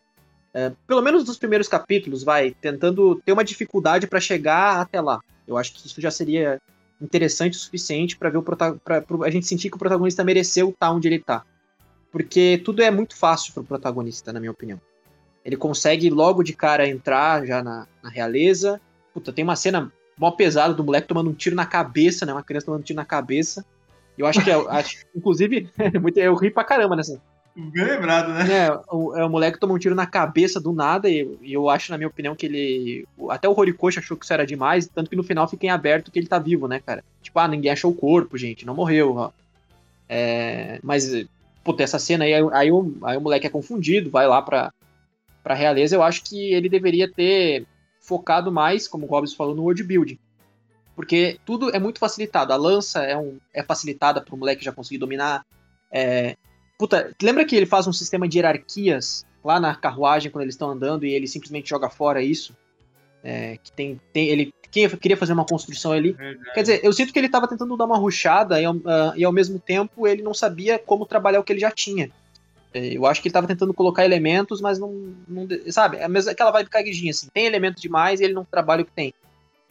é, 0.53 0.71
pelo 0.87 1.01
menos 1.01 1.25
nos 1.25 1.37
primeiros 1.37 1.67
capítulos, 1.67 2.23
vai, 2.23 2.51
tentando 2.59 3.21
ter 3.23 3.31
uma 3.31 3.43
dificuldade 3.43 4.07
pra 4.07 4.19
chegar 4.19 4.81
até 4.81 4.99
lá. 4.99 5.19
Eu 5.47 5.57
acho 5.57 5.73
que 5.73 5.87
isso 5.87 6.01
já 6.01 6.11
seria 6.11 6.59
interessante 7.01 7.57
o 7.57 7.59
suficiente 7.59 8.17
pra 8.17 8.29
ver 8.29 8.37
o 8.37 8.43
pra, 8.43 8.73
pra 8.73 9.03
a 9.25 9.29
gente 9.29 9.45
sentir 9.45 9.69
que 9.69 9.75
o 9.75 9.79
protagonista 9.79 10.23
mereceu 10.23 10.69
estar 10.69 10.91
onde 10.91 11.07
ele 11.07 11.19
tá. 11.19 11.43
Porque 12.11 12.61
tudo 12.63 12.81
é 12.81 12.91
muito 12.91 13.15
fácil 13.15 13.53
pro 13.53 13.63
protagonista, 13.63 14.31
na 14.31 14.39
minha 14.39 14.51
opinião. 14.51 14.79
Ele 15.43 15.57
consegue 15.57 16.09
logo 16.09 16.43
de 16.43 16.53
cara 16.53 16.87
entrar 16.87 17.45
já 17.45 17.61
na, 17.61 17.87
na 18.01 18.09
realeza. 18.09 18.79
Puta, 19.13 19.33
tem 19.33 19.43
uma 19.43 19.55
cena 19.55 19.91
mó 20.17 20.31
pesada 20.31 20.73
do 20.73 20.83
moleque 20.83 21.07
tomando 21.07 21.29
um 21.29 21.33
tiro 21.33 21.55
na 21.55 21.65
cabeça, 21.65 22.25
né? 22.25 22.31
Uma 22.31 22.43
criança 22.43 22.65
tomando 22.65 22.81
um 22.81 22.83
tiro 22.83 22.97
na 22.97 23.05
cabeça. 23.05 23.65
Eu 24.17 24.25
acho 24.25 24.43
que, 24.43 24.49
é, 24.49 24.53
acho, 24.69 25.05
inclusive, 25.15 25.69
eu 26.15 26.35
ri 26.35 26.49
pra 26.49 26.63
caramba 26.63 26.95
nessa. 26.95 27.21
Bem 27.55 27.83
lembrado, 27.83 28.33
né? 28.33 28.51
É, 28.51 28.79
o, 28.91 29.15
é, 29.15 29.23
o 29.23 29.29
moleque 29.29 29.59
toma 29.59 29.73
um 29.73 29.77
tiro 29.77 29.93
na 29.93 30.07
cabeça 30.07 30.59
do 30.59 30.73
nada, 30.73 31.07
e, 31.07 31.37
e 31.41 31.53
eu 31.53 31.69
acho, 31.69 31.91
na 31.91 31.97
minha 31.97 32.07
opinião, 32.07 32.35
que 32.35 32.47
ele. 32.47 33.05
Até 33.29 33.47
o 33.47 33.57
Horikoshi 33.57 33.99
achou 33.99 34.17
que 34.17 34.25
isso 34.25 34.33
era 34.33 34.45
demais, 34.45 34.87
tanto 34.87 35.09
que 35.09 35.15
no 35.15 35.23
final 35.23 35.47
fica 35.47 35.67
em 35.67 35.69
aberto 35.69 36.09
que 36.09 36.17
ele 36.17 36.27
tá 36.27 36.39
vivo, 36.39 36.67
né, 36.67 36.79
cara? 36.83 37.03
Tipo, 37.21 37.39
ah, 37.39 37.47
ninguém 37.47 37.71
achou 37.71 37.91
o 37.91 37.95
corpo, 37.95 38.37
gente, 38.37 38.65
não 38.65 38.73
morreu, 38.73 39.15
ó. 39.15 39.31
É, 40.09 40.79
mas, 40.81 41.25
puta, 41.63 41.83
essa 41.83 41.99
cena 41.99 42.25
aí, 42.25 42.33
aí, 42.33 42.71
o, 42.71 42.97
aí 43.03 43.17
o 43.17 43.21
moleque 43.21 43.45
é 43.45 43.51
confundido, 43.51 44.09
vai 44.09 44.27
lá 44.27 44.41
pra, 44.41 44.73
pra 45.43 45.53
realeza. 45.53 45.95
Eu 45.95 46.03
acho 46.03 46.23
que 46.23 46.53
ele 46.53 46.69
deveria 46.69 47.11
ter 47.11 47.67
focado 47.99 48.51
mais, 48.51 48.87
como 48.87 49.05
o 49.05 49.07
Gobbs 49.07 49.33
falou, 49.33 49.53
no 49.53 49.63
world 49.63 49.83
building. 49.83 50.19
Porque 50.95 51.39
tudo 51.45 51.69
é 51.75 51.79
muito 51.79 51.99
facilitado. 51.99 52.53
A 52.53 52.55
lança 52.55 53.03
é, 53.03 53.17
um, 53.17 53.39
é 53.53 53.61
facilitada 53.61 54.21
pro 54.21 54.37
moleque 54.37 54.63
já 54.63 54.71
conseguir 54.71 54.99
dominar. 54.99 55.45
É, 55.91 56.35
Puta, 56.77 57.15
lembra 57.21 57.45
que 57.45 57.55
ele 57.55 57.65
faz 57.65 57.87
um 57.87 57.93
sistema 57.93 58.27
de 58.27 58.37
hierarquias 58.37 59.25
lá 59.43 59.59
na 59.59 59.75
carruagem 59.75 60.31
quando 60.31 60.43
eles 60.43 60.55
estão 60.55 60.69
andando 60.69 61.05
e 61.05 61.13
ele 61.13 61.27
simplesmente 61.27 61.69
joga 61.69 61.89
fora 61.89 62.21
isso? 62.21 62.55
É, 63.23 63.57
que 63.63 63.71
tem, 63.71 64.01
tem 64.11 64.27
ele 64.27 64.53
quem 64.69 64.89
queria 64.89 65.15
fazer 65.15 65.31
uma 65.33 65.45
construção 65.45 65.91
ali. 65.91 66.13
Quer 66.53 66.61
dizer, 66.61 66.81
eu 66.83 66.91
sinto 66.91 67.13
que 67.13 67.19
ele 67.19 67.27
estava 67.27 67.47
tentando 67.47 67.77
dar 67.77 67.85
uma 67.85 67.97
ruchada 67.97 68.59
e, 68.59 68.65
ah, 68.65 69.13
e 69.15 69.23
ao 69.23 69.31
mesmo 69.31 69.59
tempo 69.59 70.07
ele 70.07 70.23
não 70.23 70.33
sabia 70.33 70.79
como 70.79 71.05
trabalhar 71.05 71.39
o 71.39 71.43
que 71.43 71.53
ele 71.53 71.59
já 71.59 71.71
tinha. 71.71 72.11
É, 72.73 72.97
Eu 72.97 73.05
acho 73.05 73.21
que 73.21 73.27
ele 73.27 73.31
estava 73.31 73.47
tentando 73.47 73.73
colocar 73.73 74.03
elementos, 74.03 74.61
mas 74.61 74.79
não, 74.79 75.13
não 75.27 75.47
sabe, 75.69 75.97
é 75.97 76.05
aquela 76.05 76.51
vibe 76.51 76.69
caguejinha 76.69 77.11
assim. 77.11 77.27
Tem 77.33 77.45
elemento 77.45 77.81
demais 77.81 78.19
e 78.19 78.23
ele 78.23 78.33
não 78.33 78.43
trabalha 78.43 78.81
o 78.81 78.85
que 78.85 78.91
tem. 78.91 79.13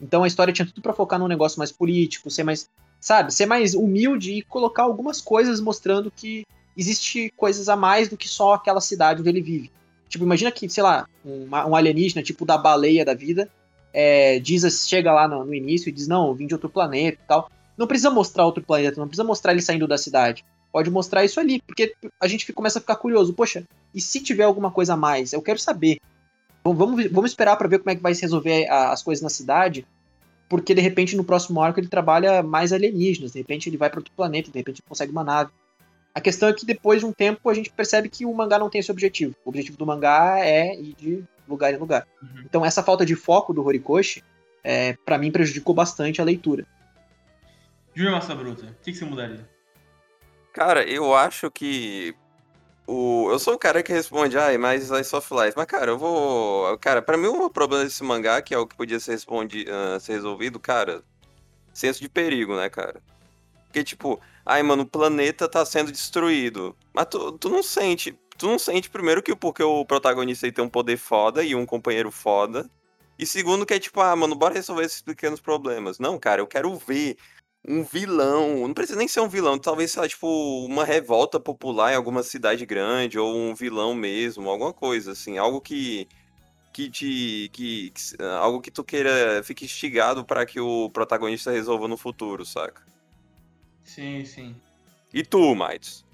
Então 0.00 0.24
a 0.24 0.26
história 0.26 0.53
tinha 0.53 0.66
tudo 0.66 0.80
pra 0.80 0.92
focar 0.92 1.18
num 1.18 1.28
negócio 1.28 1.59
mais 1.59 1.70
político, 1.70 2.30
ser 2.30 2.42
mais, 2.42 2.68
sabe, 3.00 3.32
ser 3.32 3.46
mais 3.46 3.74
humilde 3.74 4.32
e 4.32 4.42
colocar 4.42 4.82
algumas 4.82 5.20
coisas 5.20 5.61
mostrando 5.61 6.11
que 6.11 6.44
existe 6.76 7.32
coisas 7.36 7.68
a 7.68 7.76
mais 7.76 8.09
do 8.09 8.16
que 8.16 8.28
só 8.28 8.55
aquela 8.55 8.80
cidade 8.80 9.20
onde 9.20 9.28
ele 9.28 9.42
vive. 9.42 9.70
Tipo, 10.09 10.24
imagina 10.24 10.50
que, 10.50 10.68
sei 10.68 10.82
lá, 10.82 11.07
um, 11.24 11.48
um 11.48 11.76
alienígena, 11.76 12.22
tipo 12.22 12.44
da 12.44 12.59
baleia 12.59 13.05
da 13.05 13.14
vida, 13.14 13.48
é, 13.92 14.38
diz, 14.40 14.86
chega 14.88 15.12
lá 15.12 15.28
no, 15.28 15.44
no 15.44 15.55
início 15.55 15.88
e 15.88 15.92
diz, 15.92 16.09
não, 16.09 16.28
eu 16.28 16.34
vim 16.34 16.46
de 16.46 16.55
outro 16.55 16.68
planeta 16.68 17.18
e 17.22 17.26
tal. 17.26 17.50
Não 17.76 17.86
precisa 17.86 18.11
mostrar 18.11 18.44
outro 18.44 18.62
planeta, 18.62 19.00
não 19.00 19.07
precisa 19.07 19.24
mostrar 19.24 19.53
ele 19.53 19.62
saindo 19.62 19.86
da 19.86 19.96
cidade. 19.96 20.44
Pode 20.72 20.90
mostrar 20.90 21.24
isso 21.24 21.38
ali, 21.38 21.60
porque 21.60 21.94
a 22.18 22.26
gente 22.26 22.50
começa 22.52 22.78
a 22.78 22.80
ficar 22.80 22.96
curioso, 22.96 23.34
poxa, 23.34 23.64
e 23.94 24.00
se 24.00 24.20
tiver 24.20 24.44
alguma 24.44 24.70
coisa 24.70 24.94
a 24.94 24.96
mais? 24.96 25.32
Eu 25.32 25.42
quero 25.42 25.58
saber. 25.58 25.98
Vamos, 26.64 27.10
vamos 27.10 27.30
esperar 27.30 27.56
para 27.56 27.68
ver 27.68 27.78
como 27.80 27.90
é 27.90 27.96
que 27.96 28.02
vai 28.02 28.14
se 28.14 28.22
resolver 28.22 28.68
as 28.68 29.02
coisas 29.02 29.22
na 29.22 29.28
cidade, 29.28 29.86
porque 30.48 30.74
de 30.74 30.80
repente 30.80 31.16
no 31.16 31.24
próximo 31.24 31.60
arco 31.60 31.78
ele 31.78 31.88
trabalha 31.88 32.42
mais 32.42 32.72
alienígenas, 32.72 33.32
de 33.32 33.38
repente 33.38 33.68
ele 33.68 33.76
vai 33.76 33.90
para 33.90 34.00
outro 34.00 34.12
planeta, 34.16 34.50
de 34.50 34.58
repente 34.58 34.76
ele 34.76 34.88
consegue 34.88 35.12
uma 35.12 35.24
nave. 35.24 35.50
A 36.14 36.20
questão 36.20 36.48
é 36.48 36.52
que 36.52 36.64
depois 36.66 37.00
de 37.00 37.06
um 37.06 37.12
tempo 37.12 37.48
a 37.48 37.54
gente 37.54 37.70
percebe 37.70 38.08
que 38.08 38.24
o 38.24 38.34
mangá 38.34 38.58
não 38.58 38.68
tem 38.68 38.78
esse 38.78 38.90
objetivo. 38.90 39.34
O 39.44 39.48
objetivo 39.48 39.78
do 39.78 39.86
mangá 39.86 40.38
é 40.40 40.74
ir 40.74 40.94
de 40.94 41.24
lugar 41.48 41.72
em 41.72 41.78
lugar. 41.78 42.06
Uhum. 42.22 42.42
Então 42.44 42.64
essa 42.64 42.82
falta 42.82 43.04
de 43.04 43.16
foco 43.16 43.52
do 43.52 43.64
Horikoshi, 43.64 44.22
é, 44.62 44.92
para 45.04 45.18
mim 45.18 45.30
prejudicou 45.30 45.74
bastante 45.74 46.20
a 46.20 46.24
leitura. 46.24 46.66
Júlio 47.94 48.12
Massa 48.12 48.34
Bruta, 48.34 48.66
o 48.66 48.84
que, 48.84 48.92
que 48.92 48.94
você 48.94 49.04
mudaria? 49.04 49.48
Cara, 50.53 50.84
eu 50.88 51.14
acho 51.14 51.50
que 51.50 52.14
o, 52.86 53.30
eu 53.30 53.38
sou 53.38 53.55
o 53.55 53.59
cara 53.59 53.82
que 53.82 53.92
responde, 53.92 54.36
ai, 54.36 54.59
mas 54.59 54.84
Slice 54.84 55.14
of 55.16 55.32
Life. 55.34 55.55
Mas, 55.57 55.66
cara, 55.66 55.92
eu 55.92 55.98
vou. 55.98 56.76
Cara, 56.78 57.00
pra 57.00 57.16
mim, 57.16 57.26
o 57.28 57.50
problema 57.50 57.84
desse 57.84 58.03
mangá, 58.03 58.42
que 58.42 58.55
é 58.55 58.59
o 58.59 58.66
que 58.66 58.76
podia 58.76 59.00
ser, 59.00 59.12
respondi, 59.12 59.64
uh, 59.68 59.98
ser 60.00 60.12
resolvido, 60.12 60.61
cara, 60.61 61.03
senso 61.72 62.00
de 62.00 62.09
perigo, 62.09 62.57
né, 62.57 62.68
cara? 62.68 63.03
Porque, 63.66 63.82
tipo, 63.84 64.20
ai, 64.44 64.62
mano, 64.62 64.82
o 64.82 64.86
planeta 64.86 65.48
tá 65.48 65.64
sendo 65.64 65.90
destruído. 65.92 66.76
Mas 66.92 67.07
tu, 67.07 67.32
tu 67.38 67.48
não 67.48 67.62
sente. 67.62 68.18
Tu 68.36 68.46
não 68.46 68.59
sente, 68.59 68.90
primeiro, 68.90 69.22
que 69.22 69.34
porque 69.36 69.62
o 69.62 69.84
protagonista 69.86 70.46
aí 70.46 70.53
tem 70.53 70.64
um 70.64 70.68
poder 70.68 70.96
foda 70.98 71.42
e 71.42 71.55
um 71.55 71.64
companheiro 71.64 72.11
foda. 72.11 72.68
E 73.18 73.24
segundo, 73.26 73.64
que 73.64 73.74
é 73.74 73.78
tipo, 73.78 74.00
ah, 74.00 74.14
mano, 74.16 74.34
bora 74.34 74.55
resolver 74.55 74.84
esses 74.84 75.00
pequenos 75.00 75.40
problemas. 75.40 75.98
Não, 75.98 76.18
cara, 76.18 76.40
eu 76.40 76.46
quero 76.46 76.74
ver 76.76 77.16
um 77.66 77.82
vilão. 77.82 78.66
Não 78.66 78.74
precisa 78.74 78.98
nem 78.98 79.08
ser 79.08 79.20
um 79.20 79.28
vilão, 79.28 79.58
talvez, 79.58 79.92
seja 79.92 80.08
tipo, 80.08 80.26
uma 80.66 80.84
revolta 80.84 81.38
popular 81.38 81.92
em 81.92 81.96
alguma 81.96 82.22
cidade 82.22 82.66
grande, 82.66 83.18
ou 83.18 83.36
um 83.36 83.54
vilão 83.54 83.94
mesmo, 83.94 84.48
alguma 84.48 84.72
coisa, 84.72 85.12
assim, 85.12 85.38
algo 85.38 85.60
que. 85.60 86.08
Que 86.72 86.88
te. 86.88 87.50
Que, 87.52 87.90
que 87.90 88.22
algo 88.22 88.60
que 88.60 88.70
tu 88.70 88.82
queira. 88.82 89.42
Fique 89.44 89.64
instigado 89.64 90.24
para 90.24 90.46
que 90.46 90.58
o 90.58 90.88
protagonista 90.90 91.50
resolva 91.50 91.86
no 91.86 91.96
futuro, 91.96 92.44
saca? 92.46 92.82
Sim, 93.84 94.24
sim. 94.24 94.56
E 95.12 95.22
tu, 95.22 95.54
Mites? 95.54 96.04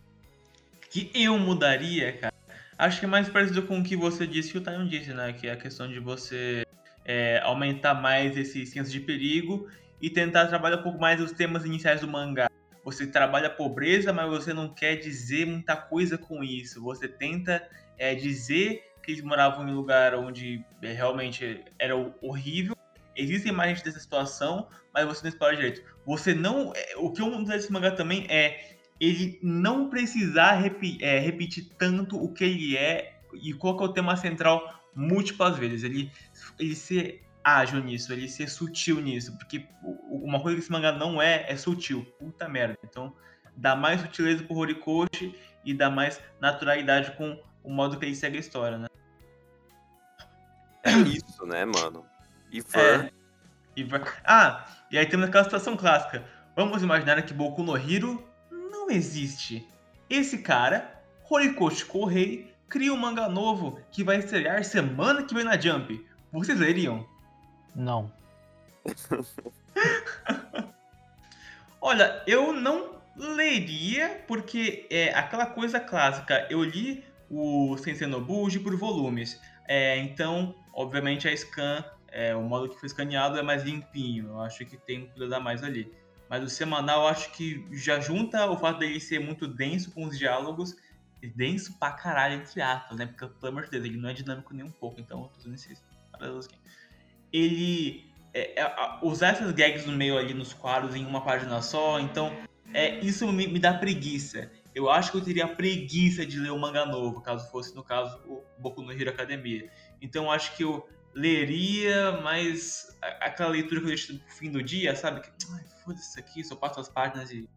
Que 0.90 1.10
eu 1.14 1.38
mudaria, 1.38 2.12
cara. 2.12 2.34
Acho 2.76 3.00
que 3.00 3.06
é 3.06 3.08
mais 3.08 3.28
parecido 3.28 3.62
com 3.62 3.78
o 3.78 3.84
que 3.84 3.96
você 3.96 4.26
disse 4.26 4.56
e 4.56 4.58
o 4.58 4.60
Tayon 4.60 4.86
disse, 4.86 5.12
né? 5.12 5.32
Que 5.32 5.46
é 5.46 5.52
a 5.52 5.56
questão 5.56 5.88
de 5.88 6.00
você 6.00 6.66
é, 7.04 7.40
aumentar 7.44 7.94
mais 7.94 8.36
esse 8.36 8.66
senso 8.66 8.90
de 8.90 9.00
perigo 9.00 9.68
e 10.00 10.10
tentar 10.10 10.46
trabalhar 10.46 10.78
um 10.78 10.82
pouco 10.82 10.98
mais 10.98 11.20
os 11.20 11.32
temas 11.32 11.64
iniciais 11.64 12.00
do 12.00 12.08
mangá. 12.08 12.48
Você 12.84 13.06
trabalha 13.06 13.48
a 13.48 13.50
pobreza, 13.50 14.12
mas 14.12 14.28
você 14.28 14.54
não 14.54 14.72
quer 14.72 14.96
dizer 14.96 15.46
muita 15.46 15.76
coisa 15.76 16.16
com 16.16 16.42
isso. 16.42 16.82
Você 16.82 17.06
tenta 17.06 17.68
é, 17.98 18.14
dizer 18.14 18.82
que 19.02 19.12
eles 19.12 19.22
moravam 19.22 19.68
em 19.68 19.72
um 19.72 19.76
lugar 19.76 20.14
onde 20.14 20.64
é, 20.82 20.92
realmente 20.92 21.64
era 21.78 21.94
horrível. 22.22 22.76
Existem 23.16 23.52
imagens 23.52 23.82
dessa 23.82 23.98
situação, 23.98 24.68
mas 24.94 25.04
você 25.04 25.22
não 25.22 25.28
explora 25.28 25.56
direito. 25.56 25.82
Você 26.06 26.32
não. 26.34 26.72
É, 26.74 26.96
o 26.96 27.12
que 27.12 27.20
eu 27.20 27.26
mudei 27.26 27.56
desse 27.56 27.72
mangá 27.72 27.90
também 27.90 28.26
é 28.28 28.78
ele 29.00 29.38
não 29.42 29.88
precisar 29.88 30.52
repi 30.52 30.98
é, 31.00 31.18
repetir 31.18 31.68
tanto 31.78 32.22
o 32.22 32.32
que 32.32 32.44
ele 32.44 32.76
é 32.76 33.20
e 33.34 33.52
qual 33.52 33.78
é 33.80 33.84
o 33.84 33.92
tema 33.92 34.16
central 34.16 34.82
múltiplas 34.94 35.56
vezes. 35.56 35.84
Ele, 35.84 36.10
ele 36.58 36.74
ser 36.74 37.22
ágil 37.56 37.82
nisso, 37.82 38.12
ele 38.12 38.28
ser 38.28 38.48
sutil 38.48 39.00
nisso, 39.00 39.36
porque 39.38 39.66
uma 40.10 40.40
coisa 40.40 40.56
que 40.56 40.62
esse 40.62 40.70
mangá 40.72 40.92
não 40.92 41.20
é, 41.20 41.46
é 41.48 41.56
sutil. 41.56 42.04
Puta 42.18 42.48
merda. 42.48 42.76
Então, 42.84 43.14
dá 43.56 43.74
mais 43.74 44.00
sutileza 44.00 44.42
pro 44.44 44.56
Horikoshi 44.56 45.34
e 45.64 45.74
dá 45.74 45.90
mais 45.90 46.20
naturalidade 46.40 47.12
com 47.12 47.40
o 47.62 47.70
modo 47.70 47.98
que 47.98 48.04
ele 48.04 48.14
segue 48.14 48.36
a 48.36 48.40
história, 48.40 48.78
né? 48.78 48.86
É 50.82 50.92
isso, 50.92 51.44
né, 51.46 51.64
mano? 51.64 52.04
E. 52.50 52.60
É, 52.60 53.10
e 53.76 53.86
Ah, 54.24 54.66
e 54.90 54.98
aí 54.98 55.06
temos 55.06 55.28
aquela 55.28 55.44
situação 55.44 55.76
clássica. 55.76 56.24
Vamos 56.56 56.82
imaginar 56.82 57.20
que 57.22 57.34
Boku 57.34 57.62
no 57.62 57.76
Hiro 57.76 58.26
não 58.50 58.90
existe. 58.90 59.66
Esse 60.08 60.38
cara, 60.38 61.02
Horikoshi 61.28 61.84
Kohei, 61.84 62.54
cria 62.68 62.92
um 62.92 62.96
mangá 62.96 63.28
novo 63.28 63.80
que 63.90 64.02
vai 64.04 64.18
estrear 64.18 64.64
semana 64.64 65.22
que 65.22 65.34
vem 65.34 65.44
na 65.44 65.58
Jump. 65.58 66.04
Vocês 66.32 66.58
leriam? 66.58 67.06
Não. 67.78 68.12
Olha, 71.80 72.20
eu 72.26 72.52
não 72.52 72.98
leria 73.16 74.24
porque 74.26 74.84
é 74.90 75.14
aquela 75.14 75.46
coisa 75.46 75.78
clássica. 75.78 76.44
Eu 76.50 76.64
li 76.64 77.04
o 77.30 77.76
Sensei 77.78 78.08
Nobuji 78.08 78.58
por 78.58 78.76
volumes. 78.76 79.40
É, 79.68 79.96
então, 79.98 80.56
obviamente, 80.74 81.28
a 81.28 81.36
scan, 81.36 81.84
é, 82.08 82.34
o 82.34 82.42
modo 82.42 82.68
que 82.68 82.80
foi 82.80 82.88
escaneado 82.88 83.38
é 83.38 83.42
mais 83.42 83.62
limpinho. 83.62 84.26
Eu 84.26 84.40
acho 84.40 84.66
que 84.66 84.76
tem 84.76 85.06
que 85.06 85.14
cuidar 85.14 85.38
mais 85.38 85.62
ali. 85.62 85.88
Mas 86.28 86.42
o 86.42 86.48
semanal, 86.48 87.02
eu 87.02 87.08
acho 87.08 87.30
que 87.30 87.64
já 87.70 88.00
junta 88.00 88.50
o 88.50 88.58
fato 88.58 88.80
dele 88.80 88.98
ser 88.98 89.20
muito 89.20 89.46
denso 89.46 89.92
com 89.92 90.04
os 90.04 90.18
diálogos. 90.18 90.74
Denso 91.36 91.78
pra 91.78 91.92
caralho, 91.92 92.34
entre 92.34 92.60
aspas, 92.60 92.98
né? 92.98 93.06
Porque, 93.06 93.24
pelo 93.38 93.52
amor 93.52 93.66
de 93.66 93.70
Deus, 93.70 93.84
ele 93.84 93.98
não 93.98 94.08
é 94.08 94.12
dinâmico 94.12 94.52
nem 94.52 94.66
um 94.66 94.70
pouco. 94.70 95.00
Então, 95.00 95.22
eu 95.22 95.28
tô 95.28 95.36
dizendo 95.36 95.54
isso 95.54 95.80
ele 97.32 98.08
é, 98.34 98.60
é, 98.60 98.98
usar 99.02 99.28
essas 99.28 99.52
gags 99.52 99.86
no 99.86 99.92
meio 99.92 100.16
ali 100.16 100.34
nos 100.34 100.52
quadros 100.52 100.94
em 100.94 101.04
uma 101.04 101.22
página 101.22 101.60
só, 101.62 101.98
então 101.98 102.32
é, 102.72 102.98
isso 103.00 103.30
me, 103.32 103.46
me, 103.46 103.58
dá 103.58 103.74
preguiça. 103.74 104.50
Eu 104.74 104.90
acho 104.90 105.10
que 105.10 105.16
eu 105.16 105.24
teria 105.24 105.48
preguiça 105.48 106.24
de 106.24 106.38
ler 106.38 106.50
o 106.50 106.54
um 106.54 106.58
manga 106.58 106.84
novo, 106.84 107.20
caso 107.20 107.50
fosse, 107.50 107.74
no 107.74 107.82
caso, 107.82 108.20
o 108.26 108.44
Boku 108.58 108.82
no 108.82 108.92
Hero 108.92 109.10
Academia. 109.10 109.70
Então 110.00 110.30
acho 110.30 110.56
que 110.56 110.62
eu 110.62 110.88
leria, 111.14 112.20
mas 112.22 112.96
aquela 113.20 113.50
leitura 113.50 113.80
que 113.80 113.86
eu 113.86 113.88
deixo 113.88 114.12
no 114.12 114.20
fim 114.28 114.50
do 114.50 114.62
dia, 114.62 114.94
sabe? 114.94 115.22
Que, 115.22 115.30
ai, 115.52 115.64
foda-se 115.84 116.10
isso 116.10 116.18
aqui, 116.18 116.44
só 116.44 116.54
passo 116.54 116.80
as 116.80 116.88
páginas 116.88 117.30
e 117.30 117.48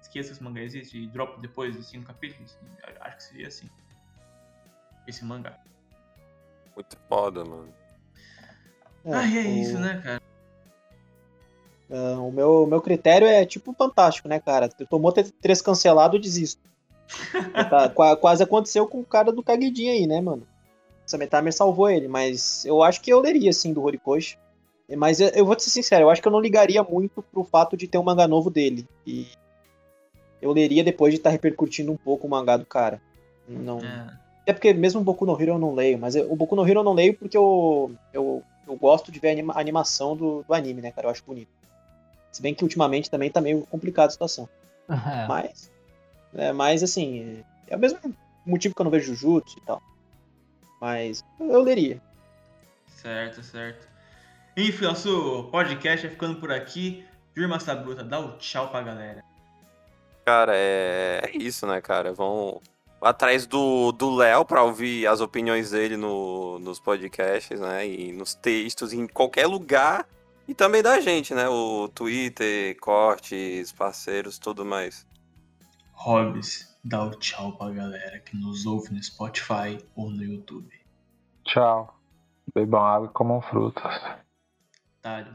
esqueço 0.00 0.32
esse 0.32 0.42
mangá 0.42 0.62
existe 0.62 0.96
e 0.96 1.06
dropo 1.06 1.40
depois, 1.40 1.76
assim, 1.76 1.98
no 1.98 2.04
capítulo. 2.04 2.44
Assim, 2.44 2.56
acho 3.00 3.16
que 3.16 3.22
seria 3.22 3.48
assim. 3.48 3.68
Esse 5.06 5.24
mangá. 5.24 5.58
Muito 6.74 6.96
foda, 7.08 7.44
mano. 7.44 7.79
É, 9.04 9.14
ah, 9.14 9.26
é 9.26 9.42
o... 9.42 9.48
isso, 9.48 9.78
né, 9.78 10.00
cara? 10.02 10.22
Uh, 11.90 12.28
o 12.28 12.32
meu, 12.32 12.66
meu 12.66 12.80
critério 12.80 13.26
é 13.26 13.44
tipo 13.44 13.72
fantástico, 13.72 14.28
né, 14.28 14.38
cara? 14.38 14.68
Tomou 14.88 15.12
três 15.12 15.60
cancelado, 15.60 16.16
eu 16.16 16.20
desisto. 16.20 16.62
tá, 17.68 17.88
quase 18.16 18.42
aconteceu 18.42 18.86
com 18.86 19.00
o 19.00 19.04
cara 19.04 19.32
do 19.32 19.42
Kagidin 19.42 19.88
aí, 19.88 20.06
né, 20.06 20.20
mano? 20.20 20.46
Essa 21.04 21.18
Metamer 21.18 21.52
salvou 21.52 21.90
ele, 21.90 22.06
mas 22.06 22.64
eu 22.64 22.82
acho 22.82 23.00
que 23.00 23.12
eu 23.12 23.20
leria, 23.20 23.52
sim, 23.52 23.72
do 23.72 23.82
Horikoshi. 23.82 24.38
Mas 24.96 25.20
eu, 25.20 25.28
eu 25.30 25.44
vou 25.44 25.56
te 25.56 25.64
ser 25.64 25.70
sincero, 25.70 26.04
eu 26.04 26.10
acho 26.10 26.22
que 26.22 26.28
eu 26.28 26.32
não 26.32 26.40
ligaria 26.40 26.82
muito 26.82 27.22
pro 27.22 27.44
fato 27.44 27.76
de 27.76 27.88
ter 27.88 27.98
um 27.98 28.02
mangá 28.02 28.28
novo 28.28 28.50
dele. 28.50 28.86
E 29.04 29.26
eu 30.40 30.52
leria 30.52 30.84
depois 30.84 31.12
de 31.12 31.18
estar 31.18 31.30
tá 31.30 31.32
repercutindo 31.32 31.90
um 31.90 31.96
pouco 31.96 32.26
o 32.26 32.30
mangá 32.30 32.56
do 32.56 32.66
cara. 32.66 33.00
Não. 33.48 33.80
É. 33.80 34.20
Até 34.42 34.52
porque 34.52 34.72
mesmo 34.72 35.00
o 35.00 35.04
Boku 35.04 35.26
no 35.26 35.40
Hero 35.40 35.52
eu 35.52 35.58
não 35.58 35.74
leio, 35.74 35.98
mas 35.98 36.14
eu, 36.14 36.30
o 36.32 36.36
Boku 36.36 36.56
no 36.56 36.66
Hero 36.66 36.80
eu 36.80 36.84
não 36.84 36.92
leio 36.92 37.14
porque 37.14 37.36
eu, 37.36 37.92
eu 38.12 38.42
eu 38.70 38.76
gosto 38.76 39.10
de 39.10 39.18
ver 39.18 39.28
a, 39.28 39.32
anima, 39.32 39.52
a 39.54 39.60
animação 39.60 40.16
do, 40.16 40.42
do, 40.42 40.54
anime, 40.54 40.80
né, 40.80 40.92
cara? 40.92 41.06
Eu 41.06 41.10
acho 41.10 41.24
bonito. 41.24 41.50
Se 42.30 42.40
bem 42.40 42.54
que 42.54 42.62
ultimamente 42.62 43.10
também 43.10 43.30
tá 43.30 43.40
meio 43.40 43.66
complicado 43.66 44.08
a 44.08 44.12
situação. 44.12 44.48
É. 44.88 45.26
Mas, 45.28 45.70
é, 46.34 46.52
mas 46.52 46.82
assim, 46.82 47.44
é 47.66 47.76
o 47.76 47.78
mesmo 47.78 47.98
motivo 48.46 48.74
que 48.74 48.80
eu 48.80 48.84
não 48.84 48.90
vejo 48.90 49.14
Jujutsu 49.14 49.58
e 49.58 49.62
tal. 49.62 49.82
Mas 50.80 51.24
eu 51.38 51.60
leria. 51.60 52.00
Certo, 52.86 53.42
certo. 53.42 53.88
Enfim, 54.56 54.84
nosso 54.84 55.48
podcast 55.50 56.06
é 56.06 56.10
ficando 56.10 56.38
por 56.40 56.52
aqui. 56.52 57.04
Firma 57.34 57.58
Sabruta, 57.58 58.04
dá 58.04 58.20
o 58.20 58.26
um 58.26 58.38
tchau 58.38 58.68
pra 58.68 58.82
galera. 58.82 59.24
Cara, 60.24 60.52
é, 60.54 61.22
é 61.24 61.36
isso, 61.36 61.66
né, 61.66 61.80
cara? 61.80 62.12
Vão, 62.12 62.60
atrás 63.00 63.46
do 63.46 64.14
Léo 64.14 64.44
para 64.44 64.62
ouvir 64.62 65.06
as 65.06 65.20
opiniões 65.20 65.70
dele 65.70 65.96
no, 65.96 66.58
nos 66.58 66.78
podcasts, 66.78 67.58
né? 67.58 67.88
E 67.88 68.12
nos 68.12 68.34
textos, 68.34 68.92
em 68.92 69.06
qualquer 69.06 69.46
lugar. 69.46 70.06
E 70.46 70.54
também 70.54 70.82
da 70.82 71.00
gente, 71.00 71.32
né? 71.34 71.48
O 71.48 71.88
Twitter, 71.88 72.76
cortes, 72.80 73.72
parceiros, 73.72 74.38
tudo 74.38 74.64
mais. 74.64 75.06
Hobbs, 75.92 76.76
dá 76.82 77.04
o 77.04 77.10
tchau 77.10 77.56
pra 77.56 77.70
galera 77.70 78.18
que 78.20 78.36
nos 78.36 78.66
ouve 78.66 78.92
no 78.92 79.02
Spotify 79.02 79.78
ou 79.94 80.10
no 80.10 80.24
YouTube. 80.24 80.74
Tchau. 81.44 81.94
Bebam 82.54 82.84
água 82.84 83.08
e 83.08 83.12
comam 83.12 83.40
frutas. 83.40 84.00
Tá. 85.00 85.26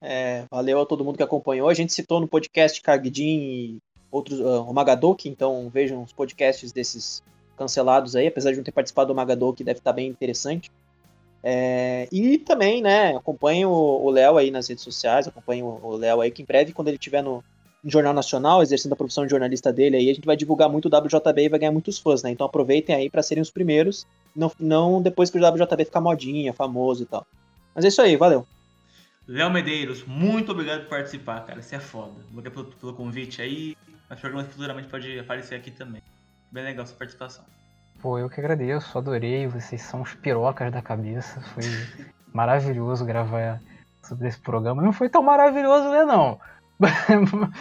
É, 0.00 0.46
valeu 0.50 0.80
a 0.80 0.86
todo 0.86 1.04
mundo 1.04 1.16
que 1.16 1.22
acompanhou. 1.22 1.68
A 1.68 1.74
gente 1.74 1.92
citou 1.92 2.20
no 2.20 2.26
podcast 2.26 2.80
Kagdin 2.80 3.78
outros, 4.10 4.40
uh, 4.40 4.62
o 4.62 4.72
Magadoki, 4.72 5.28
então 5.28 5.68
vejam 5.72 6.02
os 6.02 6.12
podcasts 6.12 6.72
desses 6.72 7.22
cancelados 7.56 8.16
aí, 8.16 8.26
apesar 8.26 8.50
de 8.50 8.56
não 8.56 8.64
ter 8.64 8.72
participado 8.72 9.08
do 9.08 9.14
Magadoki, 9.14 9.62
deve 9.62 9.78
estar 9.78 9.92
bem 9.92 10.08
interessante. 10.08 10.70
É, 11.42 12.06
e 12.12 12.38
também, 12.38 12.82
né, 12.82 13.16
acompanhe 13.16 13.64
o 13.64 14.10
Léo 14.10 14.36
aí 14.36 14.50
nas 14.50 14.68
redes 14.68 14.84
sociais, 14.84 15.26
acompanhe 15.26 15.62
o 15.62 15.96
Léo 15.96 16.20
aí, 16.20 16.30
que 16.30 16.42
em 16.42 16.44
breve, 16.44 16.72
quando 16.72 16.88
ele 16.88 16.96
estiver 16.96 17.22
no, 17.22 17.42
no 17.82 17.90
Jornal 17.90 18.12
Nacional, 18.12 18.62
exercendo 18.62 18.92
a 18.92 18.96
profissão 18.96 19.24
de 19.24 19.30
jornalista 19.30 19.72
dele, 19.72 19.96
aí 19.96 20.10
a 20.10 20.14
gente 20.14 20.26
vai 20.26 20.36
divulgar 20.36 20.68
muito 20.68 20.86
o 20.86 20.88
WJB 20.88 21.44
e 21.44 21.48
vai 21.48 21.58
ganhar 21.58 21.72
muitos 21.72 21.98
fãs, 21.98 22.22
né? 22.22 22.30
Então 22.30 22.46
aproveitem 22.46 22.94
aí 22.94 23.08
para 23.08 23.22
serem 23.22 23.42
os 23.42 23.50
primeiros, 23.50 24.06
não, 24.36 24.52
não 24.58 25.02
depois 25.02 25.30
que 25.30 25.38
o 25.38 25.40
WJB 25.40 25.86
ficar 25.86 26.00
modinha, 26.00 26.52
famoso 26.52 27.02
e 27.02 27.06
tal. 27.06 27.26
Mas 27.74 27.84
é 27.84 27.88
isso 27.88 28.02
aí, 28.02 28.16
valeu. 28.16 28.46
Léo 29.26 29.50
Medeiros, 29.50 30.04
muito 30.04 30.52
obrigado 30.52 30.82
por 30.82 30.90
participar, 30.90 31.40
cara. 31.46 31.62
Você 31.62 31.76
é 31.76 31.80
foda. 31.80 32.14
Obrigado 32.30 32.52
pelo, 32.52 32.66
pelo 32.66 32.94
convite 32.94 33.40
aí. 33.40 33.76
Mas 34.10 34.18
programa 34.18 34.44
futuramente 34.44 34.88
pode 34.88 35.20
aparecer 35.20 35.54
aqui 35.54 35.70
também. 35.70 36.02
Bem 36.50 36.64
legal 36.64 36.84
sua 36.84 36.96
participação. 36.96 37.44
Pô, 38.02 38.18
eu 38.18 38.28
que 38.28 38.40
agradeço, 38.40 38.98
adorei. 38.98 39.46
Vocês 39.46 39.82
são 39.82 40.02
os 40.02 40.14
pirocas 40.14 40.72
da 40.72 40.82
cabeça. 40.82 41.40
Foi 41.40 41.62
maravilhoso 42.34 43.04
gravar 43.04 43.60
sobre 44.02 44.26
esse 44.26 44.40
programa. 44.40 44.82
Não 44.82 44.92
foi 44.92 45.08
tão 45.08 45.22
maravilhoso, 45.22 45.90
né, 45.90 46.04
não? 46.04 46.40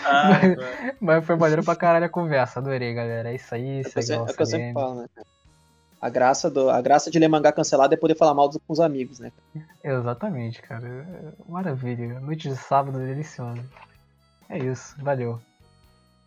Ah, 0.05 0.39
mas, 0.41 0.95
mas 0.99 1.25
foi 1.25 1.35
maneiro 1.35 1.63
pra 1.63 1.75
caralho 1.75 2.05
a 2.05 2.09
conversa. 2.09 2.59
Adorei, 2.59 2.95
galera. 2.95 3.29
É 3.29 3.35
isso 3.35 3.53
aí. 3.53 3.81
É 3.81 3.83
que 3.83 4.11
eu 4.11 4.15
é 4.15 4.21
o 4.21 4.25
que 4.25 4.41
eu 4.41 4.45
sempre 4.45 4.73
falo, 4.73 5.01
né? 5.01 5.07
A 6.01 6.09
graça, 6.09 6.49
do, 6.49 6.69
a 6.69 6.81
graça 6.81 7.11
de 7.11 7.19
ler 7.19 7.27
mangá 7.27 7.51
cancelado 7.51 7.93
é 7.93 7.97
poder 7.97 8.15
falar 8.15 8.33
mal 8.33 8.47
dos, 8.47 8.57
com 8.65 8.73
os 8.73 8.79
amigos, 8.79 9.19
né? 9.19 9.31
Exatamente, 9.83 10.61
cara. 10.61 10.87
É 10.87 11.51
Maravilha. 11.51 12.19
Noite 12.21 12.49
de 12.49 12.55
sábado 12.55 12.97
deliciosa. 12.97 13.61
É 14.47 14.57
isso. 14.57 14.95
Valeu. 15.03 15.39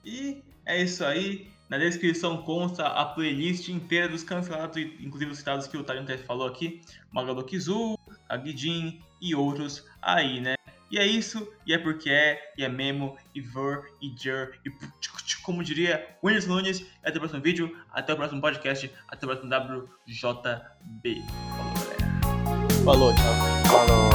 E 0.04 0.42
é 0.64 0.82
isso 0.82 1.04
aí. 1.04 1.50
Na 1.68 1.78
descrição 1.78 2.42
consta 2.42 2.86
a 2.86 3.04
playlist 3.06 3.68
inteira 3.68 4.06
dos 4.06 4.22
cancelados, 4.22 4.76
inclusive 4.76 5.30
os 5.30 5.38
citados 5.38 5.66
que 5.66 5.76
o 5.76 5.82
Talion 5.82 6.02
até 6.02 6.18
falou 6.18 6.46
aqui. 6.46 6.82
Magalu 7.10 7.44
Kizu, 7.44 7.98
Kagijin 8.28 9.00
e 9.20 9.34
outros 9.34 9.86
aí, 10.02 10.40
né? 10.40 10.54
E 10.90 10.98
é 10.98 11.06
isso, 11.06 11.50
e 11.66 11.72
é 11.72 11.78
porque 11.78 12.10
é, 12.10 12.52
e 12.58 12.62
é 12.62 12.68
memo, 12.68 13.16
e 13.34 13.40
ver, 13.40 13.82
e 14.02 14.14
jer, 14.14 14.60
e 14.62 14.70
como 15.42 15.64
diria 15.64 16.06
Whindersson 16.22 16.50
Nunes. 16.50 16.86
Até 17.02 17.16
o 17.16 17.20
próximo 17.20 17.42
vídeo, 17.42 17.74
até 17.90 18.12
o 18.12 18.16
próximo 18.16 18.42
podcast, 18.42 18.90
até 19.08 19.26
o 19.26 19.30
próximo 19.30 19.50
WJB. 20.06 21.22
Falou, 21.48 21.74
galera. 21.74 22.84
Falou, 22.84 23.14
tchau. 23.14 23.86
Falou. 23.86 24.11